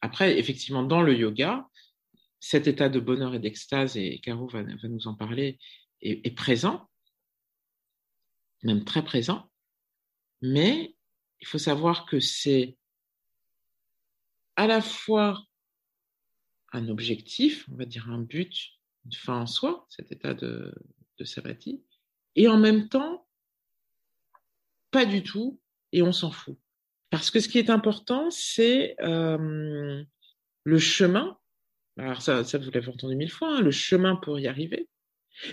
après, 0.00 0.38
effectivement, 0.38 0.84
dans 0.84 1.02
le 1.02 1.16
yoga, 1.16 1.68
cet 2.38 2.68
état 2.68 2.88
de 2.88 3.00
bonheur 3.00 3.34
et 3.34 3.40
d'extase, 3.40 3.96
et 3.96 4.20
Caro 4.20 4.46
va, 4.46 4.62
nous 4.62 5.08
en 5.08 5.16
parler, 5.16 5.58
est 6.02 6.36
présent, 6.36 6.88
même 8.62 8.84
très 8.84 9.04
présent. 9.04 9.51
Mais 10.42 10.94
il 11.40 11.46
faut 11.46 11.58
savoir 11.58 12.06
que 12.06 12.20
c'est 12.20 12.76
à 14.56 14.66
la 14.66 14.82
fois 14.82 15.42
un 16.72 16.88
objectif, 16.88 17.66
on 17.70 17.76
va 17.76 17.84
dire 17.84 18.10
un 18.10 18.18
but, 18.18 18.54
une 19.04 19.12
fin 19.12 19.40
en 19.40 19.46
soi, 19.46 19.86
cet 19.88 20.12
état 20.12 20.34
de, 20.34 20.74
de 21.18 21.24
et 22.34 22.48
en 22.48 22.58
même 22.58 22.88
temps, 22.88 23.26
pas 24.90 25.04
du 25.04 25.22
tout, 25.22 25.60
et 25.92 26.02
on 26.02 26.12
s'en 26.12 26.30
fout. 26.30 26.58
Parce 27.10 27.30
que 27.30 27.40
ce 27.40 27.48
qui 27.48 27.58
est 27.58 27.70
important, 27.70 28.30
c'est 28.30 28.96
euh, 29.00 30.02
le 30.64 30.78
chemin. 30.78 31.38
Alors 31.98 32.22
ça, 32.22 32.42
vous 32.42 32.70
l'avez 32.70 32.88
entendu 32.88 33.16
mille 33.16 33.30
fois, 33.30 33.56
hein, 33.56 33.60
le 33.60 33.70
chemin 33.70 34.16
pour 34.16 34.40
y 34.40 34.46
arriver. 34.46 34.88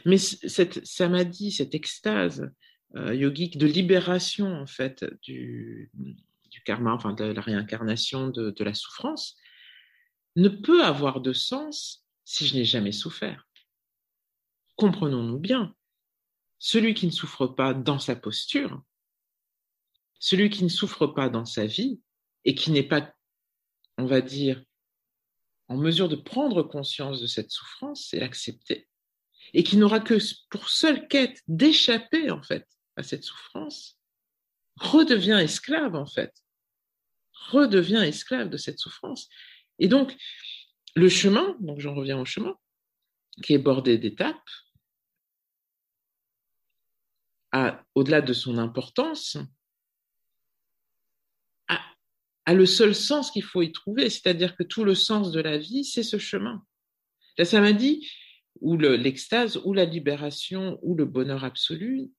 Mais 0.06 0.18
cette 0.18 0.86
samadhi, 0.86 1.52
cette 1.52 1.76
extase, 1.76 2.50
yogique 2.96 3.58
de 3.58 3.68
libération 3.68 4.48
en 4.48 4.66
fait 4.66 5.06
du, 5.22 5.92
du, 5.94 6.62
karma, 6.64 6.94
enfin 6.94 7.14
de 7.14 7.26
la 7.26 7.42
réincarnation 7.42 8.30
de, 8.30 8.50
de 8.50 8.64
la 8.64 8.74
souffrance, 8.74 9.38
ne 10.36 10.50
peut 10.50 10.84
avoir 10.84 11.22
de 11.22 11.34
sens 11.34 12.06
si 12.26 12.48
je 12.48 12.56
n'ai 12.56 12.66
jamais 12.66 12.92
souffert. 12.92 13.48
Comprenons-nous 14.76 15.40
bien, 15.40 15.76
celui 16.58 16.94
qui 16.94 17.06
ne 17.06 17.12
souffre 17.12 17.48
pas 17.48 17.74
dans 17.74 18.00
sa 18.00 18.16
posture, 18.16 18.82
celui 20.20 20.50
qui 20.50 20.64
ne 20.64 20.70
souffre 20.70 21.08
pas 21.08 21.30
dans 21.30 21.46
sa 21.46 21.66
vie 21.66 22.02
et 22.46 22.56
qui 22.56 22.72
n'est 22.72 22.88
pas, 22.88 23.14
on 23.98 24.06
va 24.06 24.22
dire, 24.22 24.64
en 25.68 25.78
mesure 25.78 26.10
de 26.10 26.16
prendre 26.16 26.64
conscience 26.64 27.22
de 27.22 27.28
cette 27.28 27.52
souffrance 27.52 28.14
et 28.14 28.20
l'accepter, 28.20 28.88
et 29.54 29.64
qui 29.64 29.78
n'aura 29.78 30.00
que 30.00 30.18
pour 30.50 30.70
seule 30.70 31.08
quête 31.08 31.42
d'échapper 31.48 32.32
en 32.32 32.42
fait 32.42 32.68
à 33.00 33.04
cette 33.04 33.24
souffrance, 33.24 33.97
redevient 34.76 35.39
esclave 35.41 35.95
en 35.95 36.06
fait, 36.06 36.34
redevient 37.34 38.04
esclave 38.04 38.50
de 38.50 38.58
cette 38.58 38.80
souffrance. 38.80 39.30
Et 39.80 39.88
donc, 39.88 40.16
le 40.95 41.10
chemin, 41.10 41.56
donc 41.62 41.80
j'en 41.80 41.95
reviens 41.95 42.20
au 42.20 42.26
chemin, 42.26 42.56
qui 43.41 43.54
est 43.54 43.58
bordé 43.58 43.97
d'étapes, 43.97 44.50
au-delà 47.95 48.22
de 48.22 48.34
son 48.34 48.58
importance, 48.58 49.38
a, 51.68 51.80
a, 52.45 52.54
le 52.54 52.66
seul 52.66 52.93
sens 52.93 53.32
qu'il 53.32 53.43
faut 53.43 53.62
y 53.62 53.72
trouver, 53.72 54.10
c'est-à-dire 54.10 54.56
que 54.56 54.64
tout 54.64 54.84
le 54.84 54.93
sens 54.93 55.32
de 55.32 55.39
la 55.39 55.58
vie, 55.58 55.84
c'est 55.84 56.04
ce 56.04 56.20
chemin. 56.20 56.64
La 57.38 57.45
samadhi, 57.45 58.08
ou 58.62 58.78
l'extase, 58.78 59.58
ou 59.64 59.74
la 59.74 59.86
libération, 59.86 60.78
ou 60.82 60.95
le 60.95 61.06
bonheur 61.06 61.43
absolu, 61.43 62.12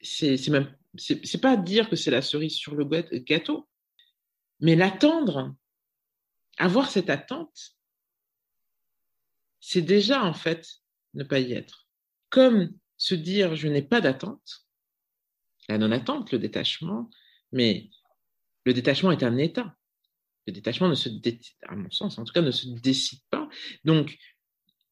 c'est 0.00 0.48
même 0.48 0.74
c'est 0.96 1.40
pas 1.40 1.56
dire 1.56 1.88
que 1.88 1.96
c'est 1.96 2.10
la 2.10 2.22
cerise 2.22 2.54
sur 2.54 2.74
le 2.74 2.84
gâteau, 2.84 3.68
mais 4.58 4.74
l'attendre, 4.74 5.54
avoir 6.58 6.90
cette 6.90 7.10
attente, 7.10 7.76
c'est 9.60 9.82
déjà 9.82 10.24
en 10.24 10.34
fait 10.34 10.66
ne 11.14 11.22
pas 11.22 11.38
y 11.38 11.52
être. 11.52 11.86
Comme 12.28 12.72
se 12.96 13.14
dire 13.14 13.54
je 13.54 13.68
n'ai 13.68 13.82
pas 13.82 14.00
d'attente, 14.00 14.66
la 15.68 15.78
non-attente, 15.78 16.32
le 16.32 16.38
détachement, 16.38 17.08
mais 17.52 17.90
le 18.64 18.74
détachement 18.74 19.12
est 19.12 19.22
un 19.22 19.36
état. 19.36 19.76
Le 20.46 20.52
détachement 20.52 20.88
ne 20.88 20.94
se, 20.94 21.08
à 21.68 21.76
mon 21.76 21.90
sens, 21.90 22.18
en 22.18 22.24
tout 22.24 22.32
cas, 22.32 22.42
ne 22.42 22.50
se 22.50 22.66
décide 22.66 23.20
pas. 23.30 23.48
Donc, 23.84 24.18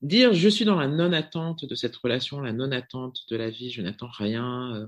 dire 0.03 0.33
je 0.33 0.49
suis 0.49 0.65
dans 0.65 0.79
la 0.79 0.89
non-attente 0.89 1.65
de 1.65 1.75
cette 1.75 1.97
relation, 1.97 2.41
la 2.41 2.53
non-attente 2.53 3.25
de 3.29 3.37
la 3.37 3.51
vie, 3.51 3.71
je 3.71 3.83
n'attends 3.83 4.11
rien, 4.11 4.75
euh, 4.75 4.87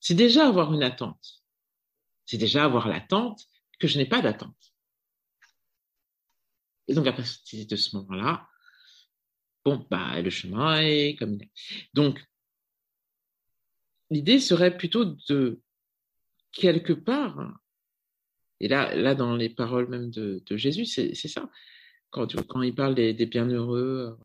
c'est 0.00 0.14
déjà 0.14 0.46
avoir 0.48 0.72
une 0.74 0.82
attente. 0.82 1.42
C'est 2.26 2.38
déjà 2.38 2.64
avoir 2.64 2.88
l'attente 2.88 3.46
que 3.78 3.88
je 3.88 3.98
n'ai 3.98 4.06
pas 4.06 4.20
d'attente. 4.20 4.74
Et 6.88 6.94
donc, 6.94 7.06
à 7.06 7.12
partir 7.12 7.66
de 7.66 7.76
ce 7.76 7.96
moment-là, 7.96 8.48
bon, 9.64 9.86
bah, 9.90 10.20
le 10.20 10.30
chemin 10.30 10.80
est 10.80 11.16
comme 11.16 11.34
il 11.34 11.44
est. 11.44 11.52
Donc, 11.94 12.24
l'idée 14.10 14.40
serait 14.40 14.76
plutôt 14.76 15.04
de, 15.04 15.60
quelque 16.52 16.92
part, 16.92 17.58
et 18.60 18.68
là, 18.68 18.94
là 18.94 19.14
dans 19.14 19.36
les 19.36 19.48
paroles 19.48 19.88
même 19.88 20.10
de, 20.10 20.42
Jésus, 20.56 20.84
c'est 20.84 21.14
ça. 21.14 21.50
Quand, 22.10 22.36
quand 22.46 22.62
il 22.62 22.74
parle 22.74 22.94
des, 22.94 23.14
des 23.14 23.26
bienheureux, 23.26 24.18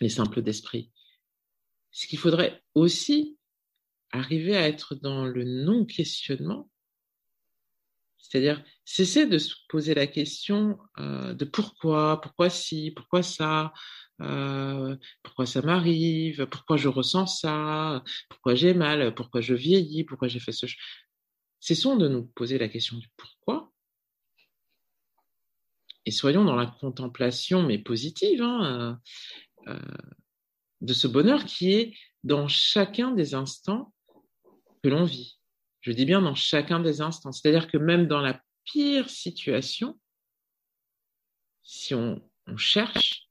les 0.00 0.08
simples 0.08 0.42
d'esprit, 0.42 0.90
c'est 1.90 2.08
qu'il 2.08 2.18
faudrait 2.18 2.62
aussi 2.74 3.38
arriver 4.10 4.56
à 4.56 4.68
être 4.68 4.94
dans 4.94 5.24
le 5.24 5.44
non-questionnement, 5.44 6.70
c'est-à-dire 8.18 8.64
cesser 8.84 9.26
de 9.26 9.38
se 9.38 9.54
poser 9.68 9.94
la 9.94 10.06
question 10.06 10.78
euh, 10.98 11.34
de 11.34 11.44
pourquoi, 11.44 12.20
pourquoi 12.20 12.50
si, 12.50 12.90
pourquoi 12.90 13.22
ça, 13.22 13.72
euh, 14.20 14.96
pourquoi 15.22 15.46
ça 15.46 15.62
m'arrive, 15.62 16.46
pourquoi 16.46 16.76
je 16.76 16.88
ressens 16.88 17.26
ça, 17.26 18.02
pourquoi 18.28 18.54
j'ai 18.54 18.74
mal, 18.74 19.14
pourquoi 19.14 19.40
je 19.40 19.54
vieillis, 19.54 20.04
pourquoi 20.04 20.28
j'ai 20.28 20.40
fait 20.40 20.52
ce. 20.52 20.66
Cessons 21.60 21.96
de 21.96 22.08
nous 22.08 22.24
poser 22.26 22.58
la 22.58 22.68
question 22.68 22.96
du 22.98 23.08
pourquoi 23.16 23.72
et 26.06 26.10
soyons 26.10 26.44
dans 26.44 26.56
la 26.56 26.66
contemplation, 26.66 27.62
mais 27.62 27.78
positive, 27.78 28.42
hein, 28.42 29.00
euh, 29.68 29.78
de 30.80 30.92
ce 30.92 31.06
bonheur 31.06 31.44
qui 31.44 31.72
est 31.72 31.96
dans 32.22 32.48
chacun 32.48 33.12
des 33.12 33.34
instants 33.34 33.92
que 34.82 34.88
l'on 34.88 35.04
vit. 35.04 35.38
Je 35.80 35.92
dis 35.92 36.04
bien 36.04 36.22
dans 36.22 36.34
chacun 36.34 36.80
des 36.80 37.00
instants. 37.00 37.32
C'est-à-dire 37.32 37.68
que 37.68 37.78
même 37.78 38.06
dans 38.06 38.20
la 38.20 38.40
pire 38.64 39.08
situation, 39.08 39.98
si 41.62 41.94
on, 41.94 42.22
cherche, 42.56 43.28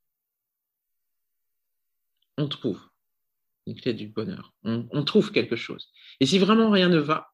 on 2.38 2.48
trouve 2.48 2.82
une 3.66 3.80
clé 3.80 3.94
du 3.94 4.08
bonheur. 4.08 4.54
On, 4.64 5.04
trouve 5.04 5.32
quelque 5.32 5.56
chose. 5.56 5.92
Et 6.20 6.26
si 6.26 6.38
vraiment 6.40 6.70
rien 6.70 6.90
ne 6.90 6.98
va, 7.00 7.32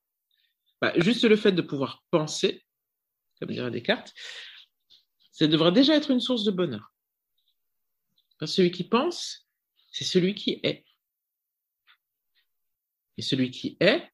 bah, 0.82 0.94
juste 0.98 1.24
le 1.24 1.36
fait 1.36 1.52
de 1.52 1.62
pouvoir 1.62 2.04
penser, 2.12 2.64
comme 3.40 3.50
dirait 3.50 3.72
Descartes, 3.72 4.14
ça 5.32 5.48
devrait 5.48 5.72
déjà 5.72 5.96
être 5.96 6.12
une 6.12 6.20
source 6.20 6.44
de 6.44 6.52
bonheur. 6.52 6.94
Parce 8.40 8.54
que 8.54 8.56
celui 8.56 8.72
qui 8.72 8.86
pense, 8.86 9.48
c'est 9.92 10.06
celui 10.06 10.34
qui 10.34 10.60
est. 10.64 10.86
Et 13.18 13.22
celui 13.22 13.52
qui 13.52 13.78
est 13.82 14.10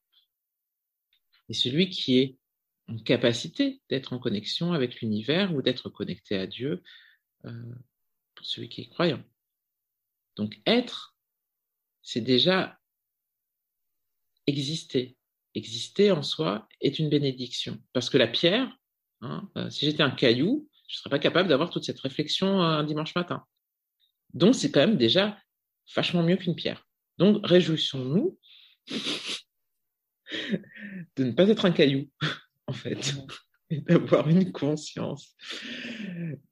est 1.48 1.54
celui 1.54 1.90
qui 1.90 2.18
est 2.18 2.38
en 2.88 2.98
capacité 2.98 3.82
d'être 3.90 4.14
en 4.14 4.20
connexion 4.20 4.74
avec 4.74 5.02
l'univers 5.02 5.54
ou 5.54 5.62
d'être 5.62 5.90
connecté 5.90 6.38
à 6.38 6.48
Dieu 6.48 6.84
euh, 7.46 7.76
pour 8.34 8.46
celui 8.46 8.68
qui 8.68 8.82
est 8.82 8.90
croyant. 8.90 9.24
Donc 10.36 10.60
être, 10.66 11.16
c'est 12.02 12.22
déjà 12.22 12.80
exister. 14.48 15.18
Exister 15.54 16.12
en 16.12 16.24
soi 16.24 16.68
est 16.82 17.00
une 17.00 17.10
bénédiction. 17.10 17.82
Parce 17.94 18.10
que 18.10 18.18
la 18.18 18.28
pierre, 18.28 18.76
hein, 19.22 19.50
euh, 19.56 19.70
si 19.70 19.86
j'étais 19.86 20.04
un 20.04 20.12
caillou, 20.12 20.68
je 20.88 20.96
ne 20.96 20.98
serais 20.98 21.10
pas 21.12 21.20
capable 21.20 21.50
d'avoir 21.50 21.70
toute 21.70 21.84
cette 21.84 22.00
réflexion 22.00 22.62
euh, 22.62 22.80
un 22.80 22.84
dimanche 22.84 23.16
matin. 23.16 23.46
Donc 24.36 24.54
c'est 24.54 24.70
quand 24.70 24.82
même 24.82 24.98
déjà 24.98 25.38
vachement 25.96 26.24
mieux 26.24 26.36
qu'une 26.36 26.56
pierre. 26.56 26.86
Donc, 27.18 27.46
réjouissons-nous 27.46 28.38
de 31.16 31.24
ne 31.24 31.32
pas 31.32 31.48
être 31.50 31.66
un 31.66 31.72
caillou, 31.72 32.10
en 32.68 32.74
fait, 32.74 33.16
et 33.70 33.80
d'avoir 33.82 34.28
une 34.30 34.52
conscience. 34.52 35.36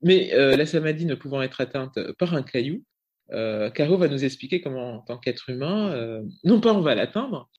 Mais 0.01 0.33
euh, 0.33 0.55
la 0.55 0.65
samadhi 0.65 1.05
ne 1.05 1.15
pouvant 1.15 1.41
être 1.41 1.61
atteinte 1.61 1.99
par 2.13 2.33
un 2.33 2.43
caillou, 2.43 2.83
euh, 3.31 3.69
Caro 3.69 3.97
va 3.97 4.07
nous 4.07 4.23
expliquer 4.23 4.61
comment, 4.61 4.95
en 4.95 5.01
tant 5.01 5.17
qu'être 5.17 5.49
humain, 5.49 5.91
euh, 5.91 6.23
non 6.43 6.61
pas 6.61 6.73
on 6.73 6.81
va 6.81 6.95
l'atteindre, 6.95 7.49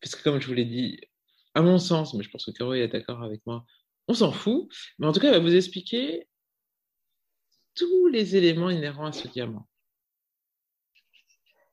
parce 0.00 0.14
que 0.14 0.22
comme 0.22 0.40
je 0.40 0.46
vous 0.46 0.54
l'ai 0.54 0.64
dit, 0.64 1.00
à 1.54 1.62
mon 1.62 1.78
sens, 1.78 2.14
mais 2.14 2.22
je 2.22 2.30
pense 2.30 2.44
que 2.44 2.50
Caro 2.50 2.74
est 2.74 2.88
d'accord 2.88 3.22
avec 3.22 3.40
moi, 3.46 3.64
on 4.08 4.14
s'en 4.14 4.32
fout, 4.32 4.68
mais 4.98 5.06
en 5.06 5.12
tout 5.12 5.20
cas, 5.20 5.28
elle 5.28 5.34
va 5.34 5.40
vous 5.40 5.54
expliquer 5.54 6.28
tous 7.76 8.08
les 8.08 8.36
éléments 8.36 8.70
inhérents 8.70 9.06
à 9.06 9.12
ce 9.12 9.28
diamant. 9.28 9.66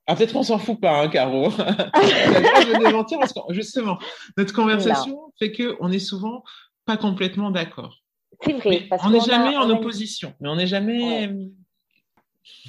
Ah, 0.05 0.15
peut-être 0.15 0.33
qu'on 0.33 0.43
s'en 0.43 0.59
fout 0.59 0.79
pas, 0.79 1.01
hein, 1.01 1.07
Caro. 1.07 1.49
je 1.49 2.83
vais 2.83 2.91
mentir 2.91 3.19
parce 3.19 3.31
que 3.31 3.39
justement, 3.49 3.97
notre 4.37 4.53
conversation 4.53 5.31
fait 5.39 5.53
qu'on 5.53 5.87
n'est 5.87 5.99
souvent 5.99 6.43
pas 6.85 6.97
complètement 6.97 7.51
d'accord. 7.51 7.99
C'est 8.41 8.53
vrai. 8.53 8.89
on 9.03 9.09
n'est 9.11 9.21
jamais 9.21 9.55
en 9.55 9.69
opposition, 9.69 10.33
mais 10.41 10.49
on 10.49 10.57
n'est 10.57 10.67
jamais. 10.67 11.27
non, 11.27 11.49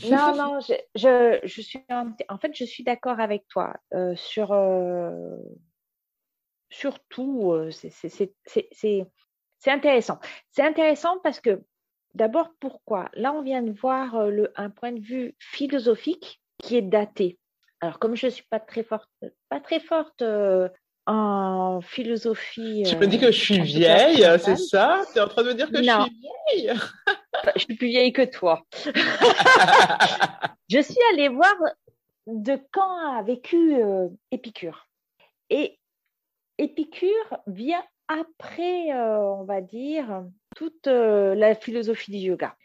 non, 0.36 0.60
je, 0.60 1.40
je, 1.42 1.60
suis 1.60 1.84
en, 1.90 2.38
fait, 2.38 2.52
je 2.54 2.64
suis 2.64 2.84
d'accord 2.84 3.18
avec 3.18 3.48
toi 3.48 3.74
euh, 3.94 4.14
sur 4.14 4.52
euh, 4.52 5.36
surtout. 6.70 7.52
Euh, 7.52 7.70
c'est 7.72 8.30
intéressant. 9.66 10.20
C'est 10.52 10.62
intéressant 10.62 11.18
parce 11.24 11.40
que 11.40 11.64
d'abord, 12.14 12.50
pourquoi? 12.60 13.10
Là, 13.14 13.32
on 13.32 13.42
vient 13.42 13.62
de 13.62 13.72
voir 13.72 14.28
le, 14.28 14.52
un 14.56 14.70
point 14.70 14.92
de 14.92 15.00
vue 15.00 15.34
philosophique 15.38 16.40
qui 16.58 16.76
est 16.76 16.82
daté. 16.82 17.38
Alors, 17.84 17.98
comme 17.98 18.16
je 18.16 18.26
ne 18.26 18.30
suis 18.30 18.44
pas 18.48 18.60
très 18.60 18.82
forte, 18.82 19.10
pas 19.50 19.60
très 19.60 19.78
forte 19.78 20.22
euh, 20.22 20.70
en 21.06 21.82
philosophie. 21.82 22.82
Tu 22.86 22.96
me 22.96 23.06
dis 23.06 23.18
que 23.18 23.30
je 23.30 23.38
suis 23.38 23.60
euh, 23.60 23.62
vieille, 23.62 24.26
c'est 24.38 24.56
ça? 24.56 25.02
Tu 25.12 25.18
es 25.18 25.20
en 25.20 25.28
train 25.28 25.42
de 25.42 25.48
me 25.48 25.54
dire 25.54 25.70
que 25.70 25.76
je 25.76 25.82
suis 25.82 26.20
vieille? 26.54 26.72
Je 27.56 27.60
suis 27.60 27.74
plus 27.74 27.88
vieille 27.88 28.14
que 28.14 28.24
toi. 28.24 28.62
je 30.70 30.80
suis 30.80 30.96
allée 31.12 31.28
voir 31.28 31.54
de 32.26 32.58
quand 32.72 33.18
a 33.18 33.22
vécu 33.22 33.74
euh, 33.74 34.08
Épicure. 34.30 34.88
Et 35.50 35.78
Épicure 36.56 37.38
vient 37.46 37.84
après, 38.08 38.94
on 38.94 39.44
va 39.44 39.60
dire, 39.60 40.24
toute 40.54 40.86
la 40.86 41.54
philosophie 41.54 42.10
du 42.10 42.18
yoga. 42.18 42.56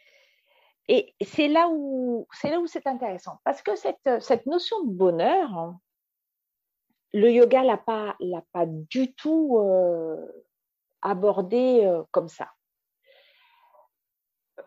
Et 0.91 1.13
c'est 1.21 1.47
là 1.47 1.69
où 1.69 2.27
c'est 2.33 2.49
là 2.49 2.59
où 2.59 2.65
c'est 2.65 2.87
intéressant 2.87 3.37
parce 3.43 3.61
que 3.61 3.75
cette, 3.75 4.09
cette 4.21 4.47
notion 4.47 4.83
de 4.83 4.91
bonheur, 4.91 5.75
le 7.13 7.31
yoga 7.31 7.63
l'a 7.63 7.77
pas 7.77 8.15
l'a 8.19 8.43
pas 8.51 8.65
du 8.65 9.13
tout 9.13 9.59
euh, 9.59 10.17
abordé 11.03 11.81
euh, 11.85 12.01
comme 12.09 12.27
ça. 12.27 12.49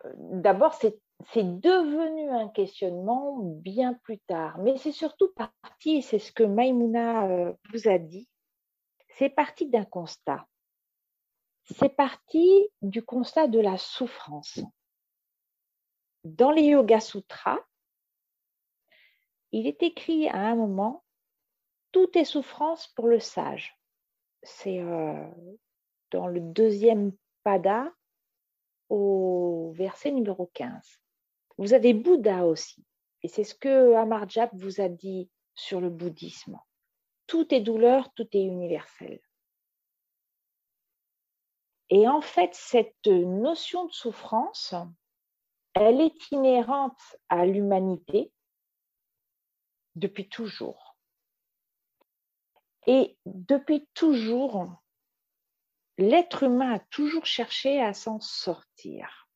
Euh, 0.05 0.13
d'abord, 0.15 0.73
c'est 0.75 0.97
devenu 1.35 2.29
un 2.29 2.47
questionnement 2.47 3.37
bien 3.39 3.93
plus 3.93 4.19
tard, 4.19 4.57
mais 4.59 4.77
c'est 4.77 4.93
surtout 4.93 5.33
parti, 5.33 6.01
c'est 6.01 6.19
ce 6.19 6.31
que 6.31 6.43
Maïmouna 6.43 7.53
vous 7.71 7.87
a 7.87 7.97
dit, 7.97 8.29
c'est 9.17 9.29
parti 9.29 9.69
d'un 9.69 9.85
constat. 9.85 10.45
C'est 11.65 11.95
parti 11.95 12.67
du 12.81 13.03
constat 13.03 13.47
de 13.47 13.59
la 13.59 13.77
souffrance 13.77 14.59
dans 16.23 16.51
les 16.51 16.63
Yoga 16.63 16.99
Sutras, 16.99 17.59
il 19.51 19.67
est 19.67 19.83
écrit 19.83 20.27
à 20.29 20.37
un 20.37 20.55
moment 20.55 21.03
Tout 21.91 22.17
est 22.17 22.25
souffrance 22.25 22.87
pour 22.95 23.07
le 23.07 23.19
sage. 23.19 23.77
C'est 24.41 24.79
euh, 24.79 25.27
dans 26.11 26.27
le 26.27 26.39
deuxième 26.39 27.11
pada 27.43 27.93
au 28.89 29.71
verset 29.75 30.11
numéro 30.11 30.49
15. 30.53 30.71
Vous 31.57 31.73
avez 31.73 31.93
Bouddha 31.93 32.45
aussi. 32.45 32.83
Et 33.21 33.27
c'est 33.27 33.43
ce 33.43 33.55
que 33.55 33.93
Amarjap 33.93 34.49
vous 34.53 34.81
a 34.81 34.89
dit 34.89 35.29
sur 35.55 35.79
le 35.81 35.89
bouddhisme. 35.89 36.59
Tout 37.27 37.53
est 37.53 37.61
douleur, 37.61 38.13
tout 38.15 38.27
est 38.33 38.43
universel. 38.43 39.21
Et 41.95 42.07
en 42.07 42.21
fait, 42.21 42.55
cette 42.55 43.05
notion 43.05 43.85
de 43.85 43.91
souffrance, 43.91 44.73
elle 45.75 46.01
est 46.01 46.31
inhérente 46.31 47.17
à 47.29 47.45
l'humanité 47.45 48.31
depuis 49.93 50.27
toujours. 50.27 50.97
Et 52.87 53.15
depuis 53.27 53.87
toujours, 53.93 54.81
l'être 55.99 56.41
humain 56.41 56.73
a 56.73 56.79
toujours 56.79 57.27
cherché 57.27 57.79
à 57.79 57.93
s'en 57.93 58.19
sortir. 58.19 59.29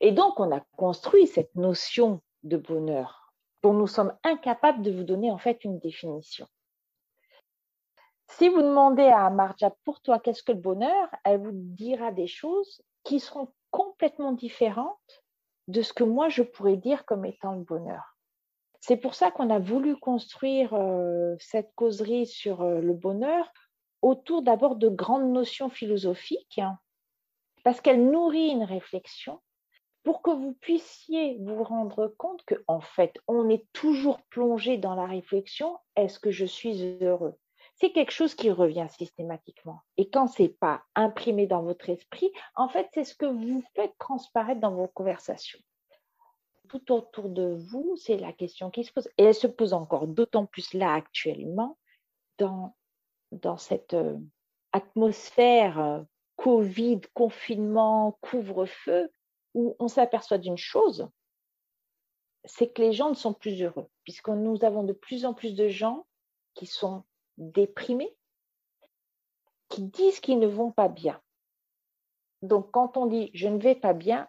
Et 0.00 0.12
donc, 0.12 0.40
on 0.40 0.56
a 0.56 0.60
construit 0.78 1.26
cette 1.26 1.54
notion 1.54 2.22
de 2.44 2.56
bonheur 2.56 3.34
dont 3.62 3.74
nous 3.74 3.86
sommes 3.86 4.16
incapables 4.24 4.80
de 4.80 4.90
vous 4.90 5.04
donner 5.04 5.30
en 5.30 5.36
fait 5.38 5.64
une 5.64 5.78
définition. 5.78 6.48
Si 8.38 8.48
vous 8.48 8.62
demandez 8.62 9.04
à 9.06 9.28
Marja 9.28 9.70
pour 9.84 10.00
toi 10.00 10.18
qu'est-ce 10.18 10.42
que 10.42 10.52
le 10.52 10.58
bonheur, 10.58 11.08
elle 11.22 11.40
vous 11.40 11.50
dira 11.52 12.12
des 12.12 12.26
choses 12.26 12.82
qui 13.04 13.20
seront 13.20 13.52
complètement 13.70 14.32
différentes 14.32 15.22
de 15.68 15.82
ce 15.82 15.92
que 15.92 16.02
moi 16.02 16.30
je 16.30 16.42
pourrais 16.42 16.78
dire 16.78 17.04
comme 17.04 17.26
étant 17.26 17.52
le 17.52 17.62
bonheur. 17.62 18.16
C'est 18.80 18.96
pour 18.96 19.14
ça 19.14 19.30
qu'on 19.30 19.50
a 19.50 19.58
voulu 19.58 19.96
construire 19.96 20.72
euh, 20.72 21.36
cette 21.38 21.74
causerie 21.74 22.26
sur 22.26 22.62
euh, 22.62 22.80
le 22.80 22.94
bonheur 22.94 23.52
autour 24.00 24.42
d'abord 24.42 24.76
de 24.76 24.88
grandes 24.88 25.30
notions 25.30 25.68
philosophiques, 25.68 26.58
hein, 26.58 26.78
parce 27.64 27.82
qu'elle 27.82 28.10
nourrit 28.10 28.48
une 28.48 28.64
réflexion, 28.64 29.40
pour 30.04 30.22
que 30.22 30.30
vous 30.30 30.54
puissiez 30.54 31.38
vous 31.42 31.62
rendre 31.62 32.08
compte 32.08 32.42
que 32.44 32.64
en 32.66 32.80
fait, 32.80 33.18
on 33.28 33.50
est 33.50 33.66
toujours 33.74 34.22
plongé 34.30 34.78
dans 34.78 34.94
la 34.94 35.06
réflexion 35.06 35.78
est-ce 35.96 36.18
que 36.18 36.30
je 36.30 36.46
suis 36.46 36.82
heureux? 37.02 37.38
C'est 37.76 37.92
quelque 37.92 38.12
chose 38.12 38.34
qui 38.34 38.50
revient 38.50 38.86
systématiquement. 38.90 39.80
Et 39.96 40.08
quand 40.08 40.28
c'est 40.28 40.48
pas 40.48 40.82
imprimé 40.94 41.46
dans 41.46 41.62
votre 41.62 41.88
esprit, 41.88 42.30
en 42.54 42.68
fait, 42.68 42.88
c'est 42.92 43.04
ce 43.04 43.14
que 43.14 43.26
vous 43.26 43.64
faites 43.74 43.96
transparaître 43.98 44.60
dans 44.60 44.74
vos 44.74 44.88
conversations. 44.88 45.58
Tout 46.68 46.92
autour 46.92 47.28
de 47.28 47.56
vous, 47.70 47.96
c'est 47.96 48.16
la 48.16 48.32
question 48.32 48.70
qui 48.70 48.84
se 48.84 48.92
pose. 48.92 49.08
Et 49.18 49.24
elle 49.24 49.34
se 49.34 49.46
pose 49.46 49.72
encore 49.72 50.06
d'autant 50.06 50.46
plus 50.46 50.74
là 50.74 50.94
actuellement 50.94 51.76
dans, 52.38 52.76
dans 53.32 53.56
cette 53.56 53.94
euh, 53.94 54.16
atmosphère 54.72 55.78
euh, 55.80 56.02
Covid, 56.36 57.00
confinement, 57.14 58.18
couvre-feu, 58.20 59.12
où 59.54 59.76
on 59.78 59.88
s'aperçoit 59.88 60.38
d'une 60.38 60.56
chose, 60.56 61.08
c'est 62.44 62.72
que 62.72 62.82
les 62.82 62.92
gens 62.92 63.10
ne 63.10 63.14
sont 63.14 63.32
plus 63.34 63.62
heureux, 63.62 63.88
puisque 64.04 64.28
nous 64.28 64.64
avons 64.64 64.82
de 64.82 64.92
plus 64.92 65.24
en 65.24 65.34
plus 65.34 65.54
de 65.54 65.68
gens 65.68 66.06
qui 66.54 66.66
sont 66.66 67.04
déprimés, 67.38 68.16
qui 69.68 69.82
disent 69.82 70.20
qu'ils 70.20 70.38
ne 70.38 70.46
vont 70.46 70.70
pas 70.70 70.88
bien. 70.88 71.20
Donc 72.42 72.70
quand 72.72 72.96
on 72.96 73.06
dit 73.06 73.30
je 73.34 73.48
ne 73.48 73.58
vais 73.58 73.74
pas 73.74 73.94
bien, 73.94 74.28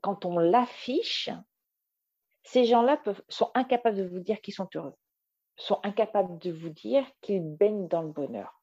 quand 0.00 0.24
on 0.24 0.38
l'affiche, 0.38 1.30
ces 2.42 2.64
gens-là 2.64 3.02
sont 3.28 3.50
incapables 3.54 3.98
de 3.98 4.08
vous 4.08 4.20
dire 4.20 4.40
qu'ils 4.40 4.54
sont 4.54 4.68
heureux, 4.74 4.94
sont 5.56 5.80
incapables 5.82 6.38
de 6.38 6.50
vous 6.50 6.70
dire 6.70 7.06
qu'ils 7.20 7.54
baignent 7.56 7.88
dans 7.88 8.02
le 8.02 8.12
bonheur. 8.12 8.62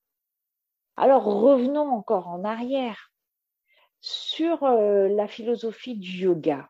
Alors 0.96 1.26
revenons 1.26 1.90
encore 1.90 2.28
en 2.28 2.44
arrière 2.44 3.12
sur 4.02 4.64
euh, 4.64 5.08
la 5.08 5.28
philosophie 5.28 5.96
du 5.96 6.24
yoga. 6.24 6.70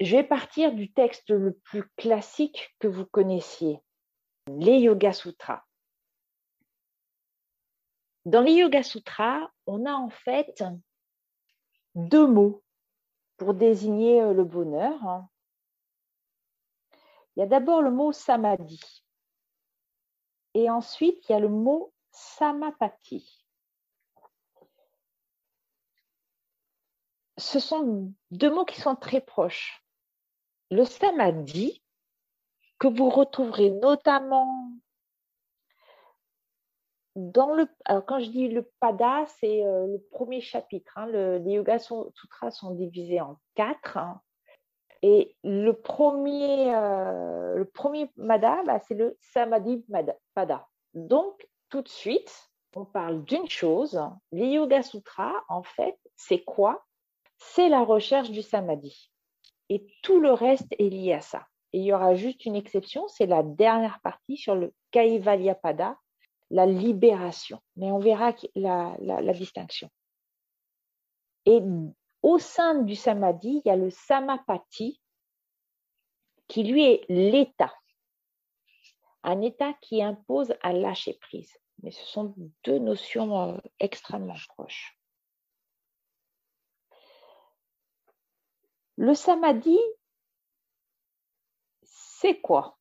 Je 0.00 0.16
vais 0.16 0.24
partir 0.24 0.74
du 0.74 0.92
texte 0.92 1.30
le 1.30 1.54
plus 1.54 1.88
classique 1.96 2.74
que 2.78 2.88
vous 2.88 3.06
connaissiez, 3.06 3.80
les 4.48 4.78
Yoga 4.78 5.12
Sutras. 5.12 5.62
Dans 8.26 8.42
les 8.42 8.52
Yoga 8.52 8.82
Sutras, 8.82 9.48
on 9.66 9.86
a 9.86 9.94
en 9.94 10.10
fait 10.10 10.62
deux 11.94 12.26
mots 12.26 12.62
pour 13.38 13.54
désigner 13.54 14.20
euh, 14.20 14.34
le 14.34 14.44
bonheur. 14.44 15.26
Il 17.34 17.40
y 17.40 17.42
a 17.42 17.46
d'abord 17.46 17.82
le 17.82 17.90
mot 17.90 18.12
samadhi 18.12 18.80
et 20.54 20.68
ensuite 20.70 21.28
il 21.28 21.32
y 21.32 21.34
a 21.34 21.40
le 21.40 21.48
mot 21.48 21.92
samapati. 22.10 23.46
ce 27.38 27.60
sont 27.60 28.12
deux 28.30 28.50
mots 28.50 28.64
qui 28.64 28.80
sont 28.80 28.96
très 28.96 29.20
proches. 29.20 29.85
Le 30.70 30.84
samadhi, 30.84 31.82
que 32.78 32.88
vous 32.88 33.08
retrouverez 33.08 33.70
notamment 33.70 34.70
dans 37.14 37.54
le. 37.54 37.66
Alors, 37.84 38.04
quand 38.04 38.20
je 38.20 38.30
dis 38.30 38.48
le 38.48 38.70
pada, 38.80 39.24
c'est 39.40 39.64
euh, 39.64 39.86
le 39.86 39.98
premier 40.10 40.40
chapitre. 40.40 40.98
Hein. 40.98 41.06
les 41.06 41.52
Yoga 41.52 41.78
Sutras 41.78 42.50
sont 42.50 42.72
divisés 42.72 43.20
en 43.20 43.38
quatre. 43.54 43.96
Hein. 43.96 44.20
et 45.02 45.36
le 45.42 45.72
premier, 45.72 46.74
euh, 46.74 47.56
le 47.56 47.64
premier 47.64 48.10
mada, 48.16 48.62
bah, 48.64 48.80
c'est 48.86 48.94
le 48.94 49.16
samadhi 49.20 49.84
pada. 50.34 50.68
Donc, 50.94 51.48
tout 51.70 51.82
de 51.82 51.88
suite, 51.88 52.50
on 52.74 52.84
parle 52.84 53.24
d'une 53.24 53.48
chose. 53.48 54.00
Les 54.32 54.48
Yoga 54.48 54.82
Sutras, 54.82 55.32
en 55.48 55.62
fait, 55.62 55.98
c'est 56.16 56.44
quoi? 56.44 56.84
C'est 57.38 57.68
la 57.68 57.82
recherche 57.82 58.30
du 58.30 58.42
samadhi. 58.42 59.10
Et 59.68 59.86
tout 60.02 60.20
le 60.20 60.32
reste 60.32 60.72
est 60.78 60.88
lié 60.88 61.14
à 61.14 61.20
ça. 61.20 61.46
Et 61.72 61.80
il 61.80 61.84
y 61.84 61.92
aura 61.92 62.14
juste 62.14 62.44
une 62.46 62.56
exception, 62.56 63.06
c'est 63.08 63.26
la 63.26 63.42
dernière 63.42 64.00
partie 64.00 64.36
sur 64.36 64.54
le 64.54 64.72
Kaivalyapada, 64.92 65.98
la 66.50 66.66
libération. 66.66 67.60
Mais 67.76 67.90
on 67.90 67.98
verra 67.98 68.34
la, 68.54 69.32
distinction. 69.32 69.90
Et 71.44 71.60
au 72.22 72.38
sein 72.38 72.82
du 72.82 72.94
samadhi, 72.94 73.60
il 73.64 73.68
y 73.68 73.70
a 73.70 73.76
le 73.76 73.90
samapati, 73.90 75.00
qui 76.48 76.62
lui 76.62 76.84
est 76.84 77.04
l'état. 77.08 77.74
Un 79.24 79.40
état 79.40 79.74
qui 79.80 80.02
impose 80.02 80.54
à 80.62 80.72
lâcher 80.72 81.18
prise. 81.20 81.52
Mais 81.82 81.90
ce 81.90 82.04
sont 82.06 82.34
deux 82.64 82.78
notions 82.78 83.54
euh, 83.54 83.58
extrêmement 83.80 84.36
proches. 84.48 84.96
Le 88.96 89.14
samadhi, 89.14 89.78
c'est 91.82 92.40
quoi? 92.40 92.78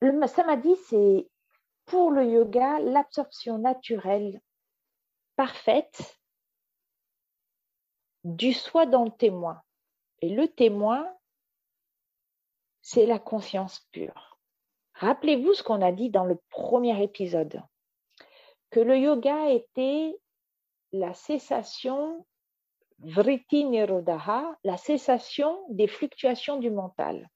Le 0.00 0.26
samadhi, 0.26 0.74
c'est 0.88 1.28
pour 1.84 2.10
le 2.10 2.24
yoga 2.24 2.80
l'absorption 2.80 3.58
naturelle, 3.58 4.40
parfaite, 5.36 6.18
du 8.24 8.52
soi 8.52 8.86
dans 8.86 9.04
le 9.04 9.10
témoin. 9.10 9.62
Et 10.20 10.28
le 10.28 10.48
témoin, 10.48 11.06
c'est 12.80 13.06
la 13.06 13.18
conscience 13.18 13.86
pure. 13.92 14.38
Rappelez-vous 14.94 15.54
ce 15.54 15.62
qu'on 15.62 15.82
a 15.82 15.92
dit 15.92 16.10
dans 16.10 16.24
le 16.24 16.36
premier 16.50 17.00
épisode, 17.02 17.62
que 18.70 18.80
le 18.80 18.98
yoga 18.98 19.50
était 19.50 20.16
la 20.92 21.14
cessation, 21.14 22.26
vritti 22.98 23.64
nirodha, 23.64 24.56
la 24.64 24.76
cessation 24.76 25.66
des 25.70 25.88
fluctuations 25.88 26.58
du 26.58 26.70
mental. 26.70 27.28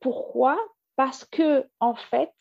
Pourquoi? 0.00 0.58
Parce 0.96 1.24
que, 1.24 1.68
en 1.80 1.94
fait, 1.94 2.34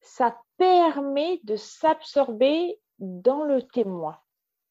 ça 0.00 0.40
permet 0.56 1.40
de 1.42 1.56
s'absorber 1.56 2.80
dans 2.98 3.44
le 3.44 3.66
témoin, 3.66 4.18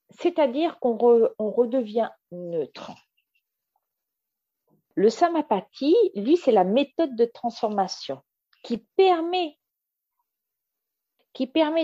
c'est-à-dire 0.09 0.79
qu'on 0.79 0.97
redevient 0.97 2.09
neutre. 2.31 2.91
Le 4.95 5.09
samapati, 5.09 5.93
lui, 6.15 6.37
c'est 6.37 6.53
la 6.53 6.63
méthode 6.63 7.15
de 7.17 7.25
transformation 7.25 8.23
qui 8.63 8.77
permet 8.95 9.59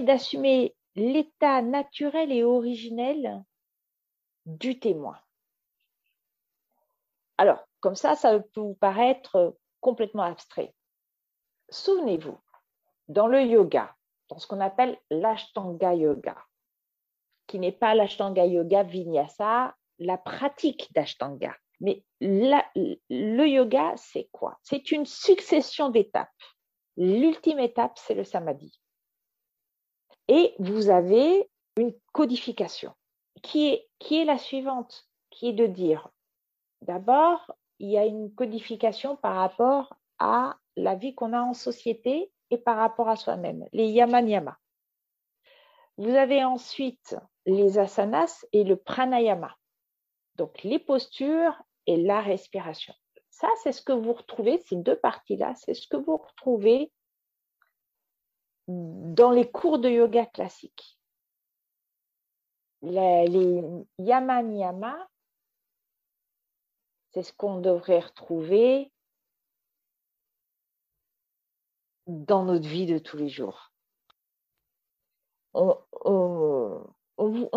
d'assumer 0.01 0.75
l'état 0.95 1.61
naturel 1.61 2.31
et 2.31 2.43
originel 2.43 3.43
du 4.45 4.79
témoin. 4.79 5.17
Alors, 7.37 7.67
comme 7.79 7.95
ça, 7.95 8.15
ça 8.15 8.39
peut 8.39 8.61
vous 8.61 8.75
paraître 8.75 9.57
complètement 9.79 10.23
abstrait. 10.23 10.73
Souvenez-vous, 11.69 12.37
dans 13.07 13.27
le 13.27 13.41
yoga, 13.43 13.95
dans 14.29 14.37
ce 14.37 14.47
qu'on 14.47 14.59
appelle 14.59 14.97
l'ashtanga 15.09 15.93
yoga, 15.93 16.37
qui 17.47 17.59
n'est 17.59 17.71
pas 17.71 17.95
l'ashtanga 17.95 18.45
yoga 18.45 18.83
vinyasa, 18.83 19.75
la 19.99 20.17
pratique 20.17 20.91
d'ashtanga. 20.93 21.55
Mais 21.79 22.03
le 22.19 23.45
yoga, 23.47 23.93
c'est 23.95 24.29
quoi? 24.31 24.57
C'est 24.61 24.91
une 24.91 25.05
succession 25.05 25.89
d'étapes. 25.89 26.29
L'ultime 26.97 27.59
étape, 27.59 27.97
c'est 27.97 28.13
le 28.13 28.23
samadhi. 28.23 28.80
Et 30.27 30.53
vous 30.59 30.89
avez 30.89 31.49
une 31.77 31.93
codification 32.13 32.93
qui 33.41 33.69
est, 33.69 33.89
qui 33.99 34.21
est 34.21 34.25
la 34.25 34.37
suivante, 34.37 35.07
qui 35.29 35.49
est 35.49 35.53
de 35.53 35.65
dire, 35.65 36.09
d'abord, 36.81 37.55
il 37.79 37.89
y 37.89 37.97
a 37.97 38.05
une 38.05 38.33
codification 38.33 39.15
par 39.15 39.35
rapport 39.35 39.95
à 40.19 40.57
la 40.75 40.95
vie 40.95 41.15
qu'on 41.15 41.33
a 41.33 41.41
en 41.41 41.53
société 41.53 42.31
et 42.51 42.57
par 42.57 42.77
rapport 42.77 43.09
à 43.09 43.15
soi-même, 43.15 43.65
les 43.73 43.87
yama-nyama. 43.87 44.57
Vous 45.97 46.15
avez 46.15 46.43
ensuite 46.43 47.15
les 47.45 47.79
asanas 47.79 48.45
et 48.53 48.63
le 48.63 48.75
pranayama, 48.75 49.55
donc 50.35 50.63
les 50.63 50.79
postures 50.79 51.61
et 51.87 51.97
la 51.97 52.21
respiration. 52.21 52.93
Ça, 53.29 53.47
c'est 53.63 53.71
ce 53.71 53.81
que 53.81 53.93
vous 53.93 54.13
retrouvez, 54.13 54.59
ces 54.67 54.75
deux 54.75 54.97
parties-là, 54.97 55.53
c'est 55.55 55.73
ce 55.73 55.87
que 55.87 55.97
vous 55.97 56.17
retrouvez 56.17 56.91
dans 58.71 59.31
les 59.31 59.49
cours 59.49 59.79
de 59.79 59.89
yoga 59.89 60.25
classiques. 60.25 60.97
Les, 62.81 63.27
les 63.27 63.63
yama 63.99 64.41
c'est 67.11 67.23
ce 67.23 67.33
qu'on 67.33 67.59
devrait 67.59 67.99
retrouver 67.99 68.91
dans 72.07 72.43
notre 72.43 72.67
vie 72.67 72.85
de 72.85 72.97
tous 72.97 73.17
les 73.17 73.29
jours. 73.29 73.71
On, 75.53 75.85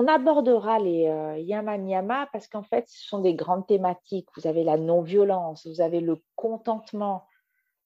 abordera 0.09 0.79
les 0.81 1.07
euh, 1.07 1.39
yama 1.39 2.29
parce 2.33 2.49
qu'en 2.49 2.65
fait, 2.65 2.89
ce 2.89 3.09
sont 3.09 3.21
des 3.21 3.35
grandes 3.35 3.67
thématiques. 3.67 4.29
Vous 4.37 4.47
avez 4.47 4.65
la 4.65 4.77
non-violence, 4.77 5.67
vous 5.67 5.81
avez 5.81 6.01
le 6.01 6.23
contentement, 6.35 7.27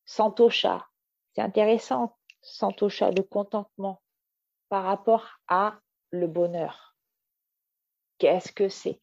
Santosha, 0.06 0.88
c'est 1.34 1.42
intéressant, 1.42 2.17
Santosha, 2.40 3.10
le 3.10 3.22
contentement 3.22 4.00
par 4.68 4.84
rapport 4.84 5.38
à 5.48 5.78
le 6.10 6.26
bonheur. 6.26 6.96
Qu'est-ce 8.18 8.52
que 8.52 8.68
c'est? 8.68 9.00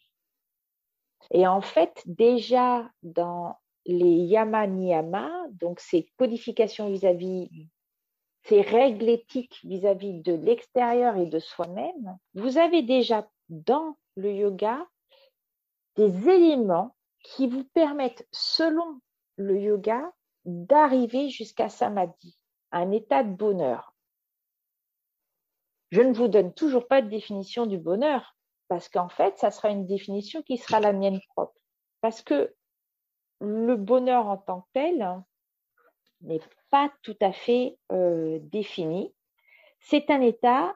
Et 1.32 1.48
en 1.48 1.62
fait, 1.62 2.02
déjà 2.06 2.90
dans 3.02 3.58
les 3.86 4.06
yama 4.06 4.68
niyama, 4.68 5.32
donc 5.52 5.80
ces 5.80 6.12
codifications 6.18 6.90
vis-à-vis, 6.90 7.70
ces 8.44 8.62
règles 8.62 9.10
éthiques 9.10 9.60
vis-à-vis 9.64 10.22
de 10.22 10.34
l'extérieur 10.34 11.18
et 11.18 11.26
de 11.26 11.40
soi-même, 11.40 12.18
vous 12.34 12.58
avez 12.58 12.84
déjà 12.84 13.28
dans 13.50 13.98
le 14.16 14.34
yoga 14.34 14.86
des 15.96 16.30
éléments 16.30 16.96
qui 17.24 17.48
vous 17.48 17.64
permettent, 17.64 18.28
selon 18.32 19.00
le 19.38 19.60
yoga, 19.60 20.12
d'arriver 20.46 21.30
jusqu'à 21.30 21.70
samadhi, 21.70 22.38
un 22.76 22.92
état 22.92 23.24
de 23.24 23.34
bonheur. 23.34 23.96
Je 25.92 26.02
ne 26.02 26.14
vous 26.14 26.28
donne 26.28 26.54
toujours 26.54 26.88
pas 26.88 27.02
de 27.02 27.08
définition 27.08 27.66
du 27.66 27.78
bonheur, 27.78 28.36
parce 28.68 28.90
qu'en 28.90 29.08
fait, 29.08 29.40
ça 29.40 29.50
sera 29.50 29.70
une 29.70 29.88
définition 29.88 30.44
qui 30.44 30.58
sera 30.58 30.82
la 30.82 30.92
mienne 30.92 31.22
propre. 31.30 31.56
Parce 32.02 32.22
que 32.22 32.54
le 33.40 33.76
bonheur 33.78 34.28
en 34.28 34.38
tant 34.38 34.62
que 34.62 34.68
tel 34.74 35.24
n'est 36.22 36.42
pas 36.70 36.92
tout 37.02 37.16
à 37.22 37.32
fait 37.32 37.78
euh, 37.94 38.40
défini. 38.42 39.16
C'est 39.80 40.10
un 40.10 40.20
état, 40.20 40.76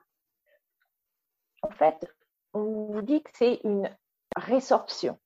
en 1.64 1.72
fait, 1.72 2.08
on 2.54 2.94
vous 2.94 3.02
dit 3.02 3.22
que 3.22 3.32
c'est 3.34 3.60
une 3.66 3.94
résorption. 4.38 5.20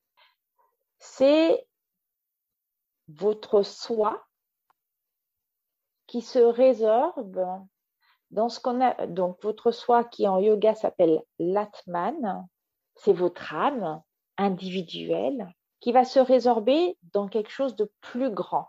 C'est 0.98 1.68
votre 3.10 3.62
soi 3.62 4.26
qui 6.14 6.22
se 6.22 6.38
résorbe 6.38 7.44
dans 8.30 8.48
ce 8.48 8.60
qu'on 8.60 8.82
a. 8.82 9.08
Donc, 9.08 9.42
votre 9.42 9.72
soi 9.72 10.04
qui 10.04 10.28
en 10.28 10.38
yoga 10.38 10.76
s'appelle 10.76 11.24
l'Atman, 11.40 12.48
c'est 12.94 13.14
votre 13.14 13.52
âme 13.56 14.00
individuelle 14.38 15.52
qui 15.80 15.92
va 15.92 16.06
se 16.06 16.20
résorber 16.20 17.00
dans 17.14 17.28
quelque 17.28 17.50
chose 17.50 17.76
de 17.76 17.92
plus 18.02 18.30
grand. 18.30 18.68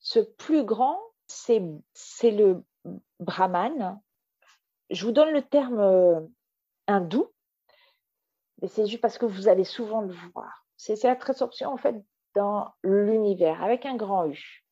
Ce 0.00 0.18
plus 0.18 0.64
grand, 0.64 1.00
c'est 1.28 1.60
le 2.24 2.62
Brahman. 3.20 3.98
Je 4.90 5.06
vous 5.06 5.12
donne 5.12 5.30
le 5.30 5.40
terme 5.40 5.80
euh, 5.80 6.20
hindou, 6.88 7.32
mais 8.60 8.68
c'est 8.68 8.86
juste 8.86 9.00
parce 9.00 9.16
que 9.16 9.24
vous 9.24 9.48
allez 9.48 9.64
souvent 9.64 10.02
le 10.02 10.12
voir. 10.12 10.66
C'est 10.76 10.96
cette 10.96 11.24
résorption 11.24 11.70
en 11.70 11.78
fait 11.78 11.96
dans 12.34 12.68
l'univers 12.82 13.64
avec 13.64 13.86
un 13.86 13.96
grand 13.96 14.26
U. 14.26 14.65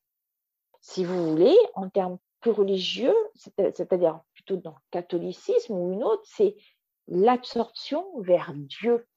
Si 0.87 1.03
vous 1.03 1.31
voulez, 1.31 1.57
en 1.73 1.89
termes 1.89 2.19
plus 2.41 2.51
religieux, 2.51 3.15
c'est-à-dire 3.33 4.21
plutôt 4.35 4.57
dans 4.57 4.69
le 4.73 4.85
catholicisme 4.91 5.73
ou 5.73 5.93
une 5.93 6.03
autre, 6.03 6.21
c'est 6.25 6.55
l'absorption 7.07 8.05
vers 8.19 8.51
Dieu 8.53 9.07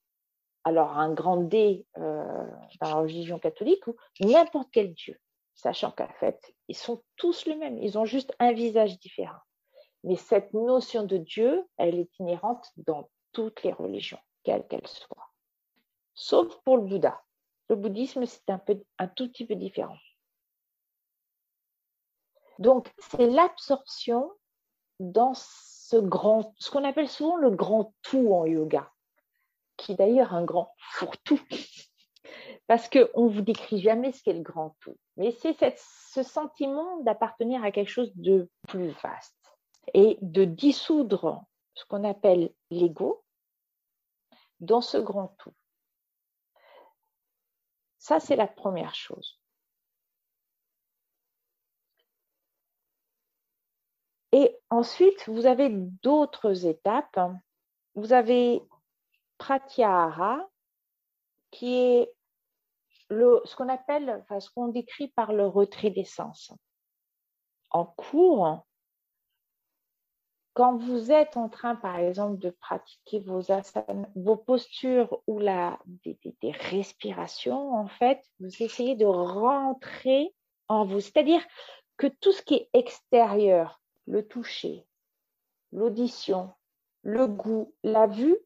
alors 0.64 0.96
un 0.96 1.12
grand 1.12 1.36
D 1.36 1.86
euh, 1.98 2.46
dans 2.80 2.88
la 2.88 2.94
religion 2.94 3.38
catholique 3.38 3.86
ou 3.86 3.94
n'importe 4.20 4.70
quel 4.72 4.94
Dieu, 4.94 5.20
sachant 5.54 5.90
qu'en 5.90 6.08
fait, 6.18 6.54
ils 6.68 6.76
sont 6.76 7.02
tous 7.16 7.44
les 7.44 7.54
mêmes, 7.54 7.76
ils 7.76 7.98
ont 7.98 8.06
juste 8.06 8.34
un 8.38 8.54
visage 8.54 8.98
différent. 8.98 9.42
Mais 10.04 10.16
cette 10.16 10.54
notion 10.54 11.04
de 11.04 11.18
Dieu, 11.18 11.66
elle 11.76 11.98
est 11.98 12.18
inhérente 12.18 12.66
dans 12.78 13.10
toutes 13.32 13.62
les 13.62 13.74
religions, 13.74 14.20
quelles 14.42 14.66
qu'elles 14.68 14.86
soient. 14.86 15.28
Sauf 16.14 16.56
pour 16.64 16.78
le 16.78 16.84
Bouddha. 16.84 17.22
Le 17.68 17.76
bouddhisme, 17.76 18.24
c'est 18.24 18.48
un 18.48 19.08
tout 19.08 19.28
petit 19.28 19.44
peu 19.44 19.54
différent. 19.54 19.98
Donc, 22.58 22.92
c'est 22.98 23.26
l'absorption 23.26 24.30
dans 25.00 25.32
ce 25.34 25.96
grand, 25.96 26.54
ce 26.58 26.70
qu'on 26.70 26.84
appelle 26.84 27.08
souvent 27.08 27.36
le 27.36 27.50
grand 27.50 27.94
tout 28.02 28.32
en 28.32 28.44
yoga 28.44 28.90
qui 29.78 29.92
est 29.92 29.94
d'ailleurs 29.94 30.34
un 30.34 30.44
grand 30.44 30.74
fourre-tout, 30.78 31.40
parce 32.66 32.90
qu'on 32.90 33.24
ne 33.24 33.30
vous 33.30 33.40
décrit 33.40 33.80
jamais 33.80 34.12
ce 34.12 34.22
qu'est 34.22 34.34
le 34.34 34.42
grand 34.42 34.76
tout. 34.80 34.98
Mais 35.16 35.30
c'est 35.30 35.56
ce 35.78 36.22
sentiment 36.22 36.98
d'appartenir 37.00 37.64
à 37.64 37.70
quelque 37.70 37.88
chose 37.88 38.12
de 38.16 38.50
plus 38.66 38.90
vaste 39.02 39.34
et 39.94 40.18
de 40.20 40.44
dissoudre 40.44 41.44
ce 41.74 41.84
qu'on 41.86 42.04
appelle 42.04 42.52
l'ego 42.70 43.24
dans 44.60 44.82
ce 44.82 44.98
grand 44.98 45.28
tout. 45.38 45.54
Ça, 47.98 48.20
c'est 48.20 48.36
la 48.36 48.46
première 48.46 48.94
chose. 48.94 49.40
Et 54.32 54.56
ensuite, 54.70 55.28
vous 55.28 55.46
avez 55.46 55.70
d'autres 55.70 56.66
étapes. 56.66 57.20
Vous 57.94 58.12
avez 58.12 58.62
pratyahara, 59.38 60.48
qui 61.50 61.74
est 61.74 62.12
ce 63.10 63.56
qu'on 63.56 63.68
appelle, 63.68 64.10
enfin, 64.22 64.40
ce 64.40 64.50
qu'on 64.50 64.68
décrit 64.68 65.08
par 65.08 65.32
le 65.32 65.46
retrait 65.46 65.90
des 65.90 66.04
sens. 66.04 66.52
En 67.70 67.86
cours, 67.86 68.66
quand 70.58 70.76
vous 70.76 71.12
êtes 71.12 71.36
en 71.36 71.48
train, 71.48 71.76
par 71.76 71.98
exemple, 71.98 72.38
de 72.38 72.50
pratiquer 72.50 73.20
vos, 73.20 73.42
vos 74.16 74.36
postures 74.36 75.22
ou 75.26 75.38
la, 75.38 75.78
des, 76.04 76.18
respirations, 76.50 77.74
en 77.74 77.86
fait, 77.86 78.20
vous 78.40 78.62
essayez 78.62 78.96
de 78.96 79.06
rentrer 79.06 80.34
en 80.66 80.84
vous. 80.84 81.00
C'est-à-dire 81.00 81.40
que 81.96 82.08
tout 82.08 82.32
ce 82.32 82.42
qui 82.42 82.54
est 82.54 82.68
extérieur, 82.72 83.80
le 84.08 84.26
toucher, 84.26 84.86
l'audition, 85.70 86.54
le 87.02 87.26
goût, 87.26 87.74
la 87.82 88.06
vue, 88.06 88.36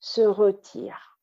se 0.00 0.22
retire. 0.22 1.18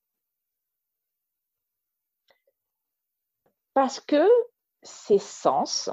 Parce 3.74 4.00
que 4.00 4.30
ces 4.84 5.18
sens 5.18 5.90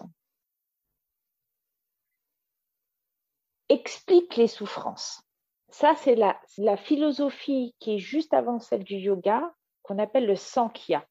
expliquent 3.71 4.37
les 4.37 4.49
souffrances. 4.49 5.23
Ça, 5.71 5.95
c'est 5.95 6.17
la, 6.17 6.39
la, 6.59 6.77
philosophie 6.77 7.75
qui 7.79 7.95
est 7.95 7.99
juste 7.99 8.35
avant 8.35 8.59
celle 8.59 8.85
du 8.85 8.97
yoga, 8.97 9.55
qu'on 9.83 9.99
appelle 9.99 10.27
le 10.27 10.37
Sankhya. 10.37 11.07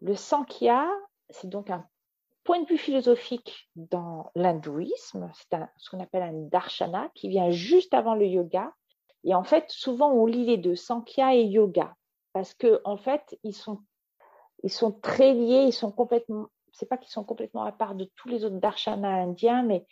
Le 0.00 0.14
Sankhya, 0.14 0.88
c'est 1.28 1.48
donc 1.48 1.68
un 1.68 1.89
point 2.50 2.62
de 2.62 2.66
vue 2.66 2.78
philosophique 2.78 3.70
dans 3.76 4.32
l'hindouisme, 4.34 5.30
c'est 5.34 5.56
ce 5.76 5.88
qu'on 5.88 6.00
appelle 6.00 6.22
un 6.22 6.32
darshana 6.32 7.08
qui 7.14 7.28
vient 7.28 7.50
juste 7.50 7.94
avant 7.94 8.16
le 8.16 8.26
yoga 8.26 8.72
et 9.22 9.34
en 9.34 9.44
fait, 9.44 9.70
souvent, 9.70 10.10
on 10.10 10.26
lit 10.26 10.44
les 10.46 10.56
deux, 10.56 10.74
Sankhya 10.74 11.36
et 11.36 11.44
Yoga, 11.44 11.94
parce 12.32 12.54
que 12.54 12.80
en 12.84 12.96
fait, 12.96 13.38
ils 13.44 13.54
sont, 13.54 13.78
ils 14.64 14.72
sont 14.72 14.90
très 14.92 15.32
liés, 15.32 15.66
ils 15.66 15.72
sont 15.72 15.92
complètement, 15.92 16.48
c'est 16.72 16.88
pas 16.88 16.96
qu'ils 16.96 17.12
sont 17.12 17.22
complètement 17.22 17.62
à 17.62 17.72
part 17.72 17.94
de 17.94 18.10
tous 18.16 18.28
les 18.28 18.44
autres 18.44 18.58
darshanas 18.58 19.22
indiens, 19.22 19.62
mais 19.62 19.86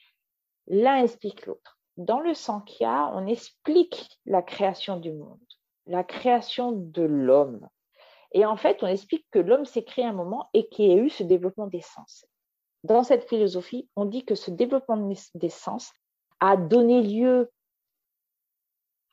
l'un 0.66 1.02
explique 1.02 1.46
l'autre. 1.46 1.78
Dans 1.96 2.18
le 2.18 2.34
Sankhya, 2.34 3.12
on 3.14 3.26
explique 3.26 4.18
la 4.24 4.42
création 4.42 4.96
du 4.96 5.12
monde, 5.12 5.38
la 5.86 6.02
création 6.04 6.72
de 6.72 7.02
l'homme. 7.02 7.68
Et 8.32 8.44
en 8.44 8.56
fait, 8.56 8.82
on 8.82 8.86
explique 8.86 9.26
que 9.30 9.38
l'homme 9.38 9.64
s'est 9.64 9.84
créé 9.84 10.04
un 10.04 10.12
moment 10.12 10.48
et 10.54 10.68
qu'il 10.68 10.86
y 10.86 10.92
a 10.92 10.96
eu 10.96 11.08
ce 11.08 11.22
développement 11.22 11.66
des 11.66 11.80
sens. 11.80 12.26
Dans 12.84 13.02
cette 13.02 13.28
philosophie, 13.28 13.88
on 13.96 14.04
dit 14.04 14.24
que 14.24 14.34
ce 14.34 14.50
développement 14.50 15.12
des 15.34 15.48
sens 15.48 15.92
a 16.40 16.56
donné 16.56 17.02
lieu 17.02 17.50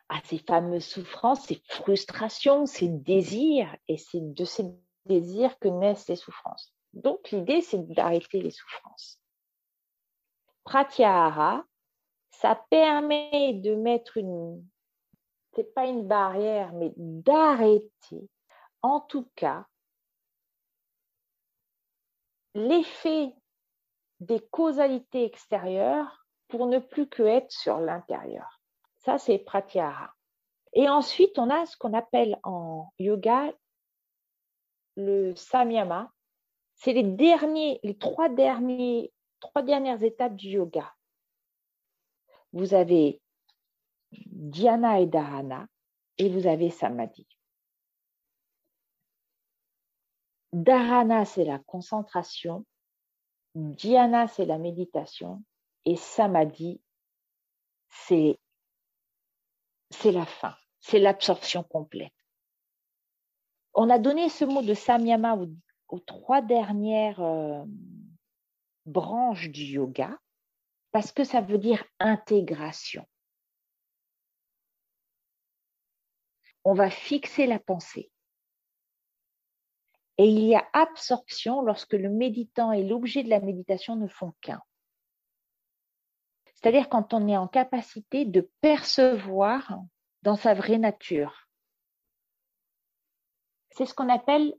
à 0.10 0.22
ces 0.24 0.38
fameuses 0.38 0.86
souffrances, 0.86 1.48
ces 1.48 1.62
frustrations, 1.68 2.66
ces 2.66 2.90
désirs, 2.90 3.76
et 3.88 3.98
c'est 3.98 4.22
de 4.22 4.46
ces 4.46 4.66
désirs 5.06 5.58
que 5.60 5.68
naissent 5.68 6.08
les 6.08 6.16
souffrances. 6.16 6.74
Donc 6.94 7.32
l'idée, 7.32 7.62
c'est 7.62 7.86
d'arrêter 7.88 8.42
les 8.42 8.52
souffrances. 8.52 9.20
Pratyahara, 10.64 11.66
ça 12.32 12.56
permet 12.70 13.54
de 13.54 13.76
mettre 13.76 14.18
une, 14.18 14.64
c'est 15.54 15.74
pas 15.74 15.86
une 15.86 16.08
barrière, 16.08 16.72
mais 16.74 16.94
d'arrêter, 16.96 18.30
en 18.82 19.00
tout 19.02 19.28
cas, 19.36 19.66
l'effet 22.54 23.36
des 24.20 24.40
causalités 24.52 25.26
extérieures 25.26 26.26
pour 26.48 26.68
ne 26.68 26.80
plus 26.80 27.08
que 27.08 27.24
être 27.24 27.52
sur 27.52 27.80
l'intérieur. 27.80 28.62
Ça, 28.98 29.18
c'est 29.18 29.40
pratyahara. 29.40 30.14
Et 30.74 30.90
ensuite, 30.90 31.38
on 31.40 31.50
a 31.50 31.66
ce 31.66 31.78
qu'on 31.78 31.94
appelle 31.94 32.38
en 32.44 32.92
yoga 33.00 33.54
le 34.96 35.36
samyama. 35.36 36.12
C'est 36.76 36.94
les 36.94 37.04
derniers, 37.04 37.80
les 37.84 37.98
trois 37.98 38.30
derniers, 38.30 39.14
trois 39.40 39.62
dernières 39.62 40.04
étapes 40.04 40.36
du 40.36 40.50
yoga. 40.50 40.94
Vous 42.52 42.74
avez 42.74 43.22
dhyana 44.12 45.00
et 45.00 45.06
dharana 45.06 45.68
et 46.18 46.30
vous 46.30 46.48
avez 46.48 46.70
samadhi. 46.70 47.28
Dharana, 50.54 51.26
c'est 51.26 51.44
la 51.44 51.60
concentration. 51.60 52.66
Dhyana, 53.56 54.28
c'est 54.28 54.46
la 54.46 54.58
méditation, 54.58 55.44
et 55.86 55.96
samadhi, 55.96 56.82
c'est 57.90 58.38
la 60.04 60.26
fin, 60.26 60.56
c'est 60.82 61.00
l'absorption 61.00 61.64
complète. 61.64 62.14
On 63.74 63.90
a 63.90 64.00
donné 64.00 64.30
ce 64.30 64.46
mot 64.46 64.62
de 64.62 64.74
samyama 64.74 65.38
aux, 65.88 66.00
trois 66.00 66.42
dernières 66.42 67.22
euh, 67.22 67.64
branches 68.86 69.50
du 69.50 69.64
yoga 69.64 70.18
parce 70.92 71.12
que 71.12 71.24
ça 71.24 71.42
veut 71.42 71.58
dire 71.58 71.84
intégration. 72.00 73.06
On 76.64 76.74
va 76.74 76.90
fixer 76.90 77.48
la 77.48 77.60
pensée. 77.60 78.10
Et 80.18 80.26
il 80.26 80.46
y 80.46 80.56
a 80.56 80.66
absorption 80.74 81.62
lorsque 81.62 81.94
le 81.94 82.10
méditant 82.10 82.72
et 82.72 82.84
l'objet 82.84 83.24
de 83.24 83.30
la 83.30 83.40
méditation 83.40 83.96
ne 83.96 84.08
font 84.08 84.34
qu'un. 84.42 84.62
C'est-à-dire 86.54 86.90
quand 86.90 87.14
on 87.14 87.28
est 87.28 87.38
en 87.38 87.48
capacité 87.48 88.26
de 88.26 88.50
percevoir 88.62 89.80
dans 90.22 90.36
sa 90.36 90.54
vraie 90.54 90.78
nature. 90.78 91.48
C'est 93.72 93.86
ce 93.86 93.94
qu'on 93.94 94.10
appelle 94.10 94.54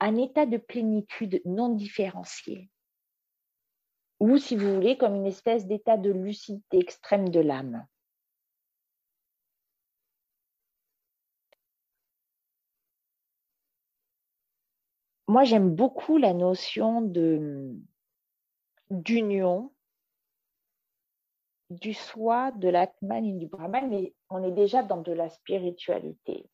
un 0.00 0.16
état 0.16 0.46
de 0.46 0.56
plénitude 0.56 1.42
non 1.44 1.68
différencié. 1.68 2.70
Ou, 4.18 4.38
si 4.38 4.56
vous 4.56 4.74
voulez, 4.74 4.96
comme 4.96 5.14
une 5.14 5.26
espèce 5.26 5.66
d'état 5.66 5.96
de 5.96 6.10
lucidité 6.10 6.78
extrême 6.78 7.28
de 7.28 7.40
l'âme. 7.40 7.86
Moi, 15.32 15.44
j'aime 15.44 15.74
beaucoup 15.74 16.18
la 16.18 16.34
notion 16.34 17.00
de 17.00 17.74
d'union 18.90 19.72
du 21.70 21.94
soi, 21.94 22.52
de 22.52 22.68
l'Atman 22.68 23.24
et 23.24 23.32
du 23.32 23.46
Brahman, 23.46 23.88
mais 23.88 24.14
on 24.28 24.44
est 24.44 24.52
déjà 24.52 24.82
dans 24.82 25.00
de 25.00 25.12
la 25.12 25.30
spiritualité. 25.30 26.50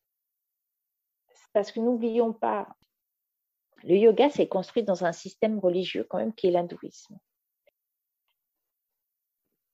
Parce 1.53 1.73
que 1.73 1.81
n'oublions 1.81 2.33
pas, 2.33 2.69
le 3.83 3.97
yoga 3.97 4.31
s'est 4.31 4.47
construit 4.47 4.85
dans 4.85 5.05
un 5.05 5.13
système 5.13 5.59
religieux 5.59 6.07
quand 6.09 6.19
même 6.19 6.33
qui 6.33 6.47
est 6.47 6.53
l'hindouisme. 6.53 7.19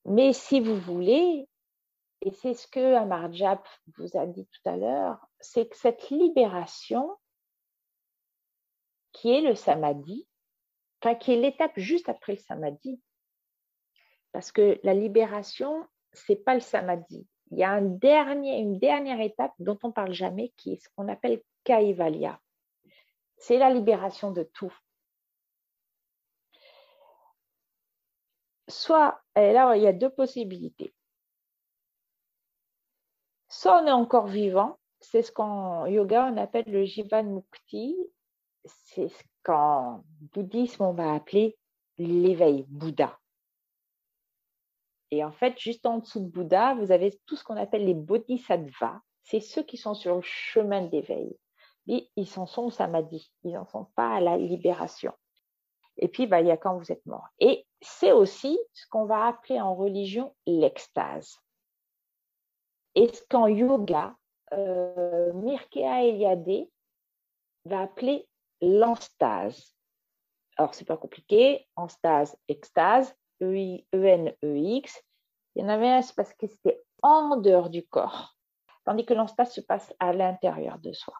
Mais 0.06 0.32
si 0.32 0.60
vous 0.60 0.80
voulez, 0.80 1.46
et 2.22 2.30
c'est 2.30 2.54
ce 2.54 2.66
que 2.66 2.94
Amarjap 2.94 3.68
vous 3.98 4.16
a 4.16 4.24
dit 4.24 4.46
tout 4.46 4.66
à 4.66 4.78
l'heure, 4.78 5.28
c'est 5.40 5.68
que 5.68 5.76
cette 5.76 6.08
libération 6.08 7.18
qui 9.14 9.30
est 9.30 9.40
le 9.40 9.54
samadhi, 9.54 10.28
enfin 11.00 11.14
qui 11.14 11.32
est 11.32 11.40
l'étape 11.40 11.72
juste 11.76 12.10
après 12.10 12.34
le 12.34 12.38
samadhi. 12.38 13.00
Parce 14.32 14.52
que 14.52 14.78
la 14.82 14.92
libération, 14.92 15.88
c'est 16.12 16.36
pas 16.36 16.54
le 16.54 16.60
samadhi. 16.60 17.26
Il 17.50 17.58
y 17.58 17.64
a 17.64 17.70
un 17.70 17.82
dernier, 17.82 18.58
une 18.58 18.78
dernière 18.78 19.20
étape 19.20 19.54
dont 19.58 19.78
on 19.82 19.92
parle 19.92 20.12
jamais, 20.12 20.52
qui 20.56 20.72
est 20.72 20.82
ce 20.82 20.88
qu'on 20.94 21.08
appelle 21.08 21.40
kaivalya. 21.62 22.40
C'est 23.36 23.58
la 23.58 23.70
libération 23.70 24.32
de 24.32 24.42
tout. 24.42 24.76
Soit, 28.66 29.22
et 29.36 29.52
là, 29.52 29.76
il 29.76 29.82
y 29.82 29.86
a 29.86 29.92
deux 29.92 30.10
possibilités. 30.10 30.94
Soit 33.48 33.82
on 33.82 33.86
est 33.86 33.92
encore 33.92 34.26
vivant, 34.26 34.80
c'est 35.00 35.22
ce 35.22 35.30
qu'en 35.30 35.86
yoga 35.86 36.28
on 36.32 36.36
appelle 36.38 36.64
le 36.66 36.84
Jivan 36.84 37.24
Mukti, 37.24 37.96
c'est 38.64 39.08
ce 39.08 39.22
qu'en 39.42 40.04
bouddhisme 40.32 40.82
on 40.82 40.92
va 40.92 41.14
appeler 41.14 41.56
l'éveil 41.98 42.64
Bouddha. 42.68 43.18
Et 45.10 45.22
en 45.22 45.30
fait, 45.30 45.58
juste 45.58 45.86
en 45.86 45.98
dessous 45.98 46.20
de 46.20 46.28
Bouddha, 46.28 46.74
vous 46.74 46.90
avez 46.90 47.20
tout 47.26 47.36
ce 47.36 47.44
qu'on 47.44 47.56
appelle 47.56 47.84
les 47.84 47.94
bodhisattvas. 47.94 49.00
C'est 49.22 49.40
ceux 49.40 49.62
qui 49.62 49.76
sont 49.76 49.94
sur 49.94 50.16
le 50.16 50.22
chemin 50.22 50.82
d'éveil. 50.82 51.36
Ils 51.86 52.26
s'en 52.26 52.46
sont 52.46 52.64
au 52.64 52.70
samadhi, 52.70 53.30
ils 53.44 53.52
n'en 53.52 53.66
sont 53.66 53.84
pas 53.94 54.16
à 54.16 54.20
la 54.20 54.36
libération. 54.36 55.12
Et 55.98 56.08
puis, 56.08 56.26
bah, 56.26 56.40
il 56.40 56.48
y 56.48 56.50
a 56.50 56.56
quand 56.56 56.76
vous 56.76 56.90
êtes 56.90 57.04
mort. 57.06 57.28
Et 57.38 57.66
c'est 57.80 58.10
aussi 58.10 58.58
ce 58.72 58.86
qu'on 58.88 59.04
va 59.04 59.26
appeler 59.26 59.60
en 59.60 59.74
religion 59.74 60.34
l'extase. 60.46 61.38
Et 62.94 63.08
ce 63.08 63.22
qu'en 63.28 63.46
yoga, 63.46 64.16
euh, 64.52 65.32
Mirkea 65.34 66.06
Eliade 66.06 66.68
va 67.66 67.82
appeler 67.82 68.26
l'enstase. 68.60 69.74
Alors, 70.56 70.74
c'est 70.74 70.84
pas 70.84 70.96
compliqué. 70.96 71.66
Enstase, 71.76 72.36
extase, 72.48 73.14
E-N-E-X. 73.40 75.02
Il 75.54 75.62
y 75.62 75.64
en 75.64 75.68
avait 75.68 75.88
un, 75.88 76.02
c'est 76.02 76.14
parce 76.14 76.32
que 76.34 76.46
c'était 76.46 76.82
en 77.02 77.36
dehors 77.36 77.70
du 77.70 77.86
corps, 77.86 78.36
tandis 78.84 79.04
que 79.04 79.14
l'enstase 79.14 79.52
se 79.52 79.60
passe 79.60 79.92
à 79.98 80.12
l'intérieur 80.12 80.78
de 80.78 80.92
soi. 80.92 81.14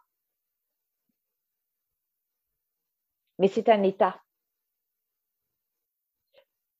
Mais 3.39 3.49
c'est 3.49 3.69
un 3.69 3.83
état. 3.83 4.21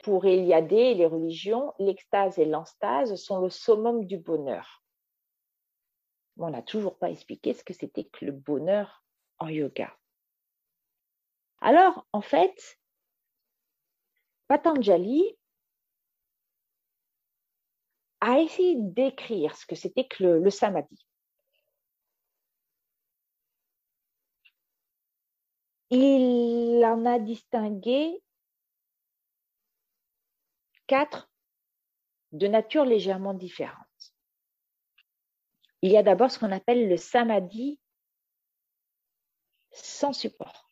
Pour 0.03 0.27
Eliade 0.27 0.73
et 0.73 0.95
les 0.95 1.07
religions, 1.07 1.73
l'extase 1.79 2.39
et 2.39 2.45
l'enstase 2.45 3.17
sont 3.17 3.41
le 3.41 3.51
summum 3.51 4.05
du 4.05 4.19
bonheur. 4.19 4.83
on 6.37 6.51
n'a 6.51 6.63
toujours 6.63 6.99
pas 6.99 7.11
expliqué 7.11 7.55
ce 7.55 7.65
que 7.65 7.73
c'était 7.73 8.05
que 8.05 8.25
le 8.25 8.33
bonheur 8.33 9.05
en 9.39 9.49
yoga. 9.49 9.97
Alors, 11.65 12.07
en 12.13 12.21
fait, 12.21 12.79
Patanjali 14.49 15.35
a 18.21 18.39
essayé 18.39 18.77
d'écrire 18.77 19.57
ce 19.57 19.65
que 19.65 19.75
c'était 19.75 20.07
que 20.07 20.25
le, 20.25 20.51
samadhi. 20.51 21.07
Il 25.89 26.85
en 26.85 27.07
a 27.07 27.19
distingué 27.19 28.23
quatre 30.87 31.31
de 32.33 32.47
nature 32.47 32.85
légèrement 32.85 33.33
différente. 33.33 34.15
Il 35.81 35.91
y 35.91 35.97
a 35.97 36.03
d'abord 36.03 36.31
ce 36.31 36.39
qu'on 36.39 36.53
appelle 36.53 36.91
le 36.91 36.99
samadhi 36.99 37.81
sans 39.71 40.13
support. 40.13 40.64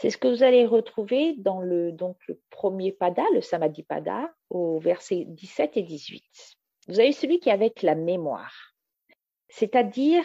C'est 0.00 0.08
ce 0.08 0.16
que 0.16 0.28
vous 0.28 0.42
allez 0.42 0.64
retrouver 0.64 1.34
dans 1.36 1.60
le, 1.60 1.92
donc, 1.92 2.16
le 2.26 2.40
premier 2.48 2.90
pada, 2.90 3.22
le 3.34 3.42
samadhi 3.42 3.82
pada, 3.82 4.32
au 4.48 4.78
verset 4.78 5.26
17 5.26 5.76
et 5.76 5.82
18. 5.82 6.24
Vous 6.88 7.00
avez 7.00 7.12
celui 7.12 7.38
qui 7.38 7.50
est 7.50 7.52
avec 7.52 7.82
la 7.82 7.94
mémoire, 7.94 8.72
c'est-à-dire 9.50 10.24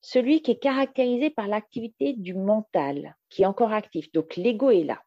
celui 0.00 0.42
qui 0.42 0.50
est 0.50 0.58
caractérisé 0.58 1.30
par 1.30 1.46
l'activité 1.46 2.14
du 2.14 2.34
mental, 2.34 3.16
qui 3.28 3.42
est 3.42 3.46
encore 3.46 3.72
actif. 3.72 4.10
Donc 4.10 4.34
l'ego 4.34 4.70
est 4.70 4.82
là. 4.82 5.00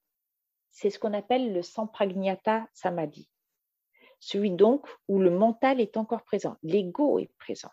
C'est 0.72 0.92
ce 0.92 0.98
qu'on 0.98 1.14
appelle 1.14 1.52
le 1.52 1.62
sampragnata 1.62 2.70
samadhi. 2.72 3.30
Celui 4.22 4.52
donc 4.52 4.88
où 5.10 5.20
le 5.20 5.30
mental 5.30 5.82
est 5.82 5.98
encore 5.98 6.24
présent, 6.24 6.56
l'ego 6.64 7.20
est 7.20 7.34
présent. 7.38 7.72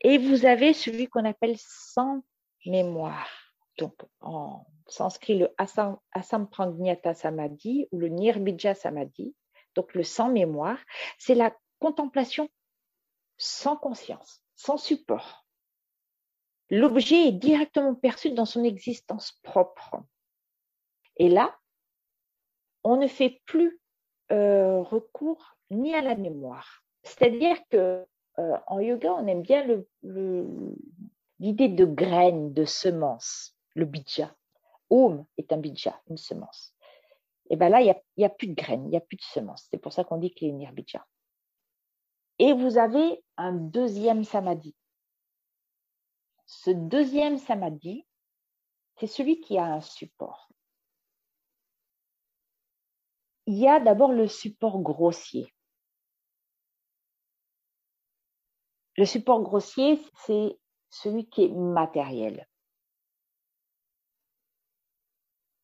Et 0.00 0.16
vous 0.16 0.46
avez 0.46 0.72
celui 0.72 1.06
qu'on 1.06 1.26
appelle 1.26 1.56
sans 1.58 2.22
mémoire 2.64 3.49
donc 3.80 3.94
en 4.20 4.66
sanskrit 4.86 5.38
le 5.38 5.54
asampragnyata 6.12 7.14
samadhi 7.14 7.88
ou 7.90 7.98
le 7.98 8.08
nirbija 8.08 8.74
samadhi, 8.74 9.34
donc 9.74 9.94
le 9.94 10.02
sans 10.02 10.28
mémoire, 10.28 10.78
c'est 11.18 11.34
la 11.34 11.56
contemplation 11.78 12.48
sans 13.38 13.76
conscience, 13.76 14.42
sans 14.54 14.76
support. 14.76 15.46
L'objet 16.68 17.28
est 17.28 17.32
directement 17.32 17.94
perçu 17.94 18.30
dans 18.30 18.44
son 18.44 18.62
existence 18.62 19.32
propre. 19.42 19.96
Et 21.16 21.28
là, 21.28 21.58
on 22.84 22.96
ne 22.96 23.08
fait 23.08 23.40
plus 23.46 23.80
euh, 24.30 24.82
recours 24.82 25.56
ni 25.70 25.94
à 25.94 26.02
la 26.02 26.14
mémoire. 26.14 26.84
C'est-à-dire 27.02 27.56
que 27.70 28.04
euh, 28.38 28.58
yoga, 28.80 29.14
on 29.14 29.26
aime 29.26 29.42
bien 29.42 29.66
l'idée 31.38 31.68
de 31.68 31.84
graine, 31.84 32.52
de 32.52 32.64
semence 32.64 33.56
le 33.74 33.84
bija. 33.84 34.34
Om 34.90 35.24
est 35.38 35.52
un 35.52 35.58
bija, 35.58 36.00
une 36.08 36.16
semence. 36.16 36.74
Et 37.50 37.56
bien 37.56 37.68
là, 37.68 37.80
il 37.80 37.94
n'y 38.16 38.24
a, 38.24 38.28
plus 38.30 38.48
de 38.48 38.54
graines, 38.54 38.84
il 38.84 38.90
n'y 38.90 38.96
a 38.96 39.00
plus 39.00 39.16
de 39.16 39.22
semences. 39.22 39.66
C'est 39.70 39.78
pour 39.78 39.92
ça 39.92 40.04
qu'on 40.04 40.18
dit 40.18 40.32
qu'il 40.32 40.48
est 40.48 40.52
nirbija. 40.52 41.06
Et 42.38 42.52
vous 42.52 42.78
avez 42.78 43.22
un 43.36 43.52
deuxième 43.52 44.24
samadhi. 44.24 44.74
Ce 46.46 46.70
deuxième 46.70 47.38
samadhi, 47.38 48.06
c'est 48.96 49.06
celui 49.06 49.40
qui 49.40 49.58
a 49.58 49.64
un 49.64 49.80
support. 49.80 50.48
Il 53.46 53.58
y 53.58 53.68
a 53.68 53.80
d'abord 53.80 54.12
le 54.12 54.28
support 54.28 54.80
grossier. 54.80 55.52
Le 58.96 59.04
support 59.04 59.42
grossier, 59.42 60.00
c'est 60.24 60.58
celui 60.88 61.28
qui 61.28 61.44
est 61.44 61.48
matériel. 61.48 62.46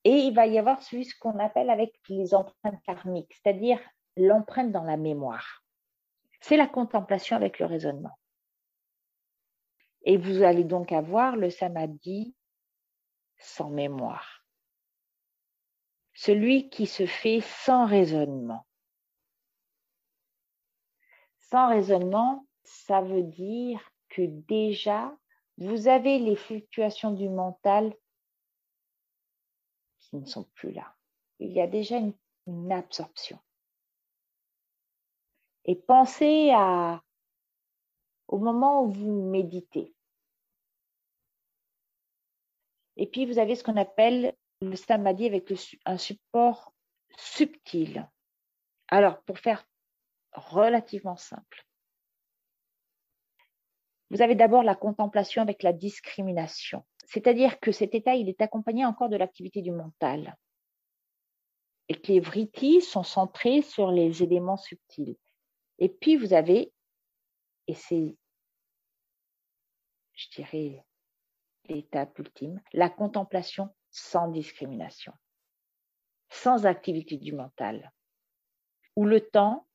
Et 0.06 0.18
il 0.18 0.34
va 0.34 0.46
y 0.46 0.56
avoir 0.56 0.80
celui 0.84 1.04
ce 1.04 1.18
qu'on 1.18 1.36
appelle 1.40 1.68
avec 1.68 1.92
les 2.08 2.32
empreintes 2.32 2.80
karmiques, 2.84 3.34
c'est-à-dire 3.34 3.80
l'empreinte 4.16 4.70
dans 4.70 4.84
la 4.84 4.96
mémoire. 4.96 5.64
C'est 6.40 6.56
la 6.56 6.68
contemplation 6.68 7.34
avec 7.34 7.58
le 7.58 7.66
raisonnement. 7.66 8.16
Et 10.02 10.16
vous 10.16 10.44
allez 10.44 10.62
donc 10.62 10.92
avoir 10.92 11.34
le 11.34 11.50
samadhi 11.50 12.36
sans 13.36 13.68
mémoire. 13.68 14.46
Celui 16.14 16.70
qui 16.70 16.86
se 16.86 17.06
fait 17.06 17.40
sans 17.40 17.84
raisonnement. 17.84 18.64
Sans 21.50 21.68
raisonnement, 21.68 22.46
ça 22.62 23.00
veut 23.00 23.24
dire 23.24 23.80
que 24.08 24.22
déjà, 24.22 25.12
vous 25.58 25.88
avez 25.88 26.20
les 26.20 26.36
fluctuations 26.36 27.10
du 27.10 27.28
mental 27.28 27.92
ne 30.20 30.26
sont 30.26 30.44
plus 30.54 30.72
là. 30.72 30.94
Il 31.38 31.52
y 31.52 31.60
a 31.60 31.66
déjà 31.66 31.96
une, 31.98 32.14
absorption. 32.70 33.40
Et 35.64 35.74
pensez 35.74 36.52
à, 36.54 37.02
au 38.28 38.38
moment 38.38 38.84
où 38.84 38.92
vous 38.92 39.30
méditez. 39.30 39.92
Et 42.96 43.08
puis, 43.08 43.26
vous 43.26 43.40
avez 43.40 43.56
ce 43.56 43.64
qu'on 43.64 43.76
appelle 43.76 44.36
le 44.60 44.76
samadhi 44.76 45.26
avec 45.26 45.52
un 45.84 45.98
support 45.98 46.72
subtil. 47.16 48.08
Alors, 48.88 49.20
pour 49.22 49.40
faire 49.40 49.68
relativement 50.32 51.16
simple, 51.16 51.66
vous 54.10 54.22
avez 54.22 54.36
d'abord 54.36 54.62
la 54.62 54.76
contemplation 54.76 55.42
avec 55.42 55.62
la 55.62 55.72
discrimination, 55.72 56.84
c'est-à-dire 57.06 57.60
que 57.60 57.72
cet 57.72 57.94
état, 57.94 58.14
il 58.14 58.28
est 58.28 58.40
accompagné 58.40 58.84
encore 58.84 59.08
de 59.08 59.16
l'activité 59.16 59.62
du 59.62 59.70
mental 59.70 60.36
et 61.88 62.00
que 62.00 62.08
les 62.08 62.20
vrittis 62.20 62.80
sont 62.80 63.04
centrés 63.04 63.62
sur 63.62 63.92
les 63.92 64.22
éléments 64.22 64.56
subtils. 64.56 65.16
Et 65.78 65.88
puis 65.88 66.16
vous 66.16 66.32
avez, 66.32 66.72
et 67.68 67.74
c'est, 67.74 68.16
je 70.14 70.28
dirais, 70.30 70.84
l'étape 71.68 72.18
ultime, 72.18 72.60
la 72.72 72.90
contemplation 72.90 73.74
sans 73.90 74.28
discrimination, 74.28 75.12
sans 76.28 76.66
activité 76.66 77.18
du 77.18 77.32
mental, 77.32 77.92
où 78.96 79.04
le 79.04 79.20
temps, 79.20 79.66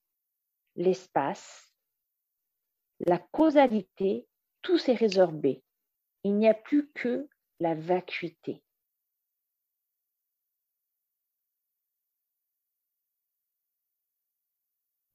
l'espace, 0.75 1.73
la 2.99 3.19
causalité, 3.19 4.27
tout 4.61 4.77
s'est 4.77 4.93
résorbé. 4.93 5.63
Il 6.23 6.35
n'y 6.35 6.47
a 6.47 6.53
plus 6.53 6.91
que 6.93 7.27
la 7.59 7.75
vacuité. 7.75 8.63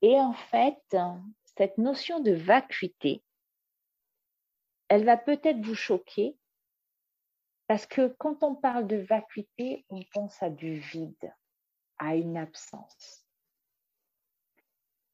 Et 0.03 0.21
en 0.21 0.35
fait, 0.35 0.97
cette 1.57 1.79
notion 1.79 2.21
de 2.21 2.33
vacuité, 2.33 3.23
elle 4.89 5.05
va 5.05 5.17
peut-être 5.17 5.61
vous 5.65 5.75
choquer 5.75 6.37
parce 7.67 7.87
que 7.87 8.15
quand 8.19 8.45
on 8.45 8.55
parle 8.55 8.87
de 8.87 8.97
vacuité, 8.97 9.85
on 9.89 10.01
pense 10.13 10.41
à 10.43 10.51
du 10.51 10.75
vide, 10.75 11.35
à 11.99 12.15
une 12.15 12.37
absence. 12.37 13.27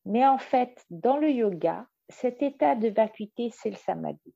Mais 0.04 0.26
en 0.26 0.38
fait, 0.38 0.84
dans 0.90 1.16
le 1.16 1.30
yoga, 1.30 1.86
cet 2.08 2.42
état 2.42 2.74
de 2.74 2.88
vacuité, 2.88 3.50
c'est 3.50 3.70
le 3.70 3.76
samadhi. 3.76 4.34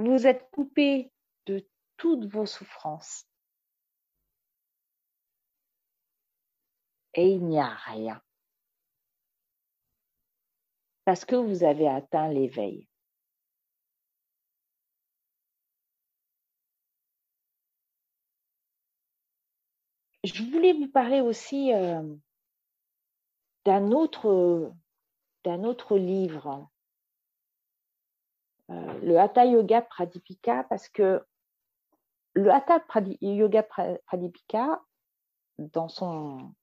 Vous 0.00 0.26
êtes 0.26 0.50
coupé 0.50 1.12
de 1.44 1.62
toutes 1.98 2.24
vos 2.24 2.46
souffrances. 2.46 3.26
Et 7.12 7.28
il 7.28 7.44
n'y 7.44 7.60
a 7.60 7.68
rien. 7.68 8.22
Parce 11.04 11.26
que 11.26 11.36
vous 11.36 11.64
avez 11.64 11.86
atteint 11.86 12.28
l'éveil. 12.28 12.88
Je 20.24 20.42
voulais 20.44 20.72
vous 20.72 20.88
parler 20.88 21.20
aussi 21.20 21.74
euh, 21.74 22.02
d'un 23.66 23.92
autre 23.92 24.72
d'un 25.44 25.64
autre 25.64 25.98
livre, 25.98 26.70
euh, 28.70 29.00
le 29.00 29.18
Hatha 29.18 29.44
Yoga 29.46 29.82
Pradipika, 29.82 30.64
parce 30.64 30.88
que 30.88 31.24
le 32.34 32.50
Hatha 32.50 32.80
Yoga 33.20 33.62
Pradipika, 34.06 34.80
dans 35.58 35.88
son, 35.88 36.54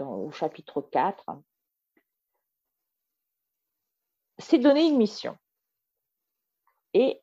au 0.00 0.30
chapitre 0.30 0.80
4, 0.80 1.24
s'est 4.38 4.58
donné 4.58 4.86
une 4.86 4.96
mission. 4.96 5.36
Et 6.94 7.22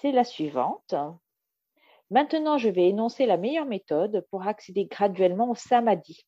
c'est 0.00 0.12
la 0.12 0.24
suivante. 0.24 0.94
Maintenant, 2.10 2.58
je 2.58 2.68
vais 2.68 2.88
énoncer 2.88 3.26
la 3.26 3.36
meilleure 3.36 3.66
méthode 3.66 4.24
pour 4.30 4.46
accéder 4.46 4.86
graduellement 4.86 5.50
au 5.50 5.54
samadhi. 5.54 6.26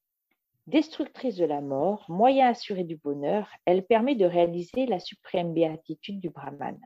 Destructrice 0.67 1.37
de 1.37 1.45
la 1.45 1.61
mort, 1.61 2.05
moyen 2.09 2.49
assuré 2.49 2.85
du 2.85 2.97
bonheur, 2.97 3.49
elle 3.65 3.87
permet 3.87 4.17
de 4.17 4.27
réaliser 4.27 4.87
la 4.87 4.99
suprême 4.99 5.55
béatitude 5.55 6.21
du 6.21 6.31
Brahman. 6.31 6.79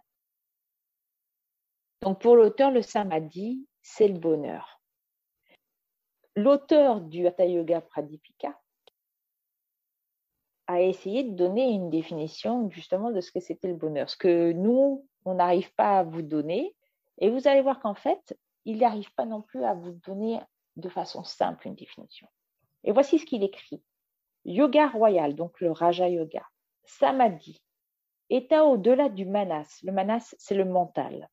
Donc 2.02 2.20
pour 2.20 2.34
l'auteur, 2.34 2.72
le 2.72 2.82
samadhi, 2.82 3.64
c'est 3.80 4.08
le 4.08 4.18
bonheur. 4.18 4.82
L'auteur 6.34 7.00
du 7.00 7.26
Hatha 7.26 7.46
Yoga 7.46 7.80
Pradipika 7.80 8.58
a 10.66 10.80
essayé 10.80 11.22
de 11.22 11.36
donner 11.36 11.70
une 11.70 11.90
définition 11.90 12.68
justement 12.70 13.12
de 13.12 13.20
ce 13.20 13.30
que 13.30 13.40
c'était 13.40 13.68
le 13.68 13.76
bonheur, 13.76 14.10
ce 14.10 14.16
que 14.16 14.52
nous, 14.52 15.06
on 15.24 15.34
n'arrive 15.34 15.72
pas 15.74 16.00
à 16.00 16.02
vous 16.02 16.22
donner. 16.22 16.74
Et 17.18 17.30
vous 17.30 17.46
allez 17.46 17.62
voir 17.62 17.78
qu'en 17.78 17.94
fait, 17.94 18.36
il 18.64 18.78
n'arrive 18.78 19.12
pas 19.14 19.26
non 19.26 19.42
plus 19.42 19.64
à 19.64 19.74
vous 19.74 19.92
donner 20.06 20.40
de 20.76 20.88
façon 20.88 21.22
simple 21.22 21.68
une 21.68 21.74
définition. 21.76 22.26
Et 22.82 22.92
voici 22.92 23.18
ce 23.18 23.26
qu'il 23.26 23.44
écrit. 23.44 23.82
Yoga 24.44 24.88
royal, 24.88 25.36
donc 25.36 25.60
le 25.60 25.70
Raja 25.70 26.08
Yoga. 26.08 26.44
Samadhi, 26.84 27.62
état 28.28 28.64
au-delà 28.64 29.08
du 29.08 29.24
manas. 29.24 29.78
Le 29.84 29.92
manas, 29.92 30.34
c'est 30.38 30.56
le 30.56 30.64
mental. 30.64 31.28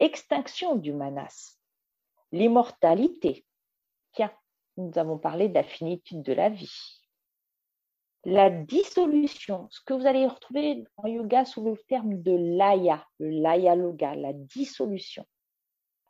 Extinction 0.00 0.76
du 0.76 0.92
manas. 0.92 1.58
L'immortalité. 2.32 3.46
Tiens, 4.12 4.32
nous 4.76 4.92
avons 4.96 5.18
parlé 5.18 5.48
de 5.48 5.54
la 5.54 5.62
finitude 5.62 6.22
de 6.22 6.32
la 6.32 6.48
vie. 6.48 7.00
La 8.24 8.50
dissolution, 8.50 9.68
ce 9.70 9.80
que 9.84 9.94
vous 9.94 10.06
allez 10.06 10.26
retrouver 10.26 10.84
en 10.96 11.08
yoga 11.08 11.44
sous 11.44 11.64
le 11.64 11.76
terme 11.88 12.22
de 12.22 12.56
laya, 12.56 13.04
le 13.18 13.74
loga, 13.74 14.14
la 14.14 14.32
dissolution. 14.32 15.26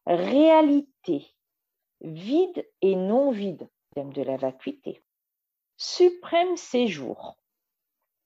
Réalité, 0.04 1.26
vide 2.02 2.68
et 2.82 2.96
non 2.96 3.30
vide, 3.30 3.68
thème 3.94 4.12
de 4.12 4.22
la 4.22 4.36
vacuité. 4.36 5.02
Suprême 5.76 6.56
séjour. 6.56 7.38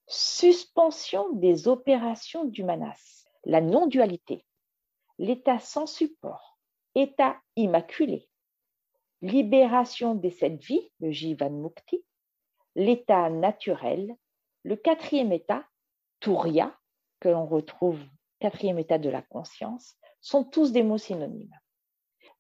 Suspension 0.08 1.32
des 1.32 1.68
opérations 1.68 2.44
du 2.44 2.64
manas. 2.64 3.26
La 3.44 3.60
non-dualité. 3.60 4.45
L'état 5.18 5.58
sans 5.58 5.86
support. 5.86 6.58
État 6.94 7.40
immaculé. 7.56 8.28
Libération 9.22 10.14
des 10.14 10.30
sept 10.30 10.62
vies, 10.62 10.92
le 11.00 11.10
Jivan 11.10 11.50
Mukti. 11.50 12.04
L'état 12.74 13.30
naturel. 13.30 14.14
Le 14.62 14.76
quatrième 14.76 15.32
état, 15.32 15.66
Turiya, 16.20 16.76
que 17.20 17.28
l'on 17.28 17.46
retrouve, 17.46 18.00
quatrième 18.40 18.78
état 18.78 18.98
de 18.98 19.08
la 19.08 19.22
conscience, 19.22 19.96
sont 20.20 20.44
tous 20.44 20.72
des 20.72 20.82
mots 20.82 20.98
synonymes. 20.98 21.54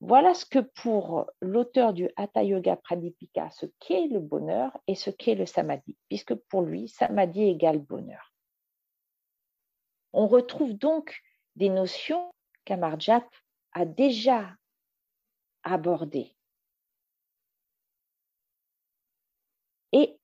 Voilà 0.00 0.34
ce 0.34 0.44
que 0.44 0.58
pour 0.58 1.30
l'auteur 1.40 1.94
du 1.94 2.10
Hatha 2.16 2.42
Yoga 2.42 2.76
Pradipika, 2.76 3.50
ce 3.50 3.64
qu'est 3.80 4.08
le 4.08 4.20
bonheur 4.20 4.76
et 4.86 4.94
ce 4.94 5.08
qu'est 5.08 5.34
le 5.34 5.46
samadhi, 5.46 5.96
puisque 6.08 6.34
pour 6.34 6.62
lui, 6.62 6.88
samadhi 6.88 7.44
égale 7.44 7.78
bonheur. 7.78 8.34
On 10.12 10.26
retrouve 10.26 10.74
donc 10.74 11.22
des 11.56 11.70
notions 11.70 12.30
qu'Amarjap 12.66 13.24
a 13.72 13.86
déjà 13.86 14.54
abordées. 15.62 16.36
Et 19.92 20.18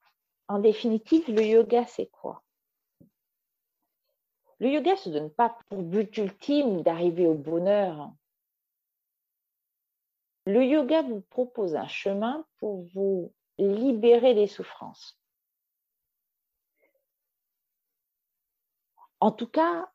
en 0.48 0.58
définitive, 0.58 1.30
le 1.30 1.42
yoga, 1.42 1.86
c'est 1.86 2.10
quoi? 2.10 2.42
Le 4.58 4.68
yoga 4.68 4.92
ne 4.92 4.96
se 4.96 5.08
donne 5.08 5.32
pas 5.32 5.56
pour 5.68 5.82
but 5.82 6.14
ultime 6.18 6.82
d'arriver 6.82 7.26
au 7.26 7.34
bonheur, 7.34 8.12
le 10.44 10.64
yoga 10.64 11.02
vous 11.02 11.20
propose 11.20 11.76
un 11.76 11.86
chemin 11.86 12.44
pour 12.58 12.82
vous 12.94 13.32
libérer 13.58 14.34
des 14.34 14.48
souffrances. 14.48 15.18
En 19.20 19.30
tout 19.30 19.46
cas, 19.46 19.88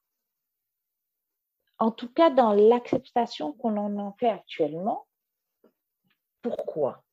en 1.80 1.92
tout 1.92 2.12
cas 2.12 2.30
dans 2.30 2.54
l'acceptation 2.54 3.54
qu'on 3.54 3.78
en 3.78 4.14
fait 4.14 4.30
actuellement, 4.30 5.08
Pourquoi? 6.42 7.04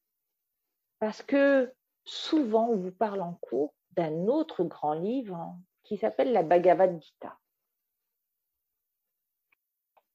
Parce 0.99 1.23
que 1.23 1.75
souvent, 2.05 2.69
on 2.69 2.77
vous 2.77 2.93
parle 2.93 3.21
en 3.21 3.35
cours 3.35 3.75
d'un 3.93 4.29
autre 4.29 4.65
grand 4.65 4.95
livre 4.95 5.57
qui 5.83 5.97
s'appelle 5.97 6.33
la 6.33 6.43
Bhagavad 6.43 7.01
Gita. 7.03 7.39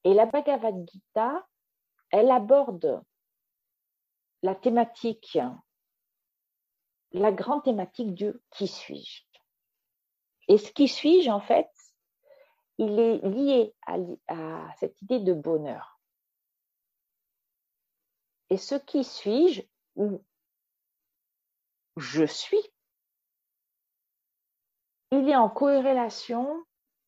Et 0.04 0.14
la 0.14 0.26
Bhagavad 0.26 0.90
Gita, 0.90 1.46
elle 2.12 2.32
aborde 2.32 3.04
la 4.42 4.56
thématique, 4.56 5.38
la 7.12 7.32
grande 7.32 7.64
thématique 7.64 8.16
de 8.16 8.42
qui 8.52 8.68
suis-je? 8.68 9.24
Et 10.48 10.58
ce 10.58 10.72
qui 10.72 10.88
suis-je, 10.88 11.30
en 11.30 11.42
fait, 11.42 11.70
il 12.80 12.98
est 12.98 13.18
lié 13.18 13.76
à, 13.86 13.98
à, 14.30 14.74
cette 14.78 15.02
idée 15.02 15.20
de 15.20 15.34
bonheur. 15.34 16.00
Et 18.50 18.58
ce 18.58 18.76
qui 18.76 19.04
suis-je, 19.04 19.62
ou 19.98 20.24
je 21.98 22.24
suis, 22.24 22.72
il 25.12 25.28
est 25.28 25.36
en 25.36 25.50
corrélation 25.50 26.66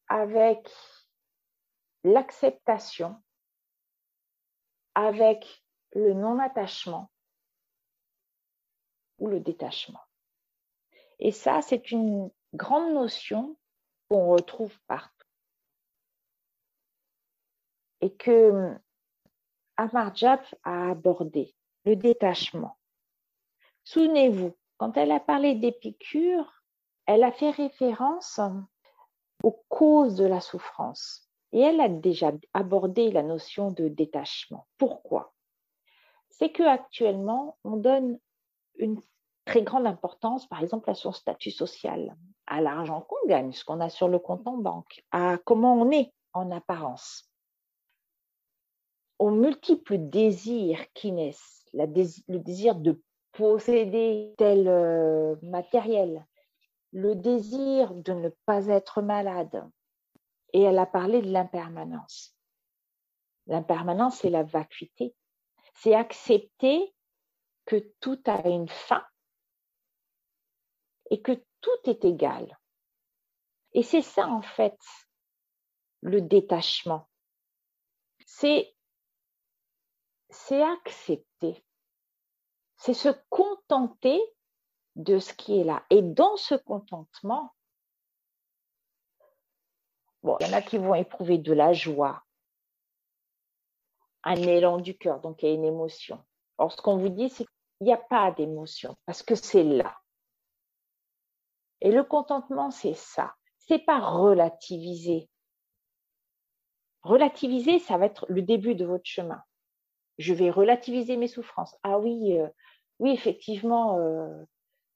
avec 0.10 0.70
l'acceptation, 2.04 3.16
avec 4.94 5.64
le 5.94 6.14
non-attachement 6.14 7.10
ou 9.20 9.28
le 9.30 9.40
détachement. 9.40 10.04
Et 11.20 11.32
ça, 11.32 11.62
c'est 11.62 11.92
une 11.92 12.30
grande 12.54 12.94
notion 12.94 13.58
qu'on 14.10 14.32
retrouve 14.32 14.78
partout. 14.88 15.21
Et 18.02 18.14
que 18.14 18.76
Amar 19.78 20.14
a 20.64 20.92
abordé, 20.92 21.56
le 21.86 21.96
détachement. 21.96 22.78
Souvenez-vous, 23.84 24.56
quand 24.78 24.98
elle 24.98 25.12
a 25.12 25.20
parlé 25.20 25.56
d'Épicure, 25.56 26.64
elle 27.06 27.24
a 27.24 27.32
fait 27.32 27.52
référence 27.52 28.40
aux 29.44 29.64
causes 29.70 30.16
de 30.16 30.26
la 30.26 30.42
souffrance. 30.42 31.30
Et 31.52 31.60
elle 31.60 31.82
a 31.82 31.90
déjà 31.90 32.32
abordé 32.54 33.12
la 33.12 33.24
notion 33.24 33.72
de 33.72 33.88
détachement. 33.88 34.68
Pourquoi? 34.78 35.34
C'est 36.30 36.52
qu'actuellement, 36.52 37.58
on 37.64 37.78
donne 37.78 38.20
une 38.78 39.02
très 39.46 39.64
grande 39.64 39.86
importance, 39.86 40.48
par 40.48 40.62
exemple, 40.62 40.90
à 40.90 40.96
son 40.96 41.12
statut 41.12 41.52
social, 41.52 42.16
à 42.48 42.62
l'argent 42.62 43.02
qu'on 43.02 43.28
gagne, 43.28 43.52
ce 43.52 43.66
qu'on 43.66 43.82
a 43.82 43.90
sur 43.90 44.08
le 44.08 44.20
compte 44.20 44.48
en 44.48 44.58
banque, 44.58 45.04
à 45.12 45.38
comment 45.46 45.74
on 45.74 45.92
est 45.92 46.14
en 46.34 46.52
apparence, 46.52 47.31
aux 49.22 49.30
multiples 49.30 50.00
désirs 50.00 50.92
qui 50.94 51.12
naissent, 51.12 51.64
le 51.74 52.40
désir 52.40 52.74
de 52.74 53.00
posséder 53.34 54.34
tel 54.36 54.68
euh, 54.68 55.36
matériel, 55.44 56.26
le 56.92 57.14
désir 57.16 57.94
de 57.94 58.14
ne 58.14 58.30
pas 58.48 58.66
être 58.66 59.04
malade, 59.04 59.70
et 60.54 60.62
elle 60.64 60.80
a 60.80 60.88
parlé 60.88 61.22
de 61.22 61.32
l'impermanence. 61.32 62.36
L'impermanence, 63.46 64.18
c'est 64.22 64.32
la 64.32 64.42
vacuité. 64.42 65.14
C'est 65.76 65.94
accepter 65.94 66.92
que 67.66 67.76
tout 68.00 68.20
a 68.26 68.50
une 68.50 68.70
fin 68.70 69.06
et 71.12 71.22
que 71.22 71.34
tout 71.62 71.70
est 71.84 72.06
égal. 72.06 72.60
Et 73.74 73.84
c'est 73.84 74.02
ça, 74.02 74.28
en 74.28 74.42
fait, 74.42 74.80
le 76.02 76.22
détachement. 76.22 77.08
C'est, 78.26 78.74
c'est 80.32 80.62
accepter. 80.62 81.64
C'est 82.78 82.94
se 82.94 83.10
contenter 83.30 84.20
de 84.96 85.20
ce 85.20 85.34
qui 85.34 85.60
est 85.60 85.64
là. 85.64 85.84
Et 85.90 86.02
dans 86.02 86.36
ce 86.36 86.56
contentement, 86.56 87.54
Bon, 90.24 90.38
il 90.40 90.48
y 90.48 90.50
en 90.50 90.54
a 90.54 90.62
qui 90.62 90.78
vont 90.78 90.94
éprouver 90.94 91.40
de 91.40 91.54
la 91.54 91.74
joie, 91.74 92.24
un 94.24 94.36
élan 94.36 94.78
du 94.78 94.96
cœur, 94.96 95.20
donc 95.20 95.42
il 95.42 95.50
y 95.50 95.52
a 95.52 95.56
une 95.56 95.66
émotion. 95.66 96.24
Or, 96.58 96.72
ce 96.72 96.82
qu'on 96.82 96.98
vous 96.98 97.10
dit, 97.10 97.30
c'est 97.30 97.46
qu'il 97.46 97.88
n'y 97.88 97.94
a 97.94 97.98
pas 97.98 98.32
d'émotion, 98.32 98.96
parce 99.06 99.24
que 99.24 99.34
c'est 99.34 99.64
là. 99.64 99.98
Et 101.82 101.92
le 101.92 102.04
contentement, 102.04 102.70
c'est 102.70 102.94
ça. 102.94 103.34
C'est 103.58 103.80
pas 103.80 104.00
relativiser. 104.00 105.28
Relativiser, 107.02 107.80
ça 107.80 107.98
va 107.98 108.06
être 108.06 108.28
le 108.30 108.44
début 108.44 108.76
de 108.76 108.86
votre 108.86 109.06
chemin. 109.06 109.42
Je 110.22 110.34
vais 110.34 110.50
relativiser 110.50 111.18
mes 111.18 111.28
souffrances. 111.28 111.76
Ah 111.84 112.00
oui, 112.00 112.40
euh, 112.40 112.48
oui, 113.00 113.12
effectivement, 113.12 113.98
euh, 113.98 114.44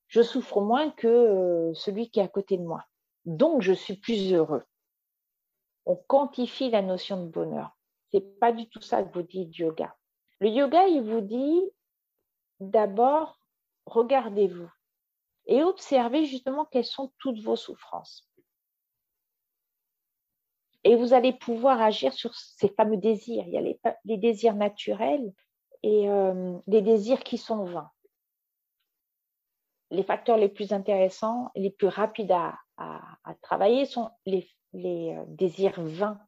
je 0.07 0.21
souffre 0.21 0.61
moins 0.61 0.91
que 0.91 1.07
euh, 1.07 1.73
celui 1.73 2.09
qui 2.09 2.19
est 2.19 2.23
à 2.23 2.27
côté 2.27 2.57
de 2.57 2.63
moi. 2.63 2.85
Donc, 3.25 3.61
je 3.61 3.73
suis 3.73 3.95
plus 3.97 4.33
heureux 4.33 4.63
on 5.85 5.95
quantifie 5.95 6.69
la 6.69 6.81
notion 6.81 7.23
de 7.23 7.29
bonheur. 7.29 7.77
C'est 8.11 8.39
pas 8.39 8.51
du 8.51 8.67
tout 8.69 8.81
ça 8.81 9.03
que 9.03 9.13
vous 9.13 9.23
dit 9.23 9.45
le 9.45 9.65
yoga. 9.65 9.95
Le 10.39 10.49
yoga, 10.49 10.87
il 10.87 11.01
vous 11.01 11.21
dit 11.21 11.61
d'abord, 12.59 13.39
regardez-vous 13.85 14.69
et 15.47 15.63
observez 15.63 16.25
justement 16.25 16.65
quelles 16.65 16.85
sont 16.85 17.13
toutes 17.19 17.39
vos 17.39 17.55
souffrances. 17.55 18.27
Et 20.85 20.95
vous 20.95 21.13
allez 21.13 21.33
pouvoir 21.33 21.81
agir 21.81 22.13
sur 22.13 22.33
ces 22.35 22.69
fameux 22.69 22.97
désirs. 22.97 23.43
Il 23.47 23.53
y 23.53 23.57
a 23.57 23.61
les, 24.05 24.17
désirs 24.17 24.55
naturels 24.55 25.33
et 25.81 26.07
euh, 26.09 26.57
les 26.67 26.83
désirs 26.83 27.23
qui 27.23 27.39
sont 27.39 27.65
vains. 27.65 27.91
Les 29.89 30.03
facteurs 30.03 30.37
les 30.37 30.47
plus 30.47 30.73
intéressants, 30.73 31.49
les 31.55 31.71
plus 31.71 31.87
rapides 31.87 32.31
à, 32.31 32.57
travailler 33.41 33.85
sont 33.85 34.11
les 34.25 34.47
euh, 34.75 35.23
désirs 35.27 35.81
vains. 35.81 36.19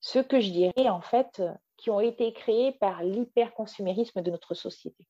Ceux 0.00 0.22
que 0.22 0.40
je 0.40 0.50
dirais 0.50 0.88
en 0.88 1.02
fait 1.02 1.42
qui 1.76 1.90
ont 1.90 2.00
été 2.00 2.32
créés 2.32 2.72
par 2.72 3.02
l'hyperconsumérisme 3.02 4.22
de 4.22 4.30
notre 4.30 4.54
société. 4.54 5.06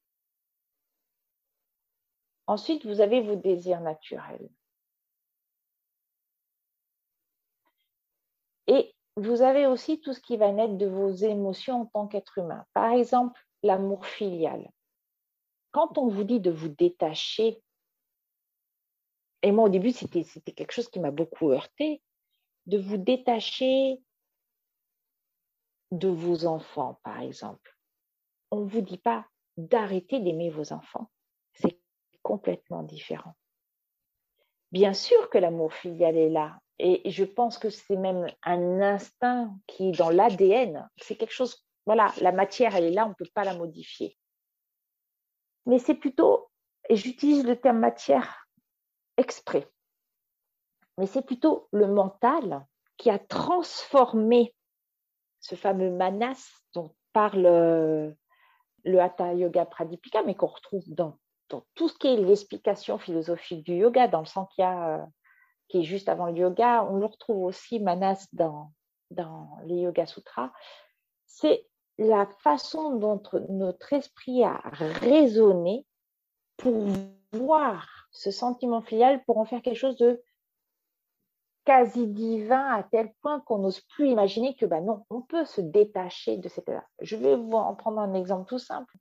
Ensuite, 2.49 2.85
vous 2.85 3.01
avez 3.01 3.21
vos 3.21 3.37
désirs 3.37 3.81
naturels. 3.81 4.49
Et 8.67 8.95
vous 9.17 9.43
avez 9.43 9.67
aussi 9.67 10.01
tout 10.01 10.13
ce 10.13 10.21
qui 10.21 10.37
va 10.37 10.53
naître 10.53 10.75
de 10.75 10.87
vos 10.87 11.11
émotions 11.11 11.83
en 11.83 11.87
tant 11.87 12.07
qu'être 12.07 12.39
humain. 12.39 12.65
Par 12.73 12.93
exemple, 12.93 13.41
l'amour 13.63 14.07
filial. 14.07 14.71
Quand 15.71 15.99
on 15.99 16.09
vous 16.09 16.25
dit 16.25 16.41
de 16.41 16.51
vous 16.51 16.69
détacher 16.69 17.63
et 19.43 19.51
moi, 19.51 19.65
au 19.65 19.69
début, 19.69 19.91
c'était 19.91 20.23
quelque 20.53 20.73
chose 20.73 20.89
qui 20.89 21.01
m'a 21.01 21.11
beaucoup 21.11 21.51
heurté, 21.51 22.01
de 22.67 22.79
vous 22.79 22.97
détacher 22.97 24.01
de 25.91 26.09
vos 26.09 26.47
enfants, 26.47 27.01
par 27.03 27.21
exemple. 27.21 27.77
On 28.51 28.61
ne 28.61 28.69
vous 28.69 28.81
dit 28.81 28.99
pas 28.99 29.27
d'arrêter 29.57 30.21
d'aimer 30.21 30.51
vos 30.51 30.73
enfants. 30.73 31.11
C'est 31.55 31.81
complètement 32.23 32.85
différent. 32.85 33.35
Bien 34.71 34.95
sûr 34.95 35.29
que 35.29 35.39
l'amour 35.39 35.75
filial 35.75 36.17
est 36.17 36.31
là. 36.31 36.62
Et 36.79 37.11
je 37.11 37.25
pense 37.25 37.59
que 37.59 37.71
c'est 37.71 37.97
même 37.97 38.27
un 38.43 38.81
instinct 38.81 39.55
qui 39.67 39.91
est 39.91 39.99
dans 39.99 40.11
l'ADN. 40.11 40.89
C'est 40.97 41.17
quelque 41.17 41.33
chose, 41.33 41.65
voilà, 41.87 42.13
la 42.21 42.33
matière, 42.33 42.75
elle 42.75 42.85
est 42.85 42.91
là, 42.91 43.07
on 43.07 43.11
ne 43.11 43.15
peut 43.15 43.29
pas 43.35 43.45
la 43.45 43.57
modifier. 43.57 44.17
Mais 45.67 45.79
c'est 45.79 45.95
plutôt, 45.95 46.51
et 46.89 46.97
j'utilise 46.97 47.45
le 47.45 47.57
terme 47.57 47.79
matière 47.79 48.49
exprès. 49.17 49.71
Mais 50.99 51.07
c'est 51.07 51.23
plutôt 51.23 51.69
le 51.73 51.87
mental 51.87 52.67
qui 52.97 53.11
a 53.11 53.19
transformé 53.19 54.55
ce 55.41 55.55
fameux 55.55 55.91
manas 55.91 56.51
dont 56.75 56.95
parle 57.13 57.47
euh, 57.47 58.13
le 58.85 59.01
Hatha 59.01 59.35
Yoga 59.35 59.67
Pradipika, 59.67 60.23
mais 60.23 60.35
qu'on 60.35 60.47
retrouve 60.47 60.85
dans, 60.89 61.19
tout 61.75 61.89
ce 61.89 61.99
qui 61.99 62.09
est 62.09 62.17
l'explication 62.17 62.99
philosophique 62.99 63.65
du 63.65 63.75
yoga, 63.75 64.09
dans 64.09 64.21
le 64.21 64.27
Sankhya 64.27 64.89
euh, 64.89 65.07
qui 65.73 65.79
est 65.79 65.85
juste 65.85 66.11
avant 66.11 66.27
le 66.27 66.37
yoga. 66.37 66.85
On 66.85 66.97
le 66.97 67.07
retrouve 67.07 67.45
aussi 67.45 67.81
manas 67.81 68.29
dans, 68.35 68.71
les 69.65 69.77
Yoga 69.77 70.05
Sutras. 70.05 70.53
C'est 71.25 71.67
la 71.97 72.27
façon 72.41 72.97
dont 72.97 73.23
notre 73.49 73.95
esprit 73.95 74.45
a 74.45 74.61
raisonné 75.01 75.87
pour 76.59 76.89
voir 77.33 78.07
ce 78.11 78.31
sentiment 78.31 78.83
filial 78.83 79.25
pour 79.25 79.39
en 79.39 79.47
faire 79.47 79.63
quelque 79.63 79.79
chose 79.79 79.97
de 79.97 80.23
quasi 81.65 82.07
divin 82.07 82.67
à 82.75 82.83
tel 82.83 83.11
point 83.23 83.41
qu'on 83.41 83.59
n'ose 83.59 83.81
plus 83.81 84.09
imaginer 84.09 84.55
que 84.55 84.67
ben 84.67 84.85
non, 84.85 85.07
on 85.09 85.23
peut 85.23 85.47
se 85.47 85.63
détacher 85.63 86.37
de 86.37 86.49
cet 86.51 86.69
état. 86.69 86.87
Je 87.01 87.17
vais 87.17 87.37
vous 87.37 87.53
en 87.53 87.75
prendre 87.75 88.01
un 88.01 88.13
exemple 88.13 88.47
tout 88.49 88.59
simple. 88.59 88.95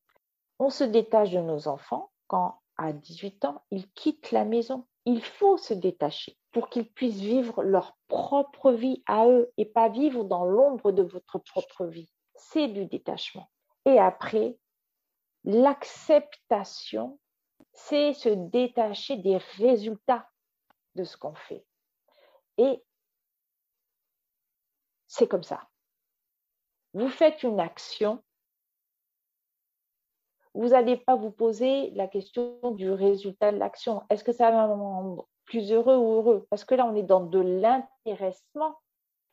On 0.58 0.70
se 0.70 0.86
détache 0.86 1.32
de 1.32 1.40
nos 1.40 1.68
enfants 1.68 2.12
quand 2.28 2.60
à 2.78 2.94
18 2.94 3.44
ans, 3.46 3.62
ils 3.72 3.92
quittent 3.92 4.32
la 4.32 4.46
maison. 4.46 4.86
Il 5.06 5.24
faut 5.24 5.58
se 5.58 5.74
détacher 5.74 6.38
pour 6.52 6.70
qu'ils 6.70 6.90
puissent 6.90 7.20
vivre 7.20 7.64
leur 7.64 7.98
propre 8.08 8.72
vie 8.72 9.04
à 9.06 9.28
eux 9.28 9.52
et 9.58 9.66
pas 9.66 9.90
vivre 9.90 10.24
dans 10.24 10.46
l'ombre 10.46 10.92
de 10.92 11.04
votre 11.04 11.40
propre 11.40 11.86
vie. 11.86 12.12
C'est 12.36 12.68
du 12.68 12.86
détachement. 12.86 13.50
Et 13.86 13.98
après, 13.98 14.58
l'acceptation, 15.44 17.20
c'est 17.74 18.14
se 18.14 18.30
détacher 18.30 19.18
des 19.18 19.38
résultats 19.38 20.28
de 20.96 21.04
ce 21.04 21.18
qu'on 21.18 21.36
fait. 21.36 21.66
Et 22.58 22.84
c'est 25.08 25.28
comme 25.28 25.44
ça. 25.44 25.68
Vous 26.94 27.10
faites 27.10 27.44
une 27.44 27.60
action, 27.62 28.22
vous 30.54 30.70
n'allez 30.70 30.98
pas 30.98 31.16
vous 31.16 31.32
poser 31.32 31.92
la 31.92 32.08
question 32.08 32.60
du 32.72 32.92
résultat 32.92 33.54
de 33.54 33.58
l'action. 33.58 34.04
Est-ce 34.10 34.26
que 34.26 34.34
ça 34.34 34.52
va 34.52 34.68
me 34.68 34.74
rendre 34.74 35.30
plus 35.52 35.74
heureux 35.74 35.98
ou 35.98 36.14
heureux 36.14 36.48
Parce 36.50 36.64
que 36.64 36.76
là, 36.76 36.86
on 36.86 36.96
est 36.96 37.04
dans 37.04 37.26
de 37.26 37.40
l'intéressement. 37.40 38.78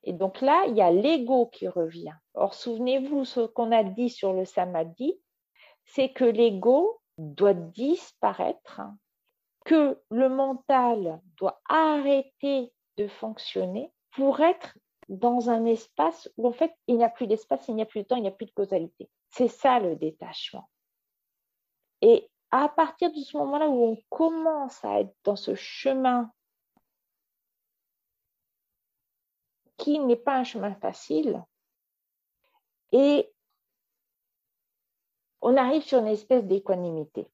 Et 0.02 0.12
donc 0.12 0.40
là, 0.40 0.64
il 0.66 0.76
y 0.76 0.82
a 0.82 0.90
l'ego 0.90 1.46
qui 1.46 1.68
revient. 1.68 2.14
Or, 2.34 2.54
souvenez-vous 2.54 3.24
ce 3.24 3.40
qu'on 3.46 3.70
a 3.70 3.84
dit 3.84 4.10
sur 4.10 4.32
le 4.32 4.44
samadhi, 4.44 5.20
c'est 5.84 6.12
que 6.12 6.24
l'ego 6.24 7.00
doit 7.18 7.54
disparaître, 7.54 8.80
que 9.64 10.00
le 10.10 10.28
mental 10.28 11.20
doit 11.36 11.60
arrêter 11.68 12.72
de 12.96 13.06
fonctionner 13.06 13.92
pour 14.10 14.40
être 14.40 14.76
dans 15.08 15.50
un 15.50 15.64
espace 15.66 16.28
où 16.36 16.48
en 16.48 16.52
fait 16.52 16.72
il 16.88 16.96
n'y 16.96 17.04
a 17.04 17.08
plus 17.08 17.28
d'espace, 17.28 17.66
il 17.68 17.76
n'y 17.76 17.82
a 17.82 17.86
plus 17.86 18.02
de 18.02 18.06
temps, 18.08 18.16
il 18.16 18.22
n'y 18.22 18.28
a 18.28 18.32
plus 18.32 18.46
de 18.46 18.52
causalité. 18.52 19.08
C'est 19.30 19.48
ça 19.48 19.78
le 19.78 19.94
détachement. 19.94 20.68
Et 22.02 22.28
à 22.50 22.68
partir 22.68 23.12
de 23.12 23.20
ce 23.20 23.36
moment-là 23.36 23.68
où 23.68 23.84
on 23.84 23.96
commence 24.08 24.84
à 24.84 25.00
être 25.00 25.14
dans 25.24 25.36
ce 25.36 25.54
chemin 25.54 26.32
qui 29.76 29.98
n'est 29.98 30.16
pas 30.16 30.36
un 30.36 30.44
chemin 30.44 30.74
facile, 30.74 31.44
et 32.92 33.30
on 35.40 35.56
arrive 35.56 35.82
sur 35.82 35.98
une 36.00 36.08
espèce 36.08 36.44
d'équanimité. 36.44 37.28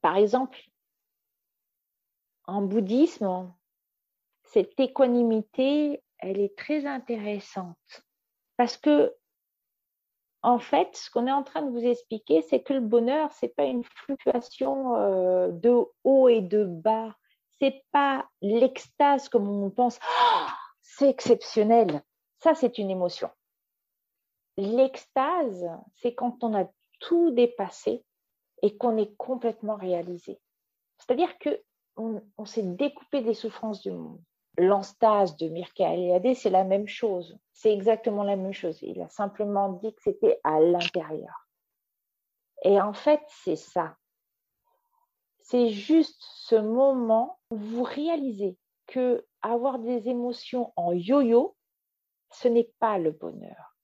Par 0.00 0.16
exemple, 0.16 0.58
en 2.46 2.62
bouddhisme, 2.62 3.52
cette 4.42 4.78
équanimité, 4.80 6.02
elle 6.18 6.40
est 6.40 6.56
très 6.56 6.86
intéressante 6.86 8.04
parce 8.56 8.76
que 8.76 9.14
en 10.46 10.60
fait, 10.60 10.94
ce 10.94 11.10
qu'on 11.10 11.26
est 11.26 11.32
en 11.32 11.42
train 11.42 11.62
de 11.62 11.72
vous 11.72 11.84
expliquer, 11.84 12.40
c'est 12.42 12.62
que 12.62 12.72
le 12.72 12.80
bonheur, 12.80 13.32
c'est 13.32 13.48
pas 13.48 13.64
une 13.64 13.82
fluctuation 13.82 14.94
euh, 14.94 15.48
de 15.50 15.84
haut 16.04 16.28
et 16.28 16.40
de 16.40 16.64
bas. 16.64 17.16
C'est 17.58 17.84
pas 17.90 18.24
l'extase 18.42 19.28
comme 19.28 19.48
on 19.48 19.70
pense. 19.70 19.98
Ah, 20.20 20.56
c'est 20.82 21.10
exceptionnel. 21.10 22.00
Ça, 22.38 22.54
c'est 22.54 22.78
une 22.78 22.92
émotion. 22.92 23.28
L'extase, 24.56 25.68
c'est 25.94 26.14
quand 26.14 26.44
on 26.44 26.56
a 26.56 26.70
tout 27.00 27.32
dépassé 27.32 28.04
et 28.62 28.76
qu'on 28.76 28.96
est 28.98 29.16
complètement 29.16 29.74
réalisé. 29.74 30.38
C'est-à-dire 30.98 31.36
que 31.40 31.60
on, 31.96 32.44
s'est 32.44 32.62
découpé 32.62 33.20
des 33.20 33.34
souffrances 33.34 33.80
du 33.80 33.90
monde. 33.90 34.22
L'enstase 34.58 35.36
de 35.36 35.48
Mirka 35.48 35.92
Eliade, 35.92 36.34
c'est 36.34 36.50
la 36.50 36.64
même 36.64 36.88
chose. 36.88 37.38
C'est 37.52 37.72
exactement 37.72 38.22
la 38.22 38.36
même 38.36 38.52
chose. 38.52 38.78
Il 38.82 39.00
a 39.02 39.08
simplement 39.08 39.70
dit 39.72 39.94
que 39.94 40.02
c'était 40.02 40.40
à 40.44 40.60
l'intérieur. 40.60 41.48
Et 42.62 42.80
en 42.80 42.92
fait, 42.92 43.20
c'est 43.28 43.56
ça. 43.56 43.96
C'est 45.40 45.68
juste 45.68 46.20
ce 46.20 46.56
moment 46.56 47.38
où 47.50 47.56
vous 47.56 47.82
réalisez 47.82 48.56
que 48.86 49.24
avoir 49.42 49.78
des 49.78 50.08
émotions 50.08 50.72
en 50.76 50.92
yo-yo, 50.92 51.54
ce 52.30 52.48
n'est 52.48 52.72
pas 52.78 52.98
le 52.98 53.12
bonheur. 53.12 53.76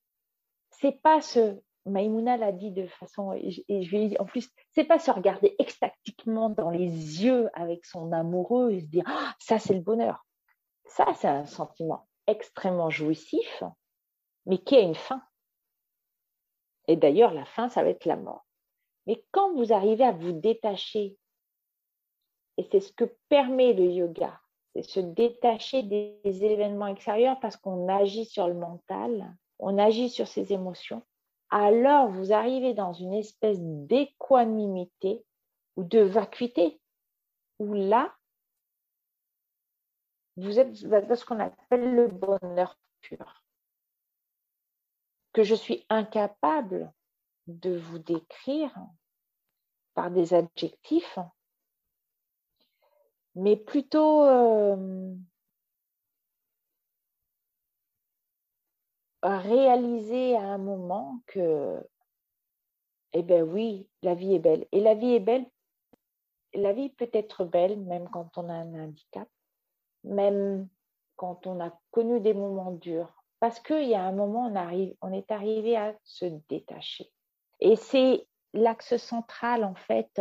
C'est 0.71 1.01
pas 1.03 1.21
ce 1.21 1.61
Maïmouna 1.87 2.37
l'a 2.37 2.53
dit 2.53 2.71
de 2.71 2.87
façon, 2.87 3.33
et 3.33 3.51
je 3.51 3.91
lui 3.91 4.15
ai 4.15 4.21
en 4.21 4.25
plus, 4.25 4.51
c'est 4.73 4.85
pas 4.85 4.99
se 4.99 5.11
regarder 5.11 5.55
extatiquement 5.59 6.49
dans 6.51 6.71
les 6.71 6.87
yeux 7.25 7.49
avec 7.55 7.85
son 7.85 8.13
amoureux 8.13 8.71
et 8.71 8.81
se 8.81 8.87
dire, 8.87 9.05
ah, 9.07 9.35
ça 9.39 9.59
c'est 9.59 9.75
le 9.75 9.81
bonheur. 9.81 10.25
Ça, 10.93 11.07
c'est 11.15 11.29
un 11.29 11.47
sentiment 11.47 12.07
extrêmement 12.27 12.91
jouissif, 12.91 13.63
mais 14.45 14.59
qui 14.59 14.77
a 14.77 14.81
une 14.81 14.95
fin. 14.95 15.23
Et 16.87 16.97
d'ailleurs, 16.97 17.33
la 17.33 17.47
fin, 17.47 17.71
ça 17.71 17.83
va 17.83 17.89
être 17.89 18.05
la 18.05 18.17
mort. 18.17 18.45
Mais 19.07 19.25
quand 19.31 19.55
vous 19.55 19.73
arrivez 19.73 20.05
à 20.05 20.13
vous 20.13 20.33
détacher, 20.33 21.17
et 22.59 22.69
c'est 22.71 22.81
ce 22.81 22.93
que 22.93 23.07
permet 23.31 23.73
le 23.73 23.87
yoga, 23.87 24.39
c'est 24.75 24.83
se 24.83 25.01
détacher 25.01 25.83
des 25.83 26.45
événements 26.45 26.89
extérieurs 26.89 27.41
parce 27.41 27.57
qu'on 27.57 27.89
agit 27.89 28.27
sur 28.27 28.47
le 28.47 28.55
mental, 28.55 29.35
on 29.59 29.79
agit 29.79 30.11
sur 30.11 30.29
ses 30.29 30.53
émotions, 30.53 31.03
alors 31.49 32.11
vous 32.11 32.35
arrivez 32.35 32.75
dans 32.75 32.93
une 32.93 33.15
espèce 33.15 33.59
d'équanimité 33.61 35.25
ou 35.77 35.85
de 35.85 36.01
vacuité, 36.01 36.79
où 37.59 37.73
là, 37.73 38.15
vous 40.37 40.59
êtes 40.59 40.83
dans 40.85 41.17
ce 41.17 41.25
qu'on 41.25 41.41
appelle 41.41 41.95
le 41.95 42.09
bonheur 42.09 42.79
pur, 43.01 43.45
que 45.33 45.43
je 45.43 45.55
suis 45.55 45.85
incapable 45.89 46.93
de 47.47 47.77
vous 47.77 47.99
décrire 47.99 48.75
par 49.95 50.11
des 50.11 50.35
adjectifs, 50.35 51.19
mais 53.35 53.57
plutôt 53.57 54.25
euh, 54.25 55.15
réaliser 59.23 60.37
à 60.37 60.43
un 60.43 60.59
moment 60.59 61.21
que, 61.27 61.81
eh 63.13 63.23
bien 63.23 63.43
oui, 63.43 63.89
la 64.03 64.15
vie 64.15 64.35
est 64.35 64.39
belle. 64.39 64.67
Et 64.73 64.81
la 64.81 64.95
vie 64.95 65.15
est 65.15 65.21
belle, 65.21 65.47
la 66.55 66.73
vie 66.73 66.91
peut 66.91 67.11
être 67.13 67.45
belle 67.45 67.79
même 67.81 68.09
quand 68.11 68.37
on 68.37 68.49
a 68.49 68.55
un 68.55 68.85
handicap, 68.85 69.29
même 70.05 70.69
quand 71.17 71.47
on 71.47 71.61
a 71.61 71.73
connu 71.91 72.21
des 72.21 72.35
moments 72.35 72.73
durs. 72.73 73.13
Parce 73.41 73.61
qu'il 73.61 73.89
y 73.89 73.95
a 73.95 74.05
un 74.05 74.13
moment, 74.13 74.47
on, 74.47 74.55
arrive, 74.55 74.95
on 75.01 75.13
est 75.13 75.31
arrivé 75.31 75.77
à 75.77 75.95
se 76.05 76.27
détacher. 76.49 77.11
Et 77.61 77.77
c'est 77.77 78.27
l'axe 78.55 78.97
central, 78.97 79.65
en 79.65 79.75
fait, 79.75 80.21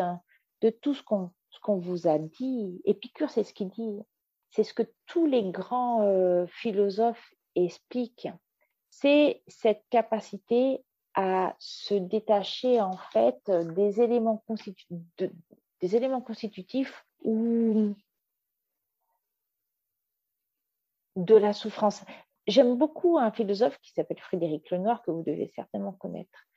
de 0.61 0.69
tout 0.69 0.93
ce 0.93 1.03
qu'on 1.03 1.31
qu'on 1.61 1.77
vous 1.77 2.07
a 2.07 2.17
dit. 2.17 2.81
Épicure, 2.85 3.29
c'est 3.29 3.43
ce 3.43 3.53
qu'il 3.53 3.69
dit. 3.69 3.99
C'est 4.49 4.63
ce 4.63 4.73
que 4.73 4.83
tous 5.05 5.27
les 5.27 5.51
grands 5.51 6.01
euh, 6.01 6.47
philosophes 6.47 7.35
expliquent 7.55 8.29
c'est 8.91 9.41
cette 9.47 9.83
capacité 9.89 10.83
à 11.15 11.55
se 11.59 11.95
détacher 11.95 12.79
en 12.79 12.97
fait 13.11 13.49
des 13.49 14.01
éléments, 14.01 14.43
des 15.81 15.95
éléments 15.95 16.21
constitutifs 16.21 17.05
ou 17.23 17.95
de 21.15 21.35
la 21.35 21.53
souffrance. 21.53 22.03
J'aime 22.47 22.77
beaucoup 22.77 23.17
un 23.17 23.31
philosophe 23.31 23.77
qui 23.81 23.91
s'appelle 23.91 24.19
Frédéric 24.19 24.69
Lenoir, 24.71 25.01
que 25.03 25.11
vous 25.11 25.23
devez 25.23 25.47
certainement 25.47 25.93
connaître, 25.93 26.47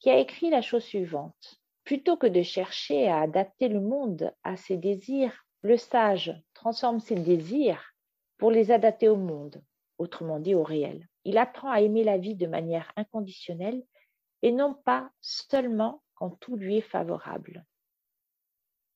qui 0.00 0.10
a 0.10 0.18
écrit 0.18 0.50
la 0.50 0.62
chose 0.62 0.84
suivante. 0.84 1.60
Plutôt 1.84 2.16
que 2.16 2.26
de 2.26 2.42
chercher 2.42 3.08
à 3.08 3.20
adapter 3.20 3.68
le 3.68 3.80
monde 3.80 4.32
à 4.44 4.56
ses 4.56 4.76
désirs, 4.76 5.46
le 5.62 5.76
sage 5.76 6.34
transforme 6.54 7.00
ses 7.00 7.14
désirs 7.14 7.94
pour 8.38 8.50
les 8.50 8.70
adapter 8.70 9.08
au 9.08 9.16
monde, 9.16 9.62
autrement 9.98 10.40
dit 10.40 10.54
au 10.54 10.62
réel. 10.62 11.08
Il 11.24 11.38
apprend 11.38 11.70
à 11.70 11.80
aimer 11.80 12.02
la 12.02 12.18
vie 12.18 12.34
de 12.34 12.46
manière 12.46 12.92
inconditionnelle 12.96 13.82
et 14.42 14.52
non 14.52 14.74
pas 14.74 15.10
seulement 15.20 16.02
quand 16.14 16.30
tout 16.40 16.56
lui 16.56 16.78
est 16.78 16.80
favorable. 16.80 17.64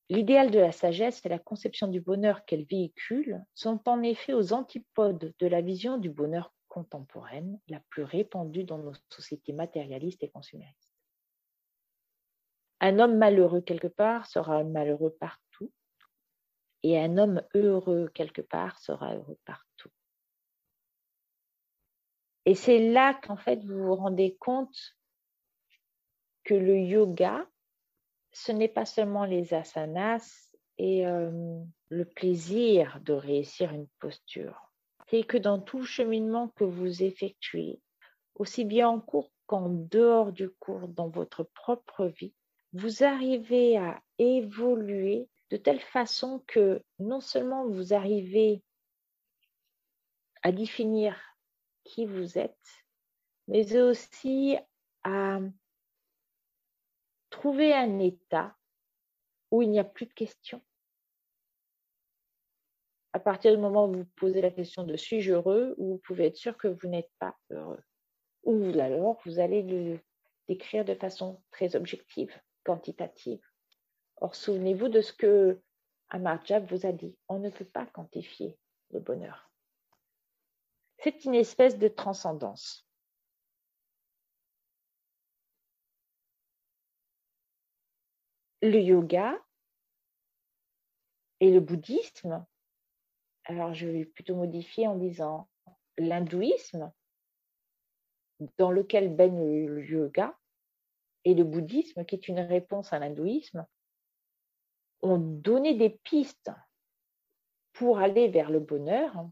L'idéal 0.08 0.50
de 0.52 0.60
la 0.60 0.70
sagesse 0.70 1.24
et 1.26 1.28
la 1.28 1.38
conception 1.38 1.88
du 1.88 2.00
bonheur 2.00 2.44
qu'elle 2.44 2.64
véhicule 2.64 3.44
sont 3.54 3.80
en 3.88 4.02
effet 4.02 4.32
aux 4.32 4.52
antipodes 4.52 5.34
de 5.38 5.46
la 5.46 5.60
vision 5.60 5.98
du 5.98 6.10
bonheur 6.10 6.54
contemporaine, 6.68 7.58
la 7.68 7.80
plus 7.90 8.04
répandue 8.04 8.64
dans 8.64 8.78
nos 8.78 8.92
sociétés 9.08 9.52
matérialistes 9.52 10.22
et 10.22 10.30
consuméristes. 10.30 10.94
Un 12.80 12.98
homme 12.98 13.16
malheureux 13.16 13.62
quelque 13.62 13.88
part 13.88 14.26
sera 14.26 14.62
malheureux 14.62 15.16
partout, 15.18 15.72
et 16.82 17.00
un 17.00 17.18
homme 17.18 17.42
heureux 17.54 18.08
quelque 18.14 18.42
part 18.42 18.78
sera 18.78 19.16
heureux 19.16 19.38
partout. 19.44 19.90
Et 22.44 22.54
c'est 22.54 22.92
là 22.92 23.14
qu'en 23.14 23.36
fait, 23.36 23.64
vous 23.64 23.82
vous 23.82 23.96
rendez 23.96 24.36
compte 24.36 24.96
que 26.44 26.54
le 26.54 26.78
yoga, 26.78 27.44
ce 28.36 28.52
n'est 28.52 28.68
pas 28.68 28.84
seulement 28.84 29.24
les 29.24 29.54
asanas 29.54 30.50
et 30.76 31.06
euh, 31.06 31.58
le 31.88 32.04
plaisir 32.04 33.00
de 33.02 33.14
réussir 33.14 33.72
une 33.72 33.88
posture. 33.98 34.70
C'est 35.08 35.22
que 35.22 35.38
dans 35.38 35.58
tout 35.58 35.84
cheminement 35.84 36.48
que 36.48 36.64
vous 36.64 37.02
effectuez, 37.02 37.80
aussi 38.34 38.66
bien 38.66 38.90
en 38.90 39.00
cours 39.00 39.32
qu'en 39.46 39.70
dehors 39.70 40.32
du 40.32 40.50
cours, 40.50 40.86
dans 40.86 41.08
votre 41.08 41.44
propre 41.44 42.04
vie, 42.08 42.34
vous 42.74 43.02
arrivez 43.02 43.78
à 43.78 44.02
évoluer 44.18 45.28
de 45.50 45.56
telle 45.56 45.80
façon 45.80 46.44
que 46.46 46.82
non 46.98 47.20
seulement 47.20 47.66
vous 47.66 47.94
arrivez 47.94 48.62
à 50.42 50.52
définir 50.52 51.18
qui 51.84 52.04
vous 52.04 52.36
êtes, 52.36 52.84
mais 53.48 53.78
aussi 53.78 54.58
à 55.04 55.38
trouver 57.46 57.72
un 57.72 58.00
état 58.00 58.56
où 59.52 59.62
il 59.62 59.70
n'y 59.70 59.78
a 59.78 59.84
plus 59.84 60.06
de 60.06 60.12
questions. 60.12 60.60
À 63.12 63.20
partir 63.20 63.52
du 63.52 63.58
moment 63.58 63.86
où 63.86 63.92
vous 63.92 64.04
posez 64.16 64.40
la 64.40 64.50
question 64.50 64.82
de 64.82 64.96
suis-je 64.96 65.30
heureux, 65.30 65.76
vous 65.78 65.98
pouvez 65.98 66.26
être 66.26 66.36
sûr 66.36 66.58
que 66.58 66.66
vous 66.66 66.88
n'êtes 66.88 67.12
pas 67.20 67.36
heureux. 67.50 67.80
Ou 68.42 68.76
alors 68.80 69.20
vous 69.24 69.38
allez 69.38 69.62
le 69.62 70.00
décrire 70.48 70.84
de 70.84 70.96
façon 70.96 71.40
très 71.52 71.76
objective, 71.76 72.36
quantitative. 72.64 73.46
Or, 74.16 74.34
souvenez-vous 74.34 74.88
de 74.88 75.00
ce 75.00 75.12
que 75.12 75.62
Amar 76.08 76.42
vous 76.68 76.84
a 76.84 76.90
dit. 76.90 77.16
On 77.28 77.38
ne 77.38 77.50
peut 77.50 77.64
pas 77.64 77.86
quantifier 77.86 78.58
le 78.90 78.98
bonheur. 78.98 79.52
C'est 80.98 81.24
une 81.24 81.36
espèce 81.36 81.78
de 81.78 81.86
transcendance. 81.86 82.85
Le 88.66 88.80
yoga 88.80 89.40
et 91.38 91.52
le 91.52 91.60
bouddhisme, 91.60 92.44
alors 93.44 93.74
je 93.74 93.86
vais 93.86 94.04
plutôt 94.04 94.34
modifier 94.34 94.88
en 94.88 94.96
disant 94.96 95.48
l'hindouisme, 95.98 96.92
dans 98.58 98.72
lequel 98.72 99.14
baigne 99.14 99.66
le 99.68 99.84
yoga, 99.84 100.36
et 101.22 101.34
le 101.34 101.44
bouddhisme, 101.44 102.04
qui 102.04 102.16
est 102.16 102.26
une 102.26 102.40
réponse 102.40 102.92
à 102.92 102.98
l'hindouisme, 102.98 103.64
ont 105.00 105.18
donné 105.18 105.74
des 105.74 105.90
pistes 105.90 106.50
pour 107.72 108.00
aller 108.00 108.26
vers 108.26 108.50
le 108.50 108.58
bonheur. 108.58 109.28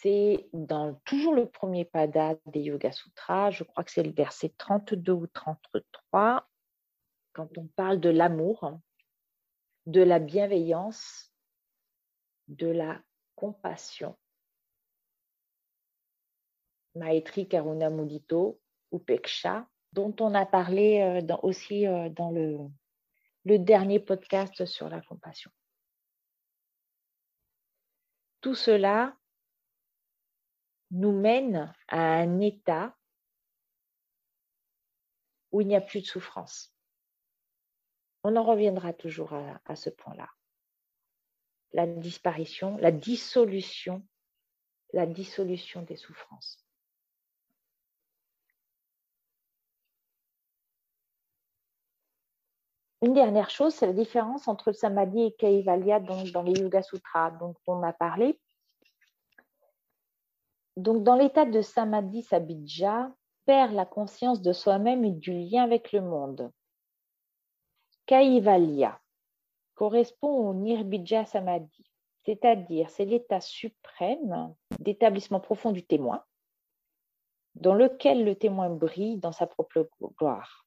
C'est 0.00 0.48
dans 0.52 0.94
toujours 1.04 1.34
le 1.34 1.50
premier 1.50 1.84
pada 1.84 2.36
des 2.46 2.60
Yoga 2.60 2.92
Sutras, 2.92 3.50
je 3.50 3.64
crois 3.64 3.82
que 3.82 3.90
c'est 3.90 4.04
le 4.04 4.12
verset 4.12 4.54
32 4.56 5.12
ou 5.12 5.26
33, 5.26 6.48
quand 7.32 7.58
on 7.58 7.66
parle 7.66 7.98
de 7.98 8.08
l'amour, 8.08 8.78
de 9.86 10.00
la 10.00 10.20
bienveillance, 10.20 11.32
de 12.46 12.68
la 12.68 13.02
compassion. 13.34 14.16
Maitri 16.94 17.48
Karuna 17.48 17.90
Mudito, 17.90 18.60
Upeksha, 18.92 19.68
dont 19.92 20.14
on 20.20 20.32
a 20.34 20.46
parlé 20.46 21.00
euh, 21.00 21.36
aussi 21.42 21.88
euh, 21.88 22.08
dans 22.08 22.30
le, 22.30 22.56
le 23.44 23.58
dernier 23.58 23.98
podcast 23.98 24.64
sur 24.64 24.88
la 24.88 25.00
compassion. 25.00 25.50
Tout 28.40 28.54
cela 28.54 29.17
nous 30.90 31.12
mène 31.12 31.74
à 31.88 31.98
un 31.98 32.40
état 32.40 32.96
où 35.52 35.60
il 35.60 35.68
n'y 35.68 35.76
a 35.76 35.80
plus 35.80 36.00
de 36.00 36.06
souffrance. 36.06 36.74
On 38.24 38.36
en 38.36 38.42
reviendra 38.42 38.92
toujours 38.92 39.32
à, 39.32 39.76
ce 39.76 39.90
point-là. 39.90 40.28
La 41.72 41.86
disparition, 41.86 42.76
la 42.78 42.90
dissolution, 42.90 44.06
la 44.92 45.06
dissolution 45.06 45.82
des 45.82 45.96
souffrances. 45.96 46.64
Une 53.00 53.14
dernière 53.14 53.50
chose, 53.50 53.74
c'est 53.74 53.86
la 53.86 53.92
différence 53.92 54.48
entre 54.48 54.70
le 54.70 54.74
samadhi 54.74 55.22
et 55.22 55.32
kaivalya 55.36 56.00
dans 56.00 56.42
les 56.42 56.60
Yoga 56.60 56.82
Sutras 56.82 57.30
dont 57.32 57.54
on 57.68 57.82
a 57.84 57.92
parlé. 57.92 58.40
Donc, 60.78 61.02
dans 61.02 61.16
l'état 61.16 61.44
de 61.44 61.60
samadhi 61.60 62.22
sabidja, 62.22 63.10
perd 63.46 63.72
la 63.72 63.84
conscience 63.84 64.40
de 64.40 64.52
soi-même 64.52 65.04
et 65.04 65.10
du 65.10 65.32
lien 65.32 65.64
avec 65.64 65.90
le 65.90 66.00
monde. 66.00 66.52
Kaivalya 68.06 69.00
correspond 69.74 70.48
au 70.48 70.54
nirbija 70.54 71.24
samadhi, 71.24 71.90
c'est-à-dire 72.24 72.90
c'est 72.90 73.06
l'état 73.06 73.40
suprême 73.40 74.54
d'établissement 74.78 75.40
profond 75.40 75.72
du 75.72 75.84
témoin, 75.84 76.22
dans 77.56 77.74
lequel 77.74 78.24
le 78.24 78.36
témoin 78.36 78.70
brille 78.70 79.18
dans 79.18 79.32
sa 79.32 79.48
propre 79.48 79.90
gloire. 80.16 80.64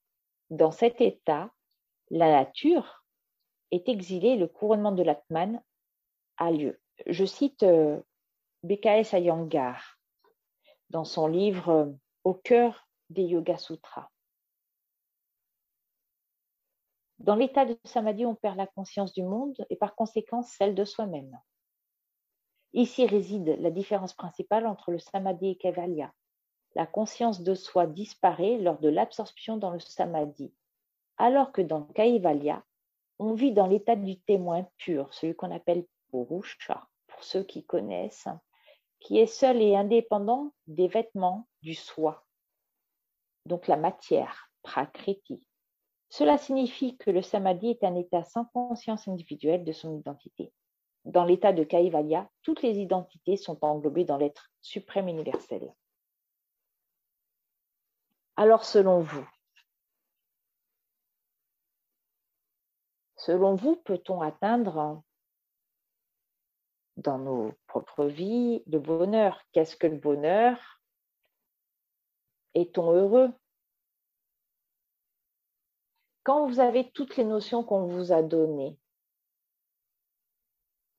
Dans 0.50 0.72
cet 0.72 1.00
état, 1.00 1.52
la 2.10 2.30
nature 2.30 3.06
est 3.72 3.88
exilée, 3.88 4.36
le 4.36 4.50
couronnement 4.50 4.92
de 4.92 5.04
l'Atman 5.04 5.64
a 6.36 6.52
lieu. 6.52 6.82
Je 7.06 7.24
cite 7.24 7.64
euh, 7.64 8.02
BKS 8.64 9.14
Ayangar 9.14 10.01
dans 10.92 11.06
son 11.06 11.28
livre 11.28 11.70
euh, 11.70 11.86
Au 12.24 12.34
cœur 12.34 12.88
des 13.10 13.24
Yoga 13.24 13.58
Sutras. 13.58 14.10
Dans 17.20 17.36
l'état 17.36 17.66
de 17.66 17.78
samadhi, 17.84 18.26
on 18.26 18.36
perd 18.36 18.58
la 18.58 18.68
conscience 18.68 19.14
du 19.14 19.24
monde 19.24 19.66
et 19.70 19.76
par 19.76 19.96
conséquent 19.96 20.44
celle 20.44 20.76
de 20.76 20.86
soi-même. 20.86 21.40
Ici 22.74 23.06
réside 23.06 23.58
la 23.60 23.72
différence 23.72 24.14
principale 24.14 24.66
entre 24.66 24.92
le 24.92 25.00
samadhi 25.00 25.50
et 25.50 25.58
Kevalya. 25.58 26.14
La 26.76 26.88
conscience 26.88 27.42
de 27.42 27.54
soi 27.54 27.88
disparaît 27.88 28.58
lors 28.58 28.80
de 28.80 28.90
l'absorption 28.90 29.58
dans 29.58 29.72
le 29.72 29.80
samadhi 29.80 30.54
alors 31.22 31.52
que 31.52 31.62
dans 31.62 31.84
Kaivalya, 31.84 32.64
on 33.20 33.34
vit 33.34 33.52
dans 33.52 33.68
l'état 33.68 33.96
du 33.96 34.20
témoin 34.22 34.68
pur, 34.78 35.14
celui 35.14 35.36
qu'on 35.36 35.56
appelle 35.56 35.86
Purusha, 36.10 36.88
pour 37.08 37.24
ceux 37.24 37.44
qui 37.44 37.64
connaissent, 37.64 38.28
qui 39.02 39.20
est 39.20 39.28
seul 39.28 39.62
et 39.62 39.76
indépendant 39.76 40.54
des 40.68 40.88
vêtements 40.88 41.48
du 41.62 41.74
soi, 41.74 42.26
donc 43.46 43.68
la 43.68 43.76
matière, 43.76 44.52
prakriti. 44.62 45.46
Cela 46.10 46.38
signifie 46.38 46.98
que 46.98 47.12
le 47.12 47.22
samadhi 47.22 47.72
est 47.72 47.84
un 47.84 47.96
état 47.96 48.24
sans 48.24 48.46
conscience 48.46 49.08
individuelle 49.08 49.66
de 49.66 49.72
son 49.72 49.98
identité. 49.98 50.54
Dans 51.06 51.26
l'état 51.26 51.52
de 51.52 51.64
Kaivalya, 51.64 52.30
toutes 52.44 52.62
les 52.62 52.80
identités 52.80 53.38
sont 53.38 53.58
englobées 53.64 54.06
dans 54.06 54.18
l'être 54.18 54.52
suprême 54.62 55.08
universel. 55.08 55.74
Alors 58.36 58.64
selon 58.64 59.00
vous, 59.00 59.28
Selon 63.26 63.54
vous, 63.54 63.76
peut-on 63.76 64.20
atteindre 64.22 65.04
dans 66.98 67.18
nos 67.18 67.54
propres 67.68 68.06
vies 68.06 68.64
le 68.68 68.80
bonheur 68.80 69.42
Qu'est-ce 69.52 69.76
que 69.76 69.88
le 69.88 69.98
bonheur? 69.98 70.82
Est-on 72.54 72.92
heureux? 72.92 73.32
Quand 76.24 76.48
vous 76.48 76.60
avez 76.60 76.92
toutes 76.92 77.18
les 77.18 77.24
notions 77.24 77.64
qu'on 77.64 77.86
vous 77.86 78.12
a 78.12 78.22
données, 78.22 78.78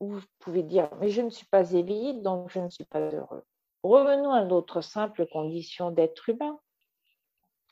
vous 0.00 0.20
pouvez 0.40 0.64
dire, 0.64 0.88
mais 0.96 1.10
je 1.10 1.22
ne 1.22 1.30
suis 1.30 1.46
pas 1.46 1.70
éveillé, 1.72 2.14
donc 2.14 2.50
je 2.50 2.58
ne 2.58 2.68
suis 2.68 2.84
pas 2.84 3.00
heureux. 3.00 3.44
Revenons 3.84 4.32
à 4.32 4.44
notre 4.44 4.80
simple 4.80 5.26
condition 5.26 5.90
d'être 5.90 6.28
humain. 6.28 6.58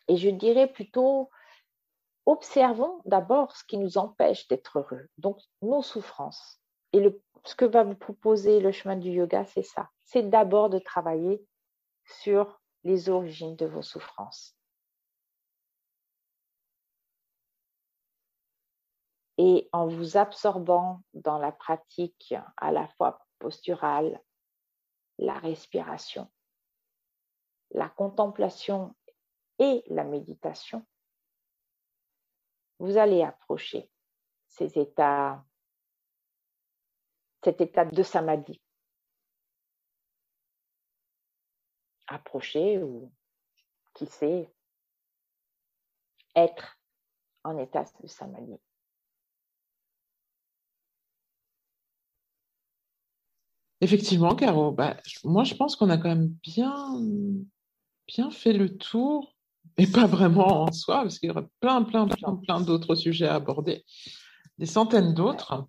Et 0.06 0.16
je 0.16 0.28
dirais 0.28 0.68
plutôt, 0.68 1.30
observons 2.26 3.00
d'abord 3.04 3.56
ce 3.56 3.64
qui 3.64 3.78
nous 3.78 3.98
empêche 3.98 4.46
d'être 4.48 4.78
heureux, 4.78 5.08
donc 5.18 5.38
nos 5.62 5.82
souffrances. 5.82 6.60
Et 6.92 7.00
ce 7.44 7.54
que 7.54 7.64
va 7.64 7.82
vous 7.84 7.94
proposer 7.94 8.60
le 8.60 8.72
chemin 8.72 8.96
du 8.96 9.10
yoga, 9.10 9.44
c'est 9.44 9.62
ça. 9.62 9.90
C'est 10.04 10.28
d'abord 10.28 10.70
de 10.70 10.78
travailler 10.78 11.44
sur 12.04 12.60
les 12.84 13.08
origines 13.08 13.56
de 13.56 13.66
vos 13.66 13.82
souffrances. 13.82 14.56
Et 19.38 19.68
en 19.72 19.86
vous 19.86 20.16
absorbant 20.16 21.02
dans 21.14 21.38
la 21.38 21.52
pratique 21.52 22.34
à 22.58 22.72
la 22.72 22.88
fois 22.88 23.24
posturale, 23.38 24.20
la 25.18 25.34
respiration, 25.34 26.30
la 27.70 27.88
contemplation 27.88 28.94
et 29.58 29.82
la 29.86 30.04
méditation, 30.04 30.86
vous 32.80 32.96
allez 32.96 33.22
approcher 33.22 33.90
ces 34.48 34.78
états, 34.78 35.44
cet 37.42 37.60
état 37.60 37.84
de 37.84 38.02
samadhi. 38.02 38.60
Approcher 42.06 42.82
ou, 42.82 43.12
qui 43.94 44.06
sait, 44.06 44.50
être 46.34 46.78
en 47.44 47.58
état 47.58 47.84
de 48.02 48.08
samadhi. 48.08 48.58
Effectivement, 53.80 54.34
Caro, 54.34 54.72
bah, 54.72 54.96
moi 55.24 55.44
je 55.44 55.54
pense 55.54 55.74
qu'on 55.74 55.88
a 55.88 55.96
quand 55.96 56.10
même 56.10 56.28
bien, 56.42 57.00
bien 58.06 58.30
fait 58.30 58.52
le 58.52 58.76
tour 58.76 59.34
et 59.78 59.86
pas 59.86 60.06
vraiment 60.06 60.64
en 60.64 60.72
soi, 60.72 61.02
parce 61.02 61.18
qu'il 61.18 61.28
y 61.28 61.32
aurait 61.32 61.48
plein, 61.60 61.82
plein, 61.84 62.06
plein, 62.06 62.36
plein 62.36 62.60
d'autres 62.60 62.94
sujets 62.94 63.28
à 63.28 63.36
aborder, 63.36 63.84
des 64.58 64.66
centaines 64.66 65.14
d'autres. 65.14 65.66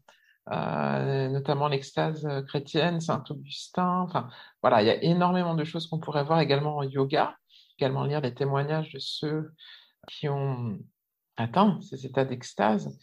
Notamment 0.51 1.67
l'extase 1.67 2.27
chrétienne, 2.47 2.99
Saint-Augustin. 2.99 4.01
Enfin, 4.01 4.29
voilà, 4.61 4.81
il 4.81 4.87
y 4.87 4.89
a 4.89 5.03
énormément 5.03 5.55
de 5.55 5.63
choses 5.63 5.87
qu'on 5.87 5.99
pourrait 5.99 6.23
voir 6.23 6.39
également 6.41 6.77
en 6.77 6.83
yoga, 6.83 7.35
également 7.79 8.03
lire 8.03 8.21
des 8.21 8.33
témoignages 8.33 8.91
de 8.91 8.99
ceux 8.99 9.51
qui 10.07 10.27
ont 10.27 10.77
atteint 11.37 11.79
ces 11.81 12.05
états 12.05 12.25
d'extase, 12.25 12.99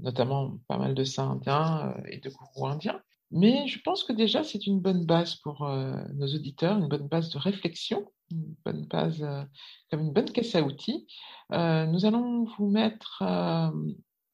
notamment 0.00 0.58
pas 0.68 0.78
mal 0.78 0.94
de 0.94 1.04
saints 1.04 1.32
indiens 1.32 1.94
et 2.08 2.18
de 2.18 2.30
gourous 2.30 2.68
indiens. 2.68 3.00
Mais 3.30 3.66
je 3.66 3.80
pense 3.82 4.04
que 4.04 4.12
déjà, 4.12 4.44
c'est 4.44 4.66
une 4.66 4.80
bonne 4.80 5.04
base 5.04 5.34
pour 5.36 5.68
nos 5.68 6.26
auditeurs, 6.26 6.78
une 6.78 6.88
bonne 6.88 7.08
base 7.08 7.30
de 7.30 7.38
réflexion 7.38 8.06
une 8.30 8.54
bonne 8.64 8.84
base, 8.86 9.22
euh, 9.22 9.44
comme 9.90 10.00
une 10.00 10.12
bonne 10.12 10.30
caisse 10.30 10.54
à 10.54 10.62
outils. 10.62 11.06
Euh, 11.52 11.86
nous 11.86 12.04
allons 12.04 12.44
vous 12.44 12.68
mettre 12.68 13.22
euh, 13.22 13.70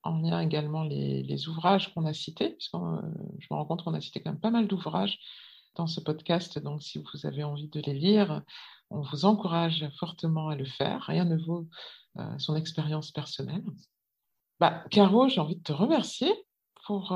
en 0.05 0.19
lien 0.19 0.41
également 0.41 0.85
les, 0.85 1.49
ouvrages 1.49 1.93
qu'on 1.93 2.07
a 2.07 2.13
cités, 2.13 2.51
puisque 2.51 2.75
je 2.75 3.47
me 3.51 3.57
rends 3.57 3.65
compte 3.65 3.83
qu'on 3.83 3.95
a 3.95 4.01
cité 4.01 4.21
quand 4.21 4.31
même 4.31 4.41
pas 4.41 4.51
mal 4.51 4.69
d'ouvrages 4.69 5.19
dans 5.75 5.87
ce 5.87 6.01
podcast. 6.01 6.59
Donc, 6.59 6.83
si 6.83 6.99
vous 6.99 7.27
avez 7.27 7.43
envie 7.43 7.69
de 7.69 7.81
les 7.81 7.95
lire, 7.95 8.43
on 8.91 9.01
vous 9.01 9.25
encourage 9.25 9.89
fortement 9.99 10.49
à 10.49 10.57
le 10.57 10.67
faire. 10.67 11.03
Rien 11.03 11.25
ne 11.25 11.37
vaut 11.37 11.67
son 12.39 12.55
expérience 12.55 13.11
personnelle. 13.11 13.65
Bah, 14.61 14.85
Caro, 14.91 15.29
j'ai 15.29 15.41
envie 15.41 15.57
de 15.57 15.63
te 15.63 15.73
remercier 15.73 16.33
pour 16.87 17.13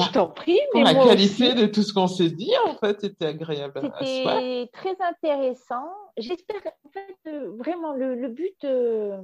je 0.00 0.12
t'en 0.12 0.28
prie. 0.28 0.60
Mais 0.74 0.84
la 0.84 0.94
qualité 0.94 1.54
de 1.54 1.66
tout 1.66 1.82
ce 1.82 1.92
qu'on 1.92 2.08
s'est 2.08 2.30
dit, 2.30 2.52
en 2.66 2.74
fait, 2.74 3.00
c'était 3.00 3.26
agréable. 3.26 3.80
C'était 4.00 4.70
très 4.72 4.96
intéressant. 5.00 5.88
J'espère, 6.16 6.60
en 6.84 6.90
fait, 6.90 7.16
euh, 7.26 7.52
vraiment, 7.56 7.92
le, 7.92 8.28
but, 8.28 8.64
euh, 8.64 9.20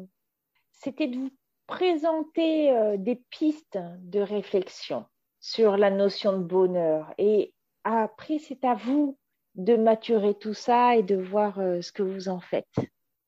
c'était 0.74 1.08
de 1.08 1.16
vous 1.16 1.30
présenter 1.66 2.70
euh, 2.70 2.96
des 2.96 3.16
pistes 3.30 3.78
de 4.00 4.20
réflexion 4.20 5.06
sur 5.40 5.76
la 5.76 5.90
notion 5.90 6.38
de 6.38 6.44
bonheur. 6.44 7.12
Et 7.18 7.54
après, 7.84 8.38
c'est 8.38 8.64
à 8.64 8.74
vous 8.74 9.18
de 9.54 9.76
maturer 9.76 10.34
tout 10.34 10.54
ça 10.54 10.96
et 10.96 11.02
de 11.02 11.16
voir 11.16 11.56
ce 11.56 11.92
que 11.92 12.02
vous 12.02 12.28
en 12.28 12.40
faites. 12.40 12.66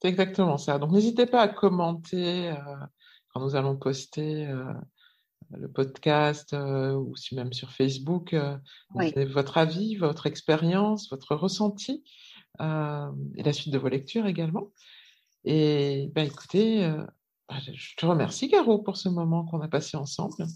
C'est 0.03 0.09
exactement 0.09 0.57
ça. 0.57 0.79
Donc, 0.79 0.91
n'hésitez 0.91 1.27
pas 1.27 1.43
à 1.43 1.49
commenter 1.49 2.53
quand 3.29 3.41
nous 3.41 3.55
allons 3.55 3.77
poster 3.77 4.49
le 5.51 5.69
podcast 5.71 6.53
euh, 6.53 6.95
ou 6.95 7.17
si 7.17 7.35
même 7.35 7.53
sur 7.53 7.73
Facebook, 7.73 8.35
euh, 8.35 8.57
votre 9.29 9.59
avis, 9.59 9.97
votre 9.97 10.27
expérience, 10.27 11.11
votre 11.11 11.35
ressenti 11.35 12.05
euh, 12.61 13.11
et 13.37 13.43
la 13.43 13.53
suite 13.53 13.73
de 13.73 13.79
vos 13.79 13.89
lectures 13.89 14.27
également. 14.27 14.73
Et 15.45 16.11
ben, 16.15 16.27
écoutez, 16.27 16.89
bah, 16.89 17.07
je 17.51 17.97
te 17.97 18.07
remercie, 18.07 18.49
Caro, 18.49 18.79
pour 18.79 18.97
ce 18.97 19.09
moment 19.09 19.45
qu'on 19.45 19.61
a 19.61 19.69
passé 19.69 19.97
ensemble. 19.97 20.47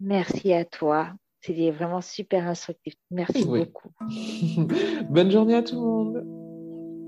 Merci 0.00 0.52
à 0.52 0.64
toi. 0.64 1.12
C'était 1.40 1.70
vraiment 1.70 2.02
super 2.02 2.46
instructif. 2.46 2.94
Merci 3.10 3.44
beaucoup. 3.44 3.90
Bonne 5.10 5.30
journée 5.30 5.54
à 5.54 5.62
tout 5.62 5.76
le 5.76 5.80
monde. 5.80 6.22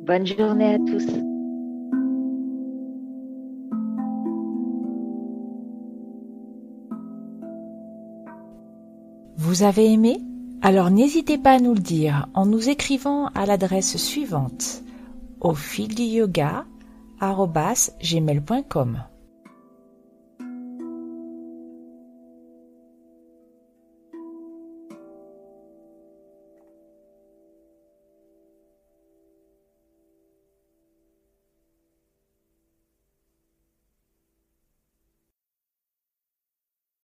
Bonne 0.06 0.26
journée 0.26 0.74
à 0.74 0.78
tous. 0.78 1.06
Vous 9.36 9.62
avez 9.62 9.92
aimé? 9.92 10.18
Alors 10.62 10.90
n'hésitez 10.90 11.36
pas 11.36 11.52
à 11.52 11.58
nous 11.58 11.74
le 11.74 11.80
dire 11.80 12.28
en 12.34 12.46
nous 12.46 12.68
écrivant 12.68 13.26
à 13.34 13.44
l'adresse 13.44 13.96
suivante 13.96 14.82
au 15.40 15.54
fil 15.54 15.94
du 15.94 16.04
yoga 16.04 16.64
gmail.com. 18.00 19.11